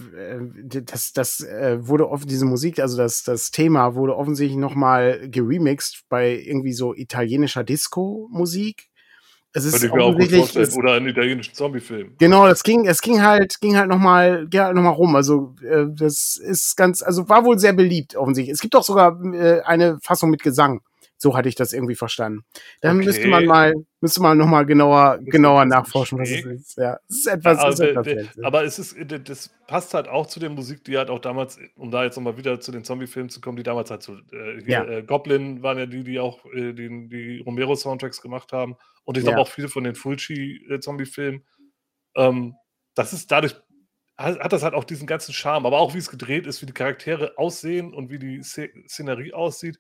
[0.64, 6.04] das, das äh, wurde oft diese Musik, also das, das Thema wurde offensichtlich nochmal geremixed
[6.08, 8.92] bei irgendwie so italienischer Disco-Musik
[9.56, 10.74] es ist Könnte ich mir auch gut vorstellen.
[10.74, 12.16] Oder einen italienischen Zombie-Film.
[12.20, 15.16] Genau, das ging, es ging halt, ging halt nochmal, ging halt noch mal rum.
[15.16, 18.54] Also, äh, das ist ganz, also war wohl sehr beliebt, offensichtlich.
[18.54, 20.82] Es gibt auch sogar äh, eine Fassung mit Gesang.
[21.18, 22.44] So hatte ich das irgendwie verstanden.
[22.82, 23.06] Dann okay.
[23.06, 26.78] müsste man mal, müsste man noch mal genauer, genauer nachforschen, was es ist.
[26.78, 27.58] Ja, es ist etwas.
[27.58, 30.98] Ja, aber, ist etwas aber es ist, das passt halt auch zu der Musik, die
[30.98, 33.90] halt auch damals, um da jetzt nochmal wieder zu den Zombie-Filmen zu kommen, die damals
[33.90, 34.84] halt so, äh, hier, ja.
[34.84, 38.76] äh, Goblin waren ja die, die auch äh, die, die Romero-Soundtracks gemacht haben.
[39.06, 39.44] Und ich glaube ja.
[39.44, 41.46] auch viele von den Fulci-Zombie-Filmen.
[42.16, 42.56] Ähm,
[42.94, 43.56] das ist dadurch
[44.18, 46.74] hat, das halt auch diesen ganzen Charme, aber auch wie es gedreht ist, wie die
[46.74, 49.80] Charaktere aussehen und wie die Szenerie aussieht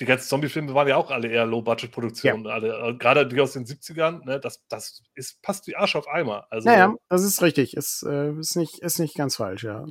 [0.00, 2.44] die ganzen Zombie-Filme waren ja auch alle eher Low-Budget-Produktionen.
[2.44, 2.58] Ja.
[2.88, 6.46] Äh, gerade die aus den 70ern, ne, das, das ist, passt wie Arsch auf Eimer.
[6.50, 7.76] Also, naja, das ist richtig.
[7.76, 9.86] Ist, äh, ist, nicht, ist nicht ganz falsch, ja.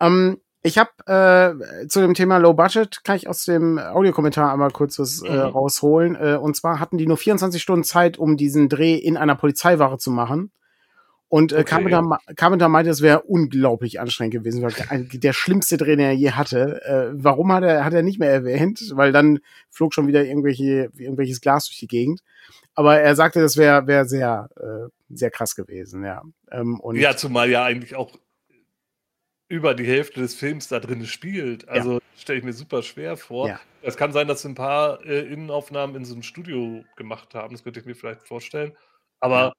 [0.00, 4.70] Ähm, ich habe äh, zu dem Thema Low Budget, kann ich aus dem Audiokommentar einmal
[4.70, 5.38] kurz was äh, mhm.
[5.40, 6.16] rausholen.
[6.16, 9.98] Äh, und zwar hatten die nur 24 Stunden Zeit, um diesen Dreh in einer Polizeiwache
[9.98, 10.50] zu machen.
[11.28, 11.64] Und äh, okay.
[11.64, 16.12] Carpenter, Carpenter meinte, es wäre unglaublich anstrengend gewesen, weil der, der schlimmste Dreh, den er
[16.12, 16.82] je hatte.
[16.84, 18.82] Äh, warum hat er, hat er nicht mehr erwähnt?
[18.94, 19.40] Weil dann
[19.70, 22.22] flog schon wieder irgendwelche, irgendwelches Glas durch die Gegend.
[22.74, 26.22] Aber er sagte, das wäre wär sehr, äh, sehr krass gewesen, ja.
[26.50, 28.12] Ähm, und ja, zumal ja eigentlich auch
[29.48, 31.68] über die Hälfte des Films da drin spielt.
[31.68, 32.00] Also ja.
[32.16, 33.48] stelle ich mir super schwer vor.
[33.48, 33.60] Ja.
[33.82, 37.54] Es kann sein, dass sie ein paar äh, Innenaufnahmen in so einem Studio gemacht haben.
[37.54, 38.76] Das könnte ich mir vielleicht vorstellen.
[39.20, 39.52] Aber ja.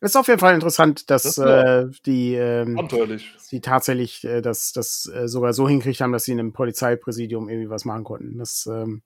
[0.00, 2.88] Es ist auf jeden Fall interessant, dass das äh, die, ähm,
[3.50, 7.48] die tatsächlich äh, das, das äh, sogar so hinkriegt haben, dass sie in einem Polizeipräsidium
[7.48, 8.38] irgendwie was machen konnten.
[8.38, 9.02] Das ähm,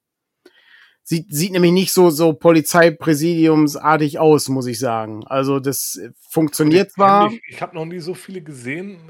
[1.03, 5.23] sieht, sieht nämlich nicht so, so Polizeipräsidiumsartig aus, muss ich sagen.
[5.25, 5.99] Also das
[6.29, 7.31] funktioniert ich, zwar.
[7.31, 8.97] Ich, ich habe noch nie so viele gesehen.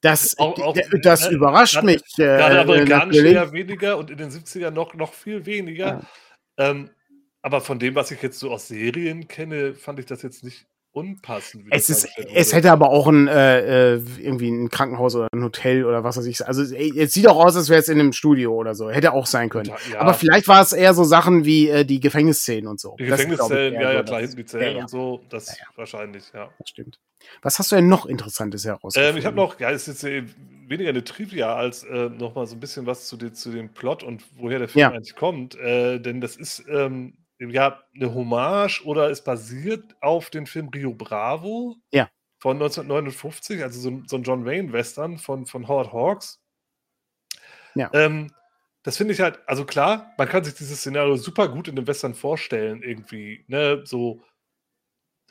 [0.00, 2.02] Das, auch, auch, das äh, überrascht grad, mich.
[2.18, 6.06] Äh, gerade amerikanisch eher weniger und in den 70ern noch, noch viel weniger.
[6.56, 6.70] Ja.
[6.70, 6.90] Ähm,
[7.42, 10.66] aber von dem, was ich jetzt so aus Serien kenne, fand ich das jetzt nicht
[10.92, 11.66] unpassend.
[11.70, 15.84] es, ist, es hätte aber auch ein, äh, äh, irgendwie ein Krankenhaus oder ein Hotel
[15.84, 16.46] oder was weiß ich.
[16.46, 18.90] Also es sieht auch aus, als wäre es in einem Studio oder so.
[18.90, 19.72] Hätte auch sein können.
[19.92, 20.00] Ja.
[20.00, 22.96] Aber vielleicht war es eher so Sachen wie äh, die Gefängnisszenen und so.
[22.98, 25.20] Die Gefängnisszenen, ja, ja, klar, hinten die Zellen ja, und so.
[25.28, 26.50] Das ja, wahrscheinlich, ja.
[26.58, 26.98] Das stimmt.
[27.42, 29.14] Was hast du denn noch Interessantes herausgefunden?
[29.14, 30.34] Ähm, ich habe noch, ja, es ist jetzt
[30.66, 33.70] weniger eine Trivia als äh, noch mal so ein bisschen was zu, den, zu dem
[33.70, 35.56] Plot und woher der Film eigentlich kommt.
[35.56, 40.92] Äh, denn das ist ähm, ja, eine Hommage oder es basiert auf den Film Rio
[40.92, 42.10] Bravo ja.
[42.38, 46.40] von 1959, also so, so ein John Wayne-Western von, von Howard Hawks.
[47.74, 47.90] Ja.
[47.92, 48.32] Ähm,
[48.82, 51.86] das finde ich halt, also klar, man kann sich dieses Szenario super gut in dem
[51.86, 54.22] Western vorstellen, irgendwie, ne, so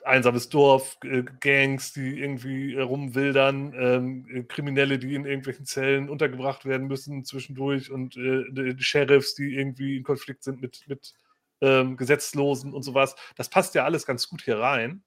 [0.04, 6.88] einsames Dorf, äh, Gangs, die irgendwie rumwildern, ähm, Kriminelle, die in irgendwelchen Zellen untergebracht werden
[6.88, 11.14] müssen zwischendurch und äh, die Sheriffs, die irgendwie in Konflikt sind mit, mit
[11.62, 13.16] ähm, Gesetzlosen und sowas.
[13.36, 15.04] Das passt ja alles ganz gut hier rein.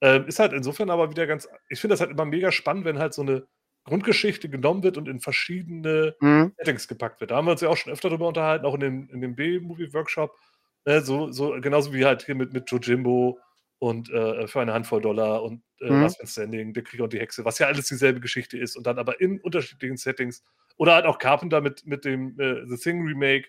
[0.00, 2.98] Ähm, ist halt insofern aber wieder ganz, ich finde das halt immer mega spannend, wenn
[2.98, 3.46] halt so eine
[3.84, 6.52] Grundgeschichte genommen wird und in verschiedene Mhm.
[6.58, 7.30] Settings gepackt wird.
[7.30, 9.34] Da haben wir uns ja auch schon öfter drüber unterhalten, auch in dem, in dem
[9.34, 10.36] B-Movie-Workshop.
[10.86, 13.38] Ne, so, so, genauso wie halt hier mit, mit Jojimbo
[13.78, 16.02] und äh, für eine Handvoll Dollar und äh, Mhm.
[16.02, 18.98] Last Standing, der Krieger und die Hexe, was ja alles dieselbe Geschichte ist und dann
[18.98, 20.44] aber in unterschiedlichen Settings.
[20.76, 23.48] Oder halt auch Carpenter mit, mit dem äh, The Thing Remake,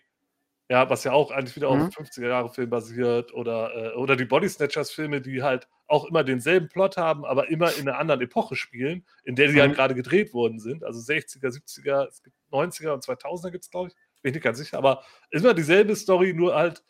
[0.69, 1.81] ja, was ja auch eigentlich wieder Mhm.
[1.83, 3.33] auf 50er-Jahre-Film basiert.
[3.33, 7.73] Oder, äh, oder die Body Snatchers-Filme, die halt auch immer denselben Plot haben, aber immer
[7.75, 9.61] in einer anderen Epoche spielen, in der sie Mhm.
[9.61, 10.83] halt gerade gedreht worden sind.
[10.83, 13.95] Also 60er, 70er, es gibt 90er und 2000er gibt es, glaube ich.
[14.21, 14.77] Bin ich nicht ganz sicher.
[14.77, 16.83] Aber immer dieselbe Story, nur halt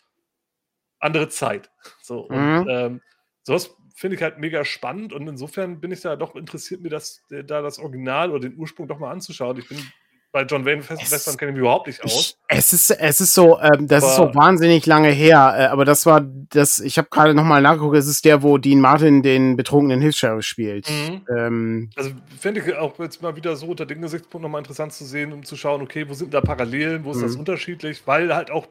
[0.99, 1.71] andere Zeit.
[2.01, 2.67] So, und Mhm.
[2.67, 3.01] ähm,
[3.43, 7.21] sowas finde ich halt mega spannend und insofern bin ich da doch interessiert, mir das,
[7.31, 9.57] äh, da das Original oder den Ursprung doch mal anzuschauen.
[9.57, 9.93] Ich bin
[10.31, 12.11] bei John Wayne Western kenne ich mich überhaupt nicht aus.
[12.13, 15.63] Ich, es ist es ist so ähm, das ist so Aber- wahnsinnig lange her, äh,
[15.65, 18.79] aber das war das ich habe gerade noch mal nachgeguckt, es ist der, wo Dean
[18.79, 20.87] Martin den betrunkenen Hilfs-Sheriff spielt.
[20.89, 21.21] Mhm.
[21.35, 25.03] Ähm, Also fände ich auch jetzt mal wieder so unter den Gesichtspunkten nochmal interessant zu
[25.05, 27.39] sehen, um zu schauen, okay, wo sind da Parallelen, wo ist das Mhm.
[27.39, 28.67] unterschiedlich, weil halt auch,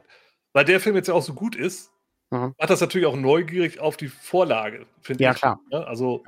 [0.52, 1.90] weil der Film jetzt ja auch so gut ist,
[2.30, 5.38] hat das natürlich auch neugierig auf die Vorlage, finde Ja, ich.
[5.38, 5.58] klar.
[5.70, 6.22] Ja, also,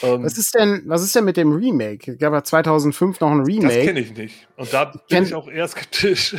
[0.00, 2.12] ähm, was ist denn was ist denn mit dem Remake?
[2.12, 3.84] Es gab ja 2005 noch ein das Remake.
[3.84, 4.48] kenne ich nicht.
[4.56, 6.36] Und da bin ich auch eher skeptisch.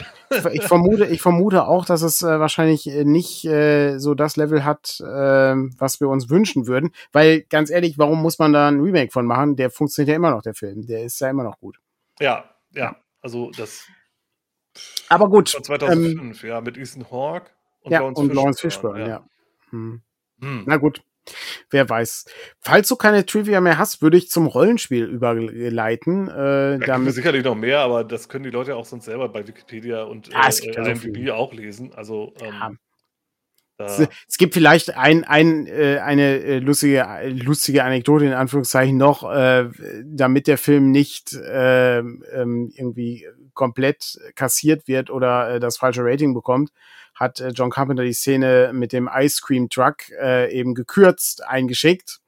[0.52, 4.66] ich vermute, ich vermute auch, dass es äh, wahrscheinlich äh, nicht äh, so das Level
[4.66, 6.92] hat, äh, was wir uns wünschen würden.
[7.12, 9.56] Weil ganz ehrlich, warum muss man da ein Remake von machen?
[9.56, 10.88] Der funktioniert ja immer noch, der Film.
[10.88, 11.78] Der ist ja immer noch gut.
[12.20, 13.86] ja, ja, also das
[15.10, 15.54] Aber gut.
[15.54, 17.52] war 2005, ja, mit Ethan Hawke
[17.82, 19.28] und ja, Lawrence und Lawrence Fishburne, Fishburne, ja.
[19.70, 20.02] Hm.
[20.42, 20.64] Hm.
[20.66, 21.04] Na gut.
[21.70, 22.26] Wer weiß.
[22.60, 26.28] Falls du keine Trivia mehr hast, würde ich zum Rollenspiel überleiten.
[26.28, 29.06] Äh, Da gibt es sicherlich noch mehr, aber das können die Leute ja auch sonst
[29.06, 31.94] selber bei Wikipedia und Ja, gibt äh, ja so IMDb auch lesen.
[31.94, 32.78] Also ähm,
[33.80, 33.86] Ja.
[33.86, 38.98] es, es gibt vielleicht ein, ein, äh, eine äh, lustige, äh, lustige Anekdote in Anführungszeichen
[38.98, 39.70] noch, äh,
[40.06, 46.72] damit der Film nicht äh, irgendwie komplett kassiert wird oder äh, das falsche Rating bekommt,
[47.16, 52.20] hat äh, John Carpenter die Szene mit dem Ice Cream Truck äh, eben gekürzt eingeschickt.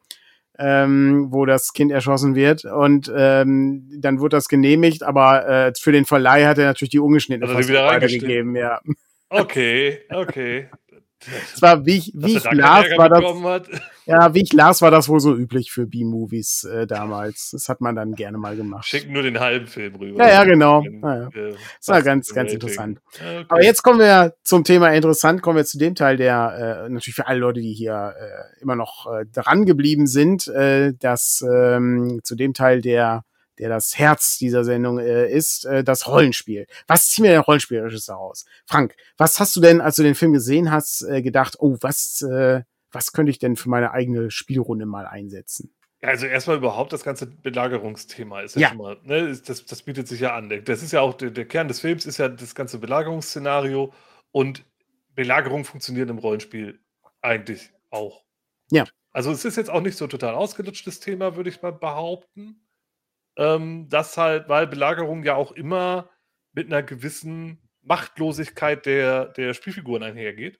[0.57, 5.91] Ähm, wo das Kind erschossen wird und ähm, dann wird das genehmigt, aber äh, für
[5.91, 8.55] den Verleih hat er natürlich die ungeschnittene die wieder weitergegeben.
[8.55, 8.79] Ja,
[9.27, 10.69] okay, okay.
[11.53, 13.67] es war wie wie ich las, war das.
[14.05, 17.49] Ja, wie ich las, war das wohl so üblich für B-Movies äh, damals.
[17.51, 18.85] Das hat man dann gerne mal gemacht.
[18.85, 20.23] Schicken nur den halben Film rüber.
[20.25, 20.83] Ja, ja, genau.
[20.83, 21.27] Wenn, Ja, ja.
[21.27, 22.53] äh, Das war passt ganz, ganz Rating.
[22.53, 23.01] interessant.
[23.15, 23.45] Okay.
[23.47, 27.15] Aber jetzt kommen wir zum Thema interessant, kommen wir zu dem Teil, der äh, natürlich
[27.15, 32.19] für alle Leute, die hier äh, immer noch äh, dran geblieben sind, äh, dass ähm,
[32.23, 33.23] zu dem Teil, der
[33.57, 36.67] der das Herz dieser Sendung äh, ist, äh, das Rollenspiel.
[36.87, 38.43] Was ziehen wir denn Rollenspielerisches daraus?
[38.65, 42.21] Frank, was hast du denn, als du den Film gesehen hast, äh, gedacht, oh, was,
[42.21, 42.63] äh,
[42.95, 45.75] was könnte ich denn für meine eigene Spielrunde mal einsetzen?
[46.01, 48.69] Ja, Also erstmal überhaupt das ganze Belagerungsthema ist ja, Ja.
[48.69, 50.49] schon mal, ne, das, das bietet sich ja an.
[50.65, 53.93] Das ist ja auch der, der Kern des Films, ist ja das ganze Belagerungsszenario
[54.31, 54.63] und
[55.13, 56.79] Belagerung funktioniert im Rollenspiel
[57.21, 58.23] eigentlich auch.
[58.71, 58.85] Ja.
[59.11, 62.67] Also es ist jetzt auch nicht so total ausgelutschtes Thema, würde ich mal behaupten.
[63.37, 66.09] Ähm, das halt, weil Belagerung ja auch immer
[66.53, 70.59] mit einer gewissen Machtlosigkeit der, der Spielfiguren einhergeht.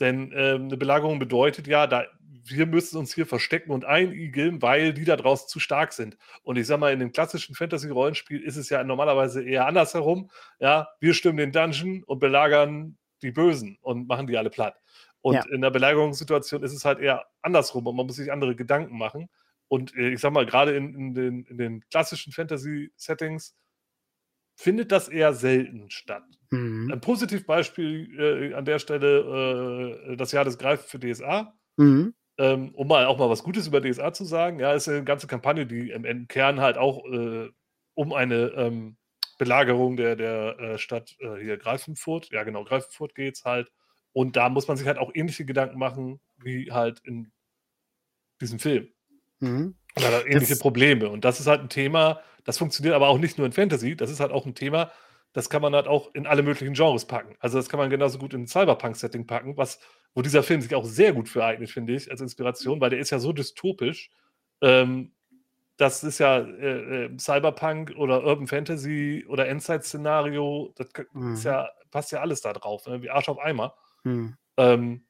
[0.00, 2.04] Denn ähm, eine Belagerung bedeutet ja, da,
[2.44, 6.16] wir müssen uns hier verstecken und einigeln, weil die da draußen zu stark sind.
[6.42, 10.30] Und ich sag mal, in dem klassischen Fantasy-Rollenspiel ist es ja normalerweise eher andersherum.
[10.58, 14.76] Ja, wir stimmen den Dungeon und belagern die Bösen und machen die alle platt.
[15.20, 15.44] Und Ja.
[15.50, 19.28] in der Belagerungssituation ist es halt eher andersrum und man muss sich andere Gedanken machen.
[19.66, 23.54] Und äh, ich sag mal, gerade in, in, den, in den klassischen Fantasy-Settings
[24.58, 26.24] findet das eher selten statt.
[26.50, 26.90] Mhm.
[26.92, 31.54] Ein Positivbeispiel äh, an der Stelle äh, das Jahr des Greifen für DSA.
[31.76, 32.14] Mhm.
[32.38, 35.26] Ähm, um mal auch mal was Gutes über DSA zu sagen, ja, ist eine ganze
[35.28, 37.48] Kampagne, die im, Kern halt auch äh,
[37.94, 38.96] um eine ähm,
[39.38, 43.70] Belagerung der, der äh, Stadt äh, hier Greifenfurt, ja genau, Greifenfurt geht's halt.
[44.12, 47.30] Und da muss man sich halt auch ähnliche Gedanken machen, wie halt in
[48.40, 48.88] diesem Film.
[49.38, 49.76] Mhm.
[49.98, 51.08] Und hat halt ähnliche Das- Probleme.
[51.08, 54.10] Und das ist halt ein Thema, das funktioniert aber auch nicht nur in Fantasy, das
[54.10, 54.90] ist halt auch ein Thema,
[55.34, 57.36] das kann man halt auch in alle möglichen Genres packen.
[57.40, 59.78] Also das kann man genauso gut in ein Cyberpunk-Setting packen, was,
[60.14, 62.98] wo dieser Film sich auch sehr gut für eignet, finde ich, als Inspiration, weil der
[62.98, 64.10] ist ja so dystopisch.
[64.62, 65.12] Ähm,
[65.76, 71.36] das ist ja äh, äh, Cyberpunk oder Urban Fantasy oder Endzeit-Szenario, das Mhm.
[71.44, 73.02] ja, passt ja alles da drauf, ne?
[73.02, 73.74] wie Arsch auf Eimer.
[74.04, 74.36] Mhm.
[74.56, 75.04] Ähm,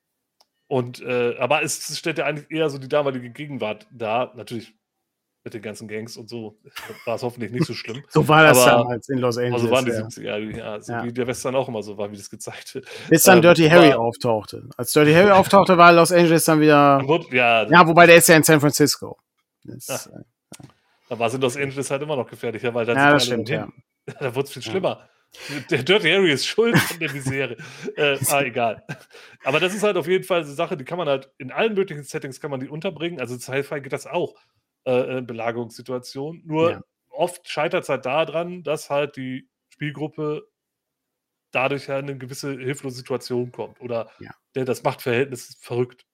[0.66, 4.34] und äh, aber es stellt ja eigentlich eher so die damalige Gegenwart dar.
[4.36, 4.74] Natürlich
[5.44, 6.58] mit den ganzen Gangs und so
[7.06, 8.02] war es hoffentlich nicht so schlimm.
[8.10, 9.62] So war das Aber- damals in Los Angeles.
[9.62, 9.98] Also waren die ja.
[10.00, 11.04] 70er, ja, so Ja.
[11.04, 12.86] wie der Western auch immer so war, wie das gezeigt wird.
[13.08, 14.68] Bis dann ähm, Dirty Harry aber- auftauchte.
[14.76, 17.00] Als Dirty Harry auftauchte, war Los Angeles dann wieder.
[17.06, 19.16] Wurde- Ja, Ja, wobei der ist ja in San Francisco.
[19.64, 20.18] Das, Ah.
[20.18, 20.22] äh,
[21.08, 23.48] Da war es in Los Angeles halt immer noch gefährlicher, weil da Ja, das stimmt,
[23.48, 23.68] ja.
[24.20, 25.08] Da wurde es viel schlimmer.
[25.70, 27.56] Der Dirty Harry ist schuld an der Misere.
[27.96, 28.82] äh, ah, egal.
[29.44, 31.74] Aber das ist halt auf jeden Fall eine Sache, die kann man halt in allen
[31.74, 33.20] möglichen Settings kann man die unterbringen.
[33.20, 34.34] Also Sci-Fi geht das auch,
[34.88, 36.42] äh, äh, Belagerungssituation.
[36.44, 36.80] Nur Ja.
[37.10, 40.48] oft scheitert es halt daran, dass halt die Spielgruppe
[41.50, 43.80] dadurch ja in eine gewisse hilflose Situation kommt.
[43.80, 44.30] Oder Ja.
[44.54, 46.04] der, das Machtverhältnis ist verrückt.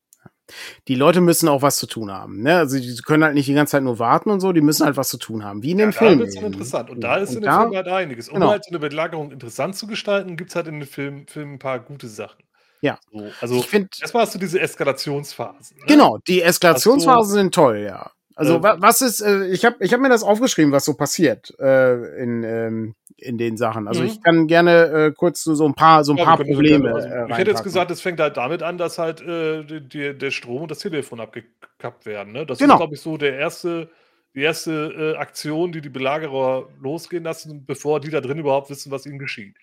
[0.88, 2.42] Die Leute müssen auch was zu tun haben.
[2.42, 2.56] Ne?
[2.56, 4.96] Also die können halt nicht die ganze Zeit nur warten und so, die müssen halt
[4.96, 5.62] was zu tun haben.
[5.62, 6.18] Wie in dem Ja, Film.
[6.18, 6.46] Da eben.
[6.46, 6.90] interessant.
[6.90, 8.28] Und da ist in und dem da- Film halt einiges.
[8.28, 8.50] Um genau.
[8.50, 11.58] halt so eine Belagerung interessant zu gestalten, gibt es halt in dem Film, Film ein
[11.58, 12.42] paar gute Sachen.
[12.82, 12.98] Ja.
[13.10, 15.78] So, also Ich finde, erstmal hast du diese Eskalationsphasen.
[15.78, 15.84] Ne?
[15.86, 18.10] genau, die Eskalationsphasen sind toll, ja.
[18.36, 21.54] Also wa- was ist, äh, ich habe ich hab mir das aufgeschrieben, was so passiert
[21.60, 23.86] äh, in, ähm, in den Sachen.
[23.86, 24.06] Also Mhm.
[24.08, 26.56] ich kann gerne äh, kurz so, so ein paar, so ein Ja, paar wir können-
[26.56, 26.94] Probleme.
[26.94, 29.88] also, äh, ich hätte jetzt gesagt, es fängt halt damit an, dass halt äh, die,
[29.88, 32.32] die, der Strom und das Telefon abgekappt werden.
[32.32, 32.44] Ne?
[32.44, 32.74] Das Genau.
[32.74, 33.88] ist, glaube ich, so der erste,
[34.34, 38.90] die erste äh, Aktion, die die Belagerer losgehen lassen, bevor die da drin überhaupt wissen,
[38.90, 39.54] was ihnen geschieht.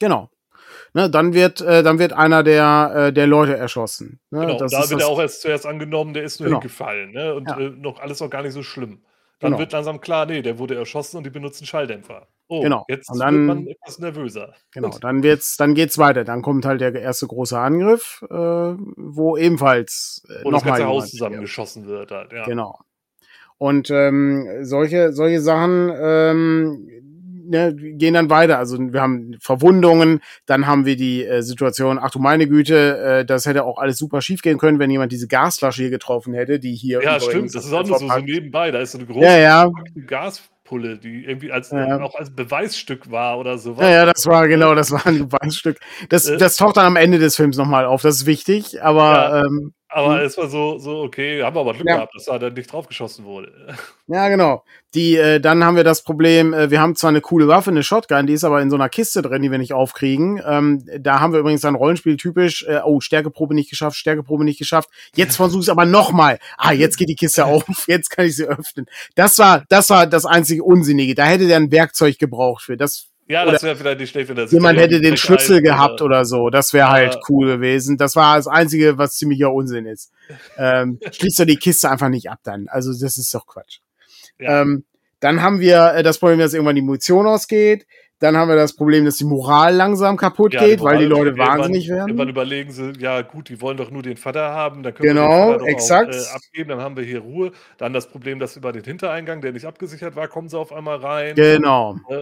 [0.00, 0.28] Genau.
[0.94, 4.20] Ne, dann wird, äh, dann wird einer der, äh, der Leute erschossen.
[4.30, 4.40] Ne?
[4.40, 6.60] Genau, das da wird das, er auch erst zuerst angenommen, der ist nur Genau.
[6.60, 7.12] hingefallen.
[7.12, 7.34] Ne?
[7.34, 7.58] Und Ja.
[7.58, 9.02] äh, noch alles noch gar nicht so schlimm.
[9.38, 9.58] Dann Genau.
[9.60, 12.26] wird langsam klar, nee, der wurde erschossen und die benutzen Schalldämpfer.
[12.48, 12.84] Oh, Genau.
[12.88, 14.54] jetzt Und dann- wird man etwas nervöser.
[14.72, 15.04] Genau, Gut.
[15.04, 16.24] dann wird's, dann geht's weiter.
[16.24, 20.78] Dann kommt halt der erste große Angriff, äh, wo ebenfalls äh, Wo das noch mal
[20.78, 22.12] ganze Haus zusammengeschossen wird.
[22.12, 22.44] Halt, ja.
[22.44, 22.78] Genau.
[23.58, 26.88] Und ähm, solche, solche Sachen ähm,
[27.48, 28.58] ne, gehen dann weiter.
[28.58, 33.24] Also wir haben Verwundungen, dann haben wir die äh, Situation, ach du meine Güte, äh,
[33.24, 36.58] das hätte auch alles super schief gehen können, wenn jemand diese Gasflasche hier getroffen hätte,
[36.58, 37.54] die hier Ja, stimmt.
[37.54, 38.70] Das ist auch nur so, so nebenbei.
[38.70, 39.70] Da ist so eine große Ja, ja.
[40.06, 42.00] Gaspulle, die irgendwie als, Ja.
[42.00, 43.74] auch als Beweisstück war oder so.
[43.80, 45.78] Ja, ja, das war genau, das war ein Beweisstück.
[46.08, 46.38] Das, Äh.
[46.38, 48.02] das taucht dann am Ende des Films nochmal auf.
[48.02, 50.22] Das ist wichtig, aber ähm, Aber Mhm.
[50.22, 51.94] es war so, so, okay, haben wir aber Glück Ja.
[51.96, 53.52] gehabt, dass da dann nicht draufgeschossen wurde.
[54.08, 54.62] Ja, genau.
[54.94, 57.82] Die, äh, dann haben wir das Problem, äh, wir haben zwar eine coole Waffe, eine
[57.82, 60.40] Shotgun, die ist aber in so einer Kiste drin, die wir nicht aufkriegen.
[60.46, 64.58] Ähm, da haben wir übrigens ein Rollenspiel typisch, äh, oh, Stärkeprobe nicht geschafft, Stärkeprobe nicht
[64.58, 64.88] geschafft.
[65.16, 66.38] Jetzt versuche ich aber nochmal.
[66.56, 68.86] Ah, jetzt geht die Kiste auf, jetzt kann ich sie öffnen.
[69.16, 71.14] Das war, das war das einzige Unsinnige.
[71.16, 72.76] Da hätte der ein Werkzeug gebraucht für.
[72.76, 76.18] Das, Ja, das wäre vielleicht nicht schlecht, wenn das jemand hätte den Schlüssel gehabt oder.
[76.18, 76.48] oder so.
[76.50, 77.20] Das wäre halt Ja.
[77.28, 77.96] cool gewesen.
[77.96, 80.12] Das war das Einzige, was ziemlicher Unsinn ist.
[80.56, 82.68] Ähm, schließt doch die Kiste einfach nicht ab dann.
[82.68, 83.78] Also, das ist doch Quatsch.
[84.38, 84.62] Ja.
[84.62, 84.84] Ähm,
[85.20, 87.86] dann haben wir äh, das Problem, dass irgendwann die Munition ausgeht.
[88.18, 91.36] Dann haben wir das Problem, dass die Moral langsam kaputt Ja, geht, weil die Leute
[91.36, 92.30] wahnsinnig irgendwann, Irgendwann werden.
[92.30, 95.58] überlegen sie, ja gut, die wollen doch nur den Vater haben, dann können Genau, wir
[95.58, 96.14] den exakt.
[96.14, 97.52] Auch, äh, abgeben, dann haben wir hier Ruhe.
[97.76, 100.96] Dann das Problem, dass über den Hintereingang, der nicht abgesichert war, kommen sie auf einmal
[100.96, 101.34] rein.
[101.34, 101.96] Genau.
[102.08, 102.14] Äh,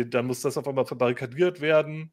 [0.00, 2.10] äh, dann muss das auf einmal verbarrikadiert werden.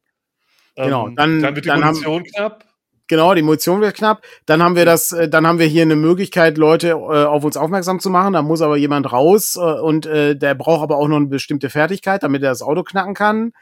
[0.76, 2.64] Genau, Ähm, dann- dann wird die dann haben- Munition knapp.
[3.08, 4.22] Genau, die Munition wird knapp.
[4.44, 7.56] Dann haben wir das, äh, dann haben wir hier eine Möglichkeit, Leute äh, auf uns
[7.56, 8.34] aufmerksam zu machen.
[8.34, 11.70] Da muss aber jemand raus äh, und äh, der braucht aber auch noch eine bestimmte
[11.70, 13.52] Fertigkeit, damit er das Auto knacken kann.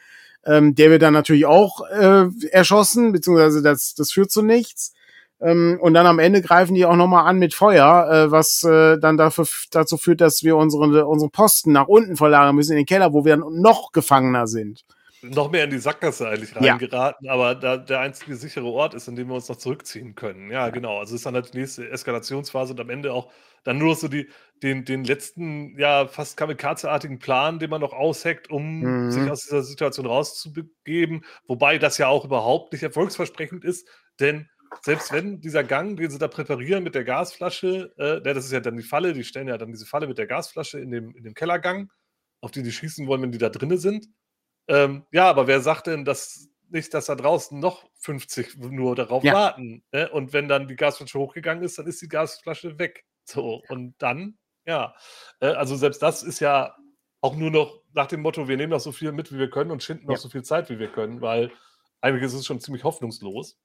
[0.44, 4.94] Ähm, der wird dann natürlich auch äh, erschossen, beziehungsweise das, das führt zu nichts.
[5.40, 8.98] Ähm, und dann am Ende greifen die auch nochmal an mit Feuer, äh, was äh,
[8.98, 12.86] dann dafür, dazu führt, dass wir unsere, unsere Posten nach unten verlagern müssen in den
[12.86, 14.85] Keller, wo wir dann noch gefangener sind.
[15.22, 16.76] Noch mehr in die Sackgasse eigentlich Ja.
[16.76, 20.51] reingeraten, aber da der einzige sichere Ort ist, in dem wir uns noch zurückziehen können.
[20.51, 20.98] Ja, genau.
[20.98, 23.32] Also es ist dann halt die nächste Eskalationsphase und am Ende auch
[23.64, 24.28] dann nur so die,
[24.62, 29.10] den, den letzten, ja, fast kamikaze-artigen Plan, den man noch ausheckt, um Mhm.
[29.10, 31.24] sich aus dieser Situation rauszubegeben.
[31.48, 33.88] Wobei das ja auch überhaupt nicht erfolgsversprechend ist,
[34.20, 34.48] denn
[34.82, 38.52] selbst wenn dieser Gang, den sie da präparieren mit der Gasflasche, äh, ja, das ist
[38.52, 41.14] ja dann die Falle, die stellen ja dann diese Falle mit der Gasflasche in dem,
[41.16, 41.90] in dem Kellergang,
[42.40, 44.06] auf die die schießen wollen, wenn die da drinnen sind.
[44.68, 49.22] Ähm, ja, aber wer sagt denn, dass nicht, dass da draußen noch 50 nur darauf
[49.24, 49.32] Ja.
[49.34, 49.84] warten?
[49.93, 50.10] Ne?
[50.10, 53.05] Und wenn dann die Gasflasche hochgegangen ist, dann ist die Gasflasche weg.
[53.24, 54.94] So, und dann, ja.
[55.40, 56.74] Äh, also selbst das ist ja
[57.20, 59.70] auch nur noch nach dem Motto, wir nehmen noch so viel mit, wie wir können
[59.70, 60.18] und schinden noch Ja.
[60.18, 61.52] so viel Zeit, wie wir können, weil
[62.01, 63.59] eigentlich ist es schon ziemlich hoffnungslos.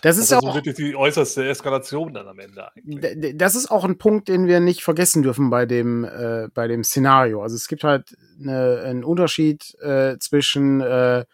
[0.00, 3.36] Das ist also auch wirklich die äußerste Eskalation dann am Ende eigentlich.
[3.36, 6.84] Das ist auch ein Punkt, den wir nicht vergessen dürfen bei dem, äh, bei dem
[6.84, 7.42] Szenario.
[7.42, 11.24] Also es gibt halt eine, einen Unterschied äh, zwischen äh,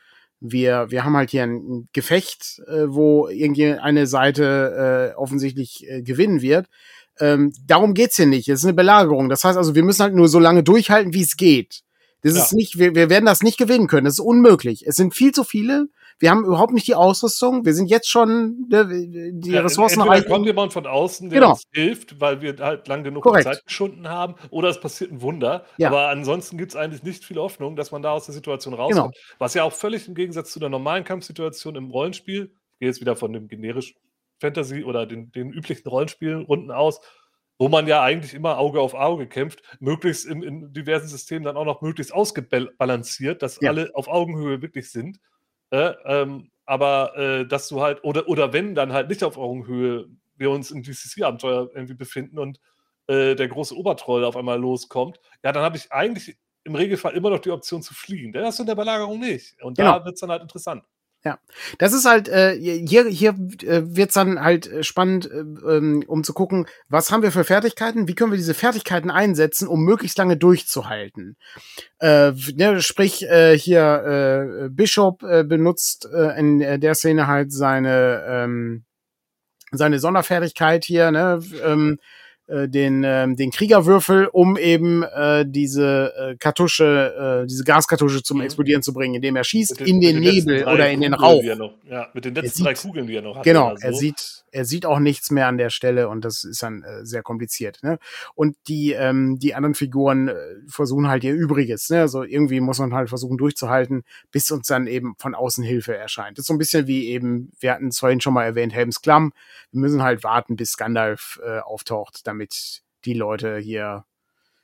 [0.40, 6.02] wir, wir haben halt hier ein Gefecht, äh, wo irgendwie eine Seite äh, offensichtlich äh,
[6.02, 6.66] gewinnen wird.
[7.18, 8.48] Ähm, darum geht's hier nicht.
[8.48, 9.28] Es ist eine Belagerung.
[9.28, 11.80] Das heißt also, wir müssen halt nur so lange durchhalten, wie es geht.
[12.22, 12.42] Das Ja.
[12.42, 14.04] ist nicht, wir, wir werden das nicht gewinnen können.
[14.04, 14.86] Das ist unmöglich.
[14.86, 15.88] Es sind viel zu viele.
[16.18, 17.66] Wir haben überhaupt nicht die Ausrüstung.
[17.66, 18.86] Wir sind jetzt schon, ne,
[19.34, 20.28] die Ja, Ressourcen reichen.
[20.30, 21.52] kommt jemand von außen, der Genau.
[21.52, 23.24] uns hilft, weil wir halt lang genug.
[23.42, 25.66] Zeit geschunden haben, oder es passiert ein Wunder.
[25.76, 25.88] Ja.
[25.88, 28.84] Aber ansonsten gibt es eigentlich nicht viel Hoffnung, dass man da aus der Situation Genau.
[28.84, 29.16] rauskommt.
[29.38, 33.00] Was ja auch völlig im Gegensatz zu der normalen Kampfsituation im Rollenspiel, ich gehe jetzt
[33.00, 33.94] wieder von dem generisch
[34.40, 37.00] Fantasy oder den, den üblichen Rollenspielrunden aus,
[37.58, 41.56] wo man ja eigentlich immer Auge auf Auge kämpft, möglichst in, in diversen Systemen dann
[41.56, 43.70] auch noch möglichst ausgebalanciert, dass ja.
[43.70, 45.18] alle auf Augenhöhe wirklich sind.
[45.70, 50.08] Äh, ähm, aber äh, dass du halt, oder, oder wenn dann halt nicht auf Augenhöhe
[50.36, 52.60] wir uns im DCC-Abenteuer irgendwie befinden und
[53.06, 57.30] äh, der große Obertroll auf einmal loskommt, ja, dann habe ich eigentlich im Regelfall immer
[57.30, 58.32] noch die Option zu fliehen.
[58.32, 59.62] Der hast du in der Belagerung nicht.
[59.62, 59.98] Und genau.
[59.98, 60.82] da wird es dann halt interessant.
[61.24, 61.38] Ja,
[61.78, 66.22] das ist halt, äh, hier, hier äh, wird's dann halt äh, spannend, äh, ähm, um
[66.22, 70.18] zu gucken, was haben wir für Fertigkeiten, wie können wir diese Fertigkeiten einsetzen, um möglichst
[70.18, 71.36] lange durchzuhalten.
[71.98, 78.24] Äh, ne, sprich, äh, hier äh, Bishop äh, benutzt äh, in der Szene halt seine,
[78.28, 78.84] ähm,
[79.72, 81.40] seine Sonderfertigkeit hier, ne?
[81.64, 81.98] Ähm,
[82.48, 88.38] äh, den, äh, den Kriegerwürfel, um eben äh, diese äh, Kartusche, äh, diese Gaskartusche zum
[88.38, 88.44] mhm.
[88.44, 91.42] Explodieren zu bringen, indem er schießt den, in den, den Nebel oder in den Rauch.
[91.56, 93.44] Noch, ja, mit den letzten drei Kugeln, die er noch hat.
[93.44, 93.82] Genau, so.
[93.82, 97.04] er sieht, er sieht auch nichts mehr an der Stelle und das ist dann äh,
[97.04, 97.80] sehr kompliziert.
[97.82, 97.98] Ne?
[98.34, 100.34] Und die, ähm, die anderen Figuren äh,
[100.68, 101.90] versuchen halt ihr Übriges.
[101.90, 102.00] Ne?
[102.00, 106.38] Also irgendwie muss man halt versuchen durchzuhalten, bis uns dann eben von außen Hilfe erscheint.
[106.38, 109.02] Das ist so ein bisschen wie eben, wir hatten es vorhin schon mal erwähnt, Helms
[109.02, 109.32] Klamm.
[109.72, 114.04] Wir müssen halt warten, bis Gandalf äh, auftaucht, damit die Leute hier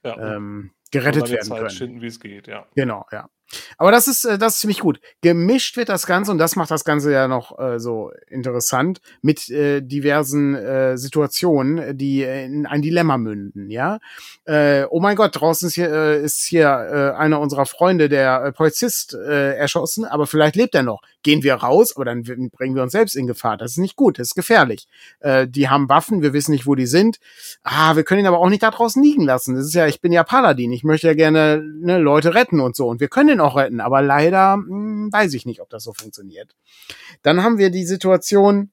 [0.04, 1.70] ja, ähm, gerettet werden Zeit können.
[1.70, 2.66] Schinden, wie es geht, ja.
[2.74, 3.28] Genau, ja.
[3.78, 5.00] Aber das ist, äh, das ist ziemlich gut.
[5.20, 9.48] Gemischt wird das Ganze und das macht das Ganze ja noch äh, so interessant mit
[9.50, 13.98] äh, diversen äh, Situationen, die in ein Dilemma münden, ja.
[14.44, 18.44] Äh, oh mein Gott, draußen ist hier, äh, ist hier äh, einer unserer Freunde, der
[18.44, 21.02] äh, Polizist, äh, erschossen, aber vielleicht lebt er noch.
[21.22, 23.56] Gehen wir raus, aber dann bringen wir uns selbst in Gefahr.
[23.56, 24.88] Das ist nicht gut, das ist gefährlich.
[25.20, 27.18] Äh, die haben Waffen, wir wissen nicht, wo die sind.
[27.62, 29.54] Ah, wir können ihn aber auch nicht da draußen liegen lassen.
[29.54, 32.74] Das ist ja, ich bin ja Paladin, ich möchte ja gerne ne, Leute retten und
[32.74, 32.88] so.
[32.88, 35.92] Und wir können auch retten, aber leider mh, hm, weiß ich nicht, ob das so
[35.92, 36.54] funktioniert.
[37.22, 38.70] Dann haben wir die Situation,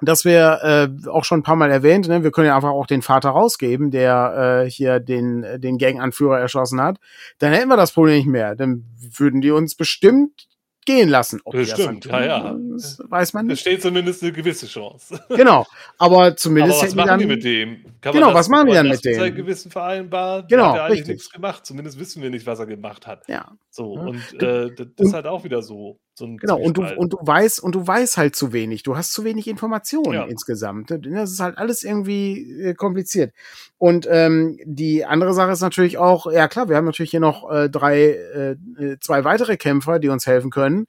[0.00, 2.86] dass wir äh, auch schon ein paar Mal erwähnt, ne, wir können ja einfach auch
[2.86, 6.98] den Vater rausgeben, der äh, hier den, den Gang-Anführer erschossen hat.
[7.38, 8.54] Dann hätten wir das Problem nicht mehr.
[8.54, 8.84] Dann
[9.16, 10.46] würden die uns bestimmt
[10.88, 11.40] gehen lassen.
[11.44, 12.56] Ob Bestimmt, ja, ja.
[12.72, 13.54] Das weiß man nicht.
[13.54, 15.20] Es steht zumindest eine gewisse Chance.
[15.28, 15.66] Genau,
[15.98, 16.78] aber zumindest.
[16.78, 17.84] Aber was machen dann, die mit dem?
[18.00, 19.14] Kann genau, das, was machen die dann mit dem?
[19.14, 20.48] Seit gewissen vereinbart.
[20.48, 21.66] Genau, hat er eigentlich nichts gemacht.
[21.66, 23.28] Zumindest wissen wir nicht, was er gemacht hat.
[23.28, 23.52] Ja.
[23.70, 26.00] So und äh, das ist halt auch wieder so.
[26.18, 28.82] So genau und du und du weißt und du weißt halt zu wenig.
[28.82, 30.24] Du hast zu wenig Informationen ja.
[30.24, 30.90] insgesamt.
[30.90, 33.32] Das ist halt alles irgendwie äh, kompliziert.
[33.78, 37.50] Und ähm, die andere Sache ist natürlich auch, ja klar, wir haben natürlich hier noch
[37.50, 40.86] äh, drei, äh, äh zwei weitere Kämpfer, die uns helfen können.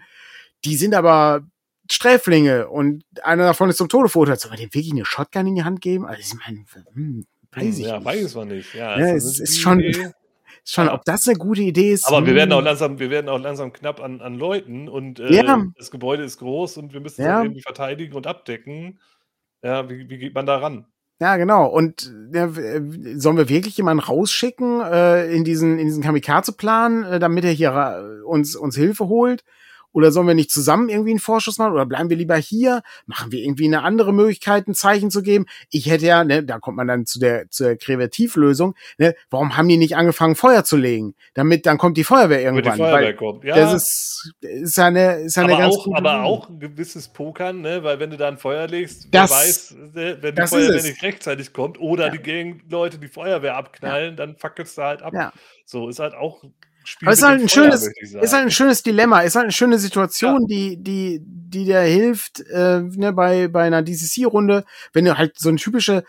[0.65, 1.43] Die sind aber
[1.89, 4.39] Sträflinge und einer davon ist zum Tode verurteilt.
[4.39, 6.06] Soll man dem wirklich eine Shotgun in die Hand geben?
[6.06, 8.06] Also ich meine, hm, weiß hm, ich ja, nicht.
[8.06, 8.73] weiß man nicht.
[8.73, 10.14] Ja, ja es ist schon, ist
[10.72, 10.94] schon, ja.
[10.94, 12.08] ob das eine gute Idee ist.
[12.08, 12.60] Aber wir werden hm.
[12.60, 15.66] auch langsam, wir werden auch langsam knapp an, an Leuten und äh, ja.
[15.78, 17.41] das Gebäude ist groß und wir müssen es ja.
[17.41, 19.00] irgendwie verteidigen und abdecken.
[19.64, 20.86] Ja, wie, wie geht man da ran?
[21.22, 21.68] Ja, genau.
[21.68, 27.44] Und ja, sollen wir wirklich jemanden rausschicken äh, in diesen in diesen Kamikaze-Plan, äh, damit
[27.44, 29.44] er hier äh, uns uns Hilfe holt?
[29.91, 31.74] Oder sollen wir nicht zusammen irgendwie einen Vorschuss machen?
[31.74, 32.82] Oder bleiben wir lieber hier?
[33.06, 35.45] Machen wir irgendwie eine andere Möglichkeit, ein Zeichen zu geben?
[35.72, 39.68] Ich hätte ja, ne, da kommt man dann zu der, zur Kreativlösung, ne, warum haben
[39.68, 41.16] die nicht angefangen, Feuer zu legen?
[41.34, 42.74] Damit, dann kommt die Feuerwehr irgendwann.
[42.74, 43.56] Die Feuerwehr kommt, ja.
[43.56, 47.84] Das ist, ist eine, ist eine aber ganz auch, Aber auch ein gewisses Pokern, ne,
[47.84, 51.03] weil wenn du da ein Feuer legst, das, wer weiß, ne, wenn die Feuerwehr nicht
[51.03, 52.11] rechtzeitig kommt oder ja.
[52.11, 54.16] die Gang-Leute die Feuerwehr abknallen, ja.
[54.16, 55.14] dann fackelst du halt ab.
[55.14, 55.34] Ja.
[55.66, 56.44] So, ist halt auch
[56.84, 59.77] Spiel ist halt ein Feuer, schönes, ist halt ein schönes Dilemma, ist halt eine schöne
[59.77, 60.47] Situation, ja.
[60.47, 65.49] die, die, die dir hilft, äh, ne, bei, bei einer DCC-Runde, wenn du halt so
[65.49, 66.03] eine typische,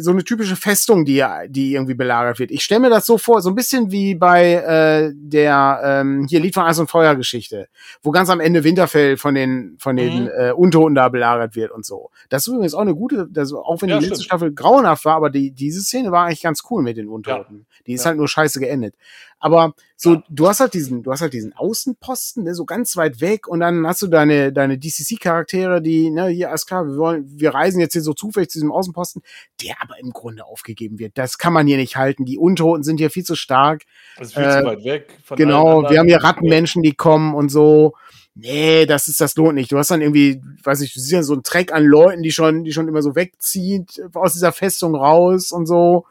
[0.00, 2.50] so eine typische Festung, die, die irgendwie belagert wird.
[2.50, 6.40] Ich stelle mir das so vor, so ein bisschen wie bei äh, der ähm, hier
[6.40, 7.68] Lied von Eis und Feuer Geschichte,
[8.02, 10.30] wo ganz am Ende Winterfell von den, von den mhm.
[10.36, 12.10] äh, Untoten da belagert wird und so.
[12.28, 14.26] Das ist übrigens auch eine gute, das, auch wenn ja, die letzte stimmt.
[14.26, 17.66] Staffel grauenhaft war, aber die, diese Szene war eigentlich ganz cool mit den Untoten.
[17.68, 17.76] Ja.
[17.86, 18.94] Die ist halt nur scheiße geendet.
[19.38, 23.22] Aber so, du hast halt diesen, du hast halt diesen Außenposten, ne, so ganz weit
[23.22, 27.24] weg und dann hast du deine, deine DCC-Charaktere, die, ne, hier, alles klar, wir wollen,
[27.26, 29.22] wir reisen jetzt hier so zufällig zu diesem Außenposten,
[29.62, 31.16] der aber im Grunde aufgegeben wird.
[31.16, 32.26] Das kann man hier nicht halten.
[32.26, 33.84] Die Untoten sind hier viel zu stark.
[34.18, 35.18] Das ist viel äh, zu weit weg.
[35.34, 37.94] genau, wir haben hier Rattenmenschen, die kommen und so.
[38.34, 39.72] Nee, das ist, das lohnt nicht.
[39.72, 42.32] Du hast dann irgendwie, weiß ich, du siehst ja so einen Treck an Leuten, die
[42.32, 46.04] schon, die schon immer so wegziehen aus dieser Festung raus und so.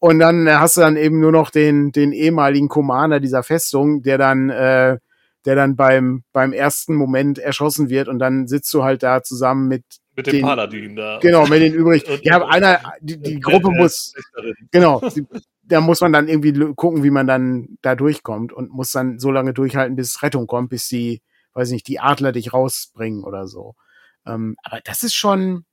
[0.00, 4.18] Und dann hast du dann eben nur noch den, den ehemaligen Commander dieser Festung, der
[4.18, 4.98] dann, äh,
[5.44, 9.68] der dann beim, beim ersten Moment erschossen wird und dann sitzt du halt da zusammen
[9.68, 9.84] mit
[10.18, 11.20] mit dem den, Paladin da.
[11.22, 12.20] Genau, mit den übrigen.
[12.22, 14.14] ja, einer, die, die Gruppe muss,
[14.72, 15.00] genau,
[15.62, 19.30] da muss man dann irgendwie gucken, wie man dann da durchkommt und muss dann so
[19.30, 21.22] lange durchhalten, bis Rettung kommt, bis die,
[21.54, 23.76] weiß nicht, die Adler dich rausbringen oder so.
[24.26, 25.64] Ähm, aber das ist schon,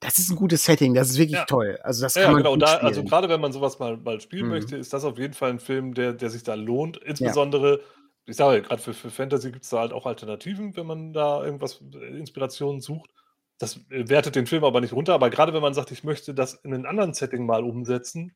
[0.00, 1.46] das ist ein gutes Setting, das ist wirklich Ja.
[1.46, 1.78] toll.
[1.82, 2.54] Also das kann Ja, man genau.
[2.54, 4.50] gut Da, also gerade wenn man sowas mal, mal spielen Mhm.
[4.50, 6.96] möchte, ist das auf jeden Fall ein Film, der, der sich da lohnt.
[6.98, 7.80] Insbesondere,
[8.26, 11.12] ich sage ja, gerade für, für Fantasy gibt es da halt auch Alternativen, wenn man
[11.12, 13.10] da irgendwas, äh, Inspirationen sucht.
[13.58, 15.14] Das äh, wertet den Film aber nicht runter.
[15.14, 18.34] Aber gerade wenn man sagt, ich möchte das in einem anderen Setting mal umsetzen,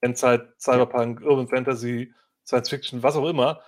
[0.00, 2.12] Endzeit, Cyberpunk, Urban Fantasy,
[2.46, 3.60] Science Fiction, was auch immer,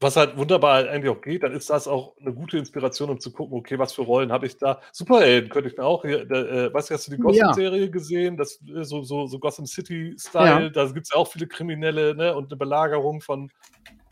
[0.00, 3.32] was halt wunderbar eigentlich auch geht, dann ist das auch eine gute Inspiration, um zu
[3.32, 4.80] gucken, okay, was für Rollen habe ich da?
[4.92, 7.20] Superhelden könnte ich mir auch hier, äh, weißt du, hast du die Ja.
[7.20, 8.36] Gotham-Serie gesehen?
[8.38, 12.34] Das, äh, so, so, so Gotham City-Style, da gibt es ja auch viele Kriminelle, ne?
[12.34, 13.50] Und eine Belagerung von,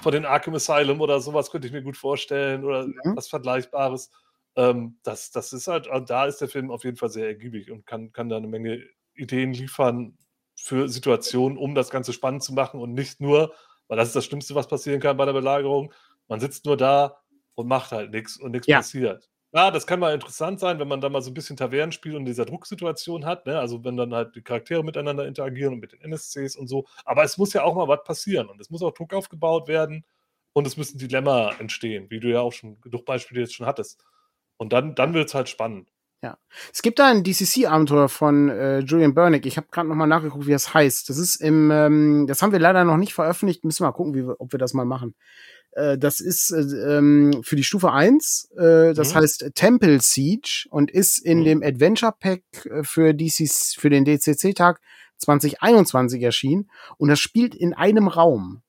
[0.00, 3.14] von den Arkham Asylum oder sowas könnte ich mir gut vorstellen oder Mhm.
[3.14, 4.10] was Vergleichbares.
[4.56, 7.86] Ähm, das, das ist halt, da ist der Film auf jeden Fall sehr ergiebig und
[7.86, 8.84] kann, kann da eine Menge
[9.14, 10.16] Ideen liefern
[10.56, 13.54] für Situationen, um das Ganze spannend zu machen und nicht nur,
[13.88, 15.92] weil das ist das Schlimmste, was passieren kann bei der Belagerung.
[16.28, 17.18] Man sitzt nur da
[17.54, 18.78] und macht halt nichts und nichts Ja.
[18.78, 19.28] passiert.
[19.52, 22.20] Ja, das kann mal interessant sein, wenn man da mal so ein bisschen Tavernenspiel und
[22.20, 23.46] in dieser Drucksituation hat.
[23.46, 23.58] Ne?
[23.58, 26.86] Also wenn dann halt die Charaktere miteinander interagieren und mit den NSCs und so.
[27.06, 30.04] Aber es muss ja auch mal was passieren und es muss auch Druck aufgebaut werden
[30.52, 34.04] und es müssen Dilemma entstehen, wie du ja auch schon genug Beispiele jetzt schon hattest.
[34.58, 35.90] Und dann, dann wird es halt spannend.
[36.72, 39.46] Es gibt da ein DCC-Abenteuer von äh, Julian Burnick.
[39.46, 41.08] Ich habe gerade noch mal nachgeguckt, wie das heißt.
[41.08, 43.64] Das ist im, ähm, das haben wir leider noch nicht veröffentlicht.
[43.64, 45.14] Müssen wir mal gucken, wie wir, ob wir das mal machen.
[45.72, 48.50] Äh, das ist äh, ähm, für die Stufe 1.
[48.56, 49.18] Äh, das Mhm.
[49.18, 51.44] heißt Temple Siege und ist in Mhm.
[51.44, 54.80] dem Adventure Pack äh, für DCC, für den DCC-Tag
[55.18, 56.70] 2021 erschienen.
[56.96, 58.62] Und das spielt in einem Raum.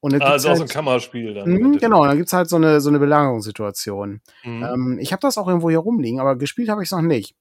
[0.00, 1.48] Und da Also auch so ein halt, Kammerspiel dann.
[1.48, 1.82] Mhm, Endeffekt.
[1.82, 4.20] genau, dann gibt's halt so eine, so eine Belagerungssituation.
[4.44, 4.62] Mhm.
[4.64, 7.34] Ähm, ich habe das auch irgendwo hier rumliegen, aber gespielt habe ich es noch nicht.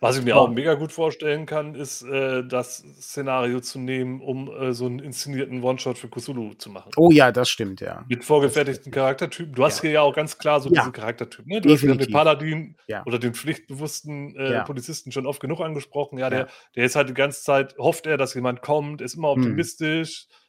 [0.00, 4.50] Was ich mir auch mega gut vorstellen kann, ist, äh, das Szenario zu nehmen, um
[4.50, 6.90] äh, so einen inszenierten One-Shot für Cthulhu zu machen.
[6.96, 8.04] Oh ja, das stimmt, ja.
[8.08, 9.54] Mit vorgefertigten Charaktertypen.
[9.54, 9.82] Du hast Ja.
[9.82, 10.82] hier ja auch ganz klar so Ja.
[10.82, 11.48] diese Charaktertypen.
[11.50, 11.60] Ne?
[11.60, 12.12] Du hast ja den Definitiv.
[12.12, 13.02] Paladin Ja.
[13.06, 14.64] oder den pflichtbewussten äh.
[14.64, 16.18] Polizisten schon oft genug angesprochen.
[16.18, 19.34] Ja, der, der ist halt die ganze Zeit, hofft er, dass jemand kommt, ist immer
[19.34, 19.42] Hm.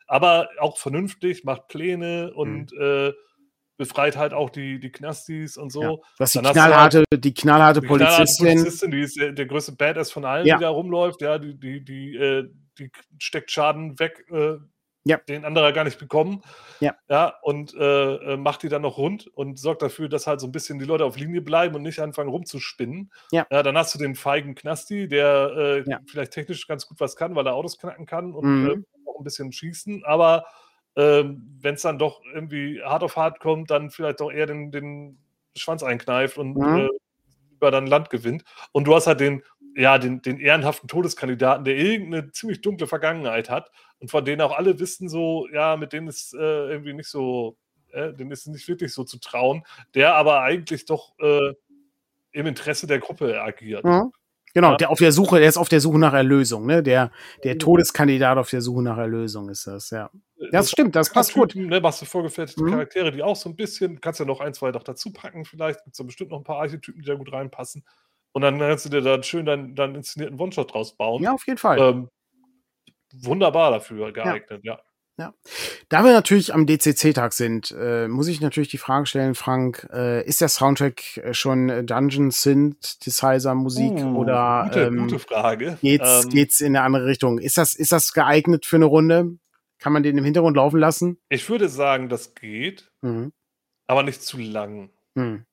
[0.07, 2.37] Aber auch vernünftig, macht Pläne Hm.
[2.37, 3.13] und äh,
[3.77, 5.81] befreit halt auch die, die Knastis und so.
[5.81, 5.89] Ja.
[5.89, 8.45] Du hast die du halt knallharte, die knallharte Die knallharte Polizistin.
[8.57, 10.55] Polizistin, die ist der, der größte Badass von allen, Ja.
[10.57, 11.21] die da rumläuft.
[11.21, 12.47] Ja, die, die, die, äh,
[12.79, 14.55] die steckt Schaden weg, äh,
[15.03, 15.17] Ja.
[15.27, 16.41] den andere gar nicht bekommen.
[16.79, 16.95] Ja.
[17.09, 20.47] ja und äh, äh, macht die dann noch rund und sorgt dafür, dass halt so
[20.47, 23.11] ein bisschen die Leute auf Linie bleiben und nicht anfangen rumzuspinnen.
[23.33, 23.45] Ja.
[23.49, 25.51] dann hast du den feigen Knasti, der
[25.85, 25.99] äh, Ja.
[26.09, 28.85] vielleicht technisch ganz gut was kann, weil er Autos knacken kann und Mhm.
[29.15, 30.45] Auch ein bisschen schießen, aber
[30.95, 34.71] ähm, wenn es dann doch irgendwie hart auf hart kommt, dann vielleicht doch eher den,
[34.71, 35.17] den
[35.55, 36.75] Schwanz einkneift und Mhm.
[36.77, 36.89] äh,
[37.51, 38.43] über dann Land gewinnt.
[38.71, 39.43] Und du hast halt den,
[39.75, 44.57] ja, den, den ehrenhaften Todeskandidaten, der irgendeine ziemlich dunkle Vergangenheit hat und von denen auch
[44.57, 47.57] alle wissen, so, ja, mit denen ist äh, irgendwie nicht so,
[47.91, 49.63] äh, denen ist nicht wirklich so zu trauen,
[49.93, 51.53] der aber eigentlich doch äh,
[52.31, 53.83] im Interesse der Gruppe agiert.
[53.83, 54.11] Mhm.
[54.55, 54.77] Genau, Ja.
[54.77, 56.81] der auf der Suche, der ist auf der Suche nach Erlösung, ne?
[56.81, 57.11] Der,
[57.43, 60.09] der Todeskandidat auf der Suche nach Erlösung ist das, ja.
[60.51, 61.55] Das stimmt, das passt gut.
[61.55, 62.69] Ne, machst du vorgefertigte Mhm.
[62.71, 65.83] Charaktere, die auch so ein bisschen, kannst ja noch ein, zwei noch dazu packen, vielleicht
[65.83, 67.83] gibt es da bestimmt noch ein paar Archetypen, die da gut reinpassen.
[68.31, 71.21] Und dann kannst du dir da schön deinen, deinen inszenierten One-Shot draus bauen.
[71.21, 71.77] Ja, auf jeden Fall.
[71.79, 72.09] Ähm,
[73.13, 74.79] wunderbar dafür geeignet, ja.
[75.17, 80.25] Da wir natürlich am DCC-Tag sind, äh, muss ich natürlich die Frage stellen, Frank, äh,
[80.25, 85.77] ist der Soundtrack äh, schon äh, Dungeon Synthesizer Musik Uh, oder gute, ähm, gute Frage.
[85.81, 87.39] geht's, Ähm, geht's in eine andere Richtung?
[87.39, 89.37] Ist das, ist das geeignet für eine Runde?
[89.79, 91.17] Kann man den im Hintergrund laufen lassen?
[91.29, 93.31] Ich würde sagen, das geht, Mhm.
[93.87, 94.89] aber nicht zu lang.
[95.15, 95.45] Mhm.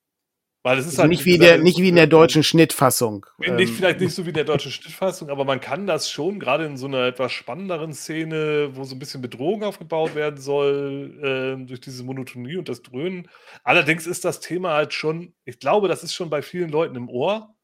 [0.62, 3.26] Weil es ist Also halt nicht wie der, nicht wie in der deutschen Schnittfassung.
[3.39, 6.39] Nicht, Ähm, vielleicht nicht so wie in der deutschen Schnittfassung, aber man kann das schon,
[6.39, 11.18] gerade in so einer etwas spannenderen Szene, wo so ein bisschen Bedrohung aufgebaut werden soll,
[11.24, 13.28] ähm, durch diese Monotonie und das Dröhnen.
[13.64, 17.09] Allerdings ist das Thema halt schon, ich glaube, das ist schon bei vielen Leuten im
[17.09, 17.56] Ohr.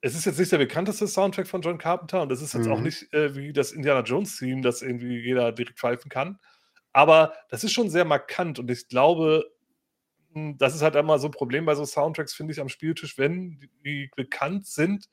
[0.00, 2.78] Es ist jetzt nicht der bekannteste Soundtrack von John Carpenter und es ist jetzt auch
[2.78, 2.84] Mhm.
[2.84, 6.38] nicht äh, wie das Indiana Jones-Theme, das irgendwie jeder direkt pfeifen kann.
[6.92, 9.44] Aber das ist schon sehr markant und ich glaube,
[10.34, 13.60] das ist halt immer so ein Problem bei so Soundtracks, finde ich, am Spieltisch, wenn
[13.84, 15.08] die- bekannt sind,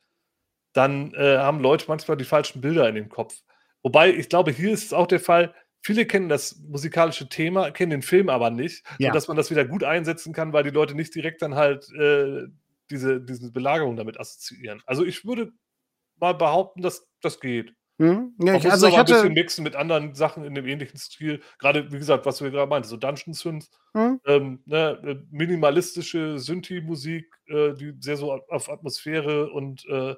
[0.74, 3.36] dann äh, haben Leute manchmal die falschen Bilder in dem Kopf.
[3.84, 7.92] Wobei, ich glaube, hier ist es auch der Fall, viele kennen das musikalische Thema, kennen
[7.92, 9.10] den Film aber nicht, Ja.
[9.10, 12.44] sodass man das wieder gut einsetzen kann, weil die Leute nicht direkt dann halt äh,
[12.90, 14.82] diese, diese Belagerung damit assoziieren.
[14.86, 15.52] Also ich würde
[16.18, 17.74] mal behaupten, dass das geht.
[17.98, 18.36] Hm?
[18.40, 20.54] ja, Man ich, muss also ich aber ein bisschen hatte, mixen mit anderen Sachen in
[20.56, 21.42] dem ähnlichen Stil.
[21.60, 24.20] Gerade, wie gesagt, was du gerade meintest, so Dungeon Synth, hm?
[24.26, 30.16] ähm, ne, äh, minimalistische Synthi-Musik, äh, die sehr so auf Atmosphäre und äh,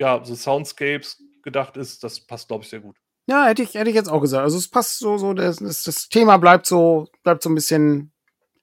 [0.00, 2.96] ja, so Soundscapes gedacht ist, das passt, glaube ich, sehr gut.
[3.28, 4.44] ja, hätte ich, hätte ich jetzt auch gesagt.
[4.44, 8.12] Also es passt so, so, das, das, das Thema bleibt so, bleibt so ein bisschen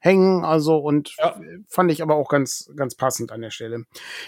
[0.04, 1.40] hängen, also und Ja.
[1.68, 3.86] fand ich aber auch ganz ganz passend an der Stelle.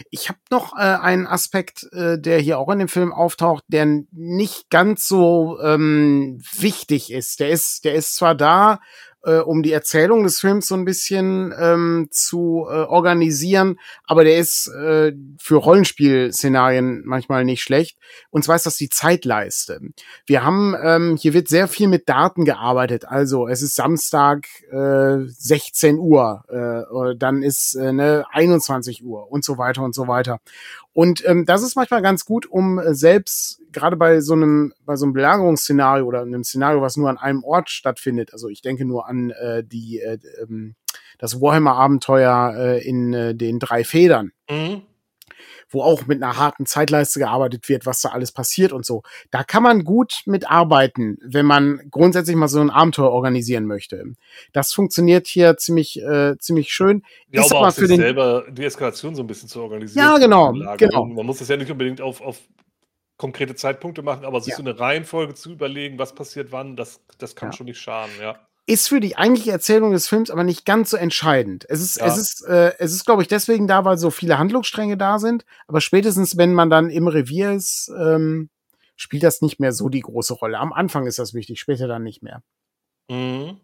[0.10, 3.86] Ich habe noch äh, einen Aspekt, äh, der hier auch in dem Film auftaucht, der
[4.12, 7.42] nicht ganz so ähm, wichtig ist.
[7.42, 8.80] Der ist der ist zwar da,
[9.26, 14.38] äh, um die Erzählung des Films so ein bisschen ähm, zu äh, organisieren, aber der
[14.38, 17.98] ist äh, für Rollenspielszenarien manchmal nicht schlecht.
[18.30, 19.80] Und zwar ist das die Zeitleiste.
[20.26, 23.06] Wir haben, ähm, hier wird sehr viel mit Daten gearbeitet.
[23.06, 29.44] Also es ist Samstag äh, 16 Uhr, äh, dann ist äh, ne, 21 Uhr und
[29.44, 30.40] so weiter und so weiter.
[30.96, 34.96] Und ähm, das ist manchmal ganz gut, um äh, selbst gerade bei so einem bei
[34.96, 38.32] so einem Belagerungsszenario oder einem Szenario, was nur an einem Ort stattfindet.
[38.32, 40.76] Also ich denke nur an äh, die äh, ähm,
[41.20, 44.84] das Warhammer-Abenteuer äh, in äh, den drei Federn Mhm.
[45.70, 49.04] Wo auch mit einer harten Zeitleiste gearbeitet wird, was da alles passiert und so.
[49.32, 54.04] Da kann man gut mitarbeiten, wenn man grundsätzlich mal so ein Abenteuer organisieren möchte.
[54.54, 57.04] Das funktioniert hier ziemlich, äh, ziemlich schön.
[57.32, 60.06] Ja, Ist aber auch für sich den- selber die Eskalation so ein bisschen zu organisieren.
[60.06, 61.06] Ja, genau, genau.
[61.06, 62.40] Man muss das ja nicht unbedingt auf, auf
[63.18, 64.58] konkrete Zeitpunkte machen, aber sich Ja.
[64.58, 67.54] so eine Reihenfolge zu überlegen, was passiert wann, das, das kann Ja.
[67.54, 68.36] schon nicht schaden, ja.
[68.68, 71.66] Ist für die eigentliche Erzählung des Films aber nicht ganz so entscheidend.
[71.70, 72.08] Es ist, Ja.
[72.08, 75.46] es ist, äh, es ist, glaube ich, deswegen da, weil so viele Handlungsstränge da sind.
[75.68, 78.50] Aber spätestens, wenn man dann im Revier ist, ähm,
[78.96, 80.58] spielt das nicht mehr so die große Rolle.
[80.58, 82.42] Am Anfang ist das wichtig, später dann nicht mehr.
[83.10, 83.58] Mhm.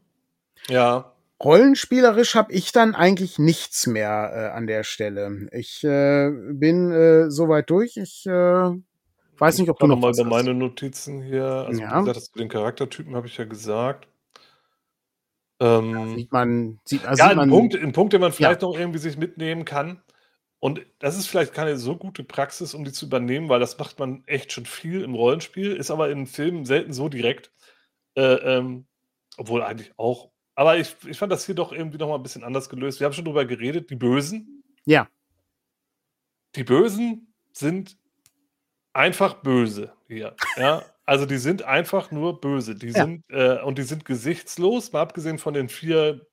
[0.68, 1.14] Ja.
[1.44, 5.48] Rollenspielerisch habe ich dann eigentlich nichts mehr äh, an der Stelle.
[5.52, 7.98] Ich äh, bin äh, soweit durch.
[7.98, 8.70] Ich äh,
[9.40, 11.46] weiß nicht, ob du Ich noch noch mal über meine Notizen hier.
[11.46, 11.96] Also, Ja.
[11.96, 14.08] wie gesagt, das zu den Charaktertypen habe ich ja gesagt.
[15.62, 18.32] Ja, Ähm, sieht man, sieht, also ja, sieht ein man, Punkt, ein Punkt, den man
[18.32, 20.02] vielleicht noch irgendwie sich mitnehmen kann.
[20.60, 24.00] Und das ist vielleicht keine so gute Praxis, um die zu übernehmen, weil das macht
[24.00, 27.52] man echt schon viel im Rollenspiel, ist aber in Filmen selten so direkt.
[28.16, 28.86] Äh, ähm,
[29.38, 30.32] obwohl eigentlich auch.
[30.56, 33.00] Aber ich, ich fand das hier doch irgendwie noch mal ein bisschen anders gelöst.
[33.00, 34.64] Wir haben schon drüber geredet, die Bösen.
[34.86, 35.08] Ja.
[36.56, 37.98] Die Bösen sind
[38.94, 40.36] einfach böse hier.
[40.58, 42.76] Ja, also die sind einfach nur böse.
[42.76, 43.06] Die Ja.
[43.06, 46.28] sind äh, und die sind gesichtslos, mal abgesehen von den vier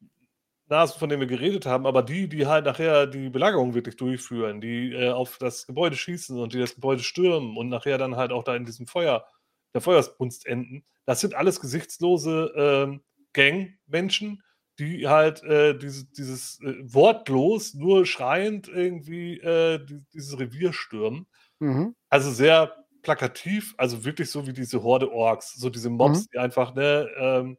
[0.68, 4.60] Nasen, von denen wir geredet haben, aber die, die halt nachher die Belagerung wirklich durchführen,
[4.60, 8.32] die äh, auf das Gebäude schießen und die das Gebäude stürmen und nachher dann halt
[8.32, 9.26] auch da in diesem Feuer,
[9.74, 14.42] der Feuersbrunst enden, das sind alles gesichtslose ähm, Gang-Menschen,
[14.78, 21.26] die halt äh, dieses, dieses äh, wortlos, nur schreiend irgendwie äh, die, dieses Revier stürmen.
[21.60, 21.94] mhm.
[22.10, 22.77] Also sehr
[23.08, 26.26] plakativ, also wirklich so wie diese Horde Orks, so diese Mobs, Mhm.
[26.34, 27.56] die einfach, ne, ähm,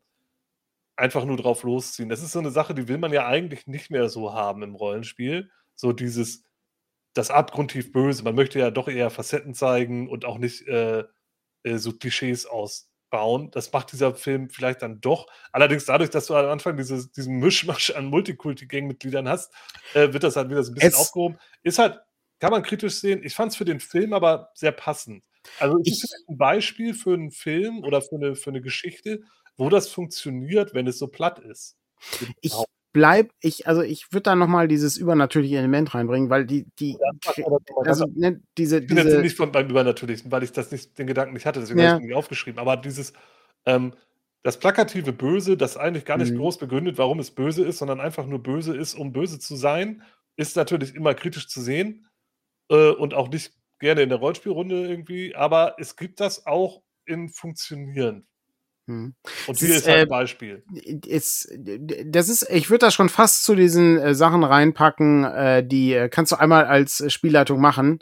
[0.95, 2.09] einfach nur drauf losziehen.
[2.09, 4.75] Das ist so eine Sache, die will man ja eigentlich nicht mehr so haben im
[4.75, 5.49] Rollenspiel.
[5.75, 6.43] So dieses,
[7.15, 8.23] das abgrundtief Böse.
[8.23, 11.05] Man möchte ja doch eher Facetten zeigen und auch nicht äh,
[11.63, 13.49] äh, so Klischees ausbauen.
[13.51, 15.25] Das macht dieser Film vielleicht dann doch.
[15.51, 19.51] Allerdings dadurch, dass du am Anfang dieses, diesen Mischmasch an Multikulti-Gang-Mitgliedern hast,
[19.95, 21.39] äh, wird das halt wieder so ein bisschen Es- aufgehoben.
[21.63, 21.99] Ist halt,
[22.39, 23.21] kann man kritisch sehen.
[23.23, 25.25] Ich fand es für den Film aber sehr passend.
[25.57, 29.21] Also Ich- ist ein Beispiel für einen Film oder für eine, für eine Geschichte,
[29.57, 31.75] wo das funktioniert, wenn es so platt ist.
[32.41, 32.53] Ich
[32.93, 36.97] bleib, ich, also ich würde da noch mal dieses übernatürliche Element reinbringen, weil die, die,
[37.85, 41.07] also ne, diese, Ich bin jetzt nicht von, beim Übernatürlichen, weil ich das nicht, den
[41.07, 41.89] Gedanken nicht hatte, deswegen Ja.
[41.89, 42.59] habe ich es nicht aufgeschrieben.
[42.59, 43.13] Aber dieses,
[43.65, 43.93] ähm,
[44.43, 46.37] das plakative Böse, das eigentlich gar nicht Mhm.
[46.37, 50.01] groß begründet, warum es böse ist, sondern einfach nur böse ist, um böse zu sein,
[50.37, 52.07] ist natürlich immer kritisch zu sehen
[52.71, 57.29] äh, und auch nicht gerne in der Rollenspielrunde irgendwie, aber es gibt das auch in
[57.29, 58.27] Funktionieren.
[58.87, 59.15] hm.
[59.47, 60.63] Und hier ist, ist halt äh, ein Beispiel.
[61.07, 61.51] ist,
[62.05, 66.09] das ist, ich würde das schon fast zu diesen äh, Sachen reinpacken, äh, die äh,
[66.09, 67.99] kannst du einmal als äh, Spielleitung machen.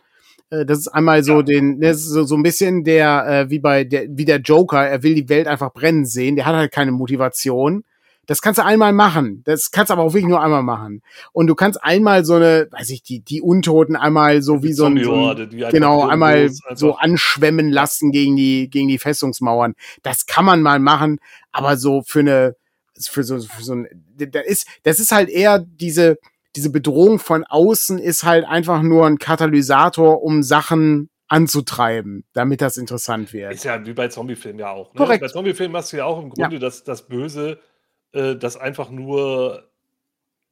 [0.50, 1.44] Äh, das ist einmal so Ja.
[1.44, 4.86] den, das ist so, so ein bisschen der, äh, wie bei der, wie der Joker,
[4.88, 7.84] er will die Welt einfach brennen sehen, der hat halt keine Motivation.
[8.28, 9.42] Das kannst du einmal machen.
[9.46, 11.02] Das kannst du aber auch wirklich nur einmal machen.
[11.32, 14.86] Und du kannst einmal so eine, weiß ich, die, die Untoten einmal so wie so
[14.86, 19.74] ein, so ein genau, einmal so anschwemmen lassen gegen die, gegen die Festungsmauern.
[20.04, 21.20] Das kann man mal machen,
[21.52, 22.56] aber so für eine,
[23.00, 23.88] für so, für so ein,
[24.18, 26.18] da ist, das ist halt eher diese,
[26.56, 32.78] diese Bedrohung von außen ist halt einfach nur ein Katalysator, um Sachen anzutreiben, damit das
[32.78, 33.54] interessant wird.
[33.54, 34.94] Ist ja wie bei Zombiefilmen ja auch.
[34.94, 34.98] Ne?
[34.98, 35.22] Korrekt.
[35.22, 37.60] Bei Zombiefilmen hast du ja auch im Grunde das, das Böse,
[38.18, 39.70] äh, das einfach nur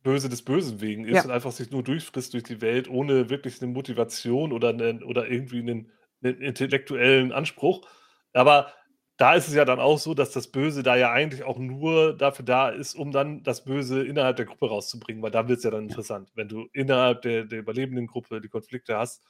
[0.04, 1.24] Böse des Bösen wegen ist Ja.
[1.26, 5.28] und einfach sich nur durchfrisst durch die Welt, ohne wirklich eine Motivation oder, einen, oder
[5.30, 5.92] irgendwie einen,
[6.24, 7.88] einen intellektuellen Anspruch.
[8.34, 8.72] Aber
[9.18, 12.16] da ist es ja dann auch so, dass das Böse da ja eigentlich auch nur
[12.18, 15.64] dafür da ist, um dann das Böse innerhalb der Gruppe rauszubringen, weil da wird es
[15.64, 19.24] ja dann interessant, wenn du innerhalb der, der überlebenden Gruppe die Konflikte hast.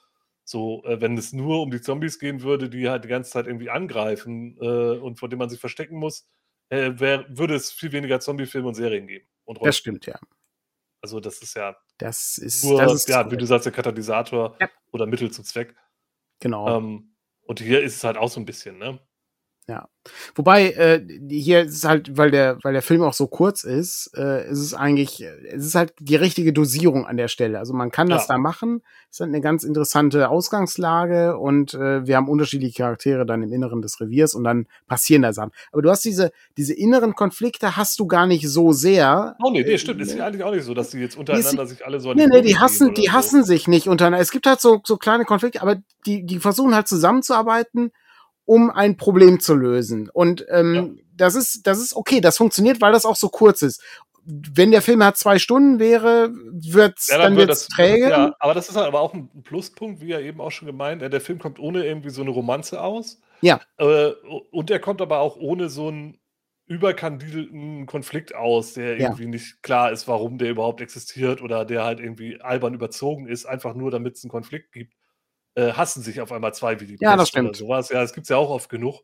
[0.44, 3.48] So, äh, wenn es nur um die Zombies gehen würde, die halt die ganze Zeit
[3.48, 6.28] irgendwie angreifen äh, und vor denen man sich verstecken muss,
[6.70, 9.28] äh, wär, würde es viel weniger Zombie-Filme und Serien geben.
[9.46, 10.20] und Das stimmt, ja.
[11.02, 14.58] Also das ist ja Das ist, nur, das ist ja, wie du sagst, der Katalysator
[14.60, 14.70] Ja.
[14.92, 15.76] oder Mittel zum Zweck.
[16.40, 16.78] genau.
[16.78, 17.16] Ähm,
[17.48, 19.00] und hier ist es halt auch so ein bisschen, ne?
[20.36, 23.64] Wobei, äh, die- hier ist es halt, weil der, weil der Film auch so kurz
[23.64, 27.58] ist, äh, ist es eigentlich, es ist halt die richtige Dosierung an der Stelle.
[27.58, 28.36] Also man kann das Ja.
[28.36, 28.82] da machen.
[29.10, 33.52] Es ist halt eine ganz interessante Ausgangslage und äh, wir haben unterschiedliche Charaktere dann im
[33.52, 35.52] Inneren des Reviers und dann passieren da Sachen.
[35.72, 39.36] Aber du hast diese, diese inneren Konflikte hast du gar nicht so sehr.
[39.44, 40.02] Oh nee, nee, Äh, stimmt.
[40.02, 42.26] Ist ja eigentlich auch nicht so, dass die jetzt untereinander sich alle so an Nee,
[42.26, 43.12] die nee, die hassen, die so.
[43.14, 44.22] hassen sich nicht untereinander.
[44.22, 47.92] Es gibt halt so, so kleine Konflikte, aber die, die versuchen halt zusammenzuarbeiten,
[48.46, 50.10] um ein Problem zu lösen.
[50.10, 53.82] Und ähm, das ist, das ist okay, das funktioniert, weil das auch so kurz ist.
[54.28, 58.10] Wenn der Film halt zwei Stunden wäre, wird's Ja, dann, dann wird wird's das, träge.
[58.10, 61.02] ja, aber das ist halt aber auch ein Pluspunkt, wie ja eben auch schon gemeint.
[61.02, 63.20] Der Film kommt ohne irgendwie so eine Romanze aus.
[63.42, 63.60] Ja.
[63.78, 64.12] Äh,
[64.52, 66.18] und er kommt aber auch ohne so einen
[66.68, 69.10] überkandidelten Konflikt aus, der Ja.
[69.10, 73.46] irgendwie nicht klar ist, warum der überhaupt existiert oder der halt irgendwie albern überzogen ist,
[73.46, 74.94] einfach nur damit es einen Konflikt gibt.
[75.56, 77.56] Äh, hassen sich auf einmal zwei wie die Ja, das Pest oder stimmt.
[77.56, 77.90] sowas.
[77.90, 79.02] Ja, das gibt es ja auch oft genug.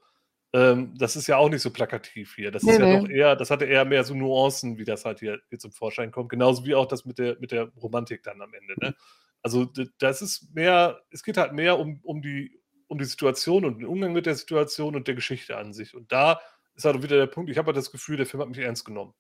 [0.54, 2.52] Ähm, das ist ja auch nicht so plakativ hier.
[2.52, 3.00] Das Nee, ist ja nee.
[3.00, 6.12] doch eher, das hatte eher mehr so Nuancen, wie das halt hier, hier zum Vorschein
[6.12, 6.28] kommt.
[6.30, 8.74] Genauso wie auch das mit der, mit der Romantik dann am Ende.
[8.82, 8.94] Ne?
[9.44, 9.66] Also
[10.00, 13.88] das ist mehr, es geht halt mehr um, um, die, um die Situation und den
[13.88, 15.96] Umgang mit der Situation und der Geschichte an sich.
[15.96, 16.42] Und da
[16.76, 18.84] ist halt wieder der Punkt, ich habe halt das Gefühl, der Film hat mich ernst
[18.84, 19.14] genommen.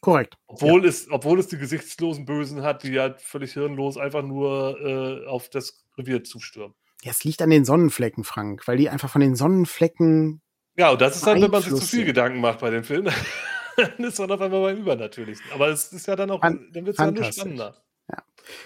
[0.00, 0.36] Korrekt.
[0.46, 5.26] Obwohl, es, obwohl es die gesichtslosen Bösen hat, die halt völlig hirnlos einfach nur äh,
[5.26, 6.74] auf das Revier zustürmen.
[7.02, 10.40] Ja, es liegt an den Sonnenflecken, Frank, weil die einfach von den Sonnenflecken.
[10.76, 12.04] Ja, und das ist dann, wenn man sich zu viel.
[12.04, 13.08] Gedanken macht bei dem Film,
[13.76, 15.44] dann ist man auf einmal beim Übernatürlichen.
[15.52, 17.76] Aber es ist ja dann auch, Fan- dann wird es ja nur spannender.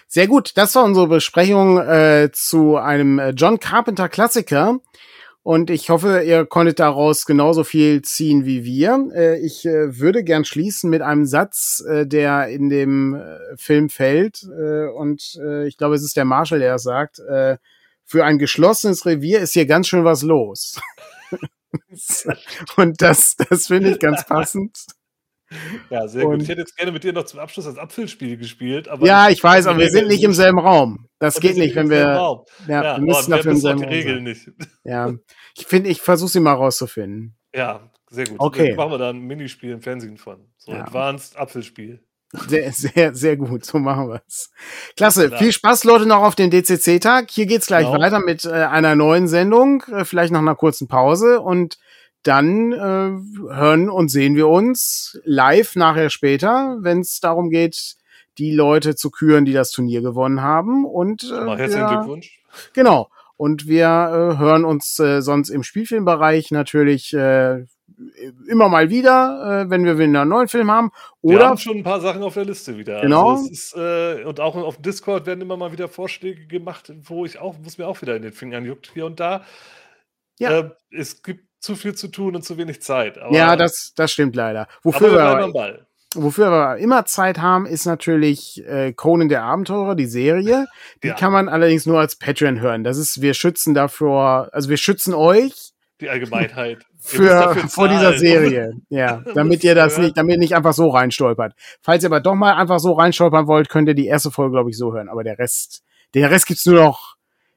[0.07, 4.79] Sehr gut, das war unsere Besprechung äh, zu einem äh, John Carpenter Klassiker.
[5.45, 9.11] Und ich hoffe, ihr konntet daraus genauso viel ziehen wie wir.
[9.15, 13.23] Äh, ich äh, würde gern schließen mit einem Satz, äh, der in dem
[13.57, 14.43] Film fällt.
[14.97, 17.21] Und ich glaube, es ist der Marshall, der es sagt.
[18.07, 20.81] Für ein geschlossenes Revier ist hier ganz schön was los.
[22.77, 24.87] und das, das finde ich ganz passend.
[25.91, 26.35] Ja, sehr gut.
[26.35, 28.89] Und- Ich hätte jetzt gerne mit dir noch zum Abschluss das Apfelspiel gespielt.
[28.89, 31.09] Aber Ja, ich weiß, aber wir sind nicht im selben Raum.
[31.19, 32.45] Das geht nicht, wenn wir, Raum.
[32.69, 34.49] ja, Ja, wir müssen dafür im selben die Raum Regeln nicht.
[34.85, 35.13] Ja,
[35.57, 37.37] ich finde, ich versuche sie mal rauszufinden.
[37.55, 38.37] Ja, sehr gut.
[38.41, 38.69] Okay.
[38.69, 40.49] Dann machen wir da ein Minispiel im Fernsehen von.
[40.59, 40.83] So Ja.
[40.83, 42.01] Advanced Apfelspiel.
[42.49, 43.65] Sehr, sehr, sehr gut.
[43.65, 44.51] So machen wir es.
[44.97, 45.29] Klasse.
[45.31, 45.37] Ja.
[45.39, 47.31] Viel Spaß, Leute, noch auf dem DCC-Tag.
[47.31, 48.01] Hier geht's gleich Genau.
[48.01, 51.79] weiter mit äh, einer neuen Sendung, äh, vielleicht nach einer kurzen Pause und
[52.25, 57.97] dann äh, hören und sehen wir uns live nachher später, wenn es darum geht,
[58.39, 60.85] die Leute zu küren, die das Turnier gewonnen haben.
[60.85, 62.43] Und äh, herzlichen wir- Glückwunsch.
[62.73, 63.11] Genau.
[63.37, 67.65] Und wir äh, hören uns äh, sonst im Spielfilmbereich natürlich äh,
[68.49, 70.91] immer mal wieder, äh, wenn wir wieder einen neuen Film haben.
[71.23, 73.01] Wir Oder haben schon ein paar Sachen auf der Liste wieder.
[73.01, 73.33] Genau.
[73.33, 77.39] Also ist, äh, und auch auf Discord werden immer mal wieder Vorschläge gemacht, wo ich
[77.39, 79.45] auch, wo es mir auch wieder in den Fingern juckt hier und da.
[80.39, 80.59] Ja.
[80.59, 83.19] Äh, es gibt zu viel zu tun und zu wenig Zeit.
[83.19, 84.63] Aber, ja, das, das stimmt leider.
[84.63, 85.87] aber Wofür wir bleiben wir, am Ball.
[86.15, 90.67] wofür wir immer Zeit haben, ist natürlich äh, Conan der Abenteurer, die Serie.
[91.03, 91.15] Die Ja.
[91.15, 92.85] kann man allerdings nur als Patreon hören.
[92.85, 96.85] Das ist, wir schützen davor, also wir schützen euch Die Allgemeinheit.
[97.07, 98.17] Für vor dieser.
[98.17, 98.73] Serie.
[98.89, 101.53] Ja, damit ihr das nicht, damit ihr nicht einfach so reinstolpert.
[101.83, 104.71] Falls ihr aber doch mal einfach so reinstolpern wollt, könnt ihr die erste Folge, glaube
[104.71, 105.11] ich, so hören.
[105.11, 105.83] Aber der Rest,
[106.15, 107.14] den Rest gibt's nur noch,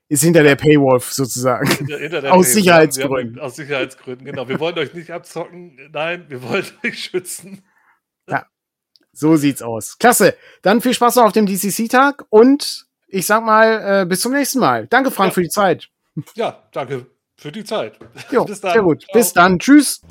[0.10, 1.68] ist hinter der Paywall sozusagen.
[1.70, 2.54] Hinter- hinter der Aus Paywall.
[2.54, 3.36] Sicherheitsgründen.
[3.38, 4.48] Haben- Aus Sicherheitsgründen, genau.
[4.48, 5.78] Wir wollen euch nicht abzocken.
[5.92, 7.64] Nein, wir wollen euch schützen.
[9.20, 9.98] So sieht's aus.
[9.98, 10.36] Klasse.
[10.62, 14.60] Dann viel Spaß noch auf dem DCC-Tag und ich sag mal, äh, bis zum nächsten
[14.60, 14.86] Mal.
[14.88, 15.34] Danke, Frank, Ja.
[15.34, 15.90] für die Zeit.
[16.36, 17.98] Ja, danke für die Zeit.
[18.32, 18.74] Jo, Bis dann.
[18.74, 19.02] sehr gut.
[19.02, 19.14] Ciao.
[19.20, 19.58] Bis dann.
[19.58, 20.02] Tschüss.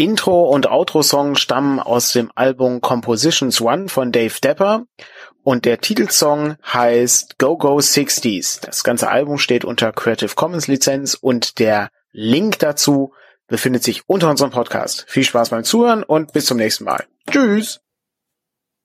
[0.00, 4.84] Intro und Outro-Song stammen aus dem Album Compositions One von Dave Depper
[5.42, 8.60] und der Titelsong heißt Go Go 60s.
[8.60, 13.12] Das ganze Album steht unter Creative Commons Lizenz und der Link dazu
[13.48, 15.04] befindet sich unter unserem Podcast.
[15.08, 17.04] Viel Spaß beim Zuhören und bis zum nächsten Mal.
[17.28, 17.80] Tschüss!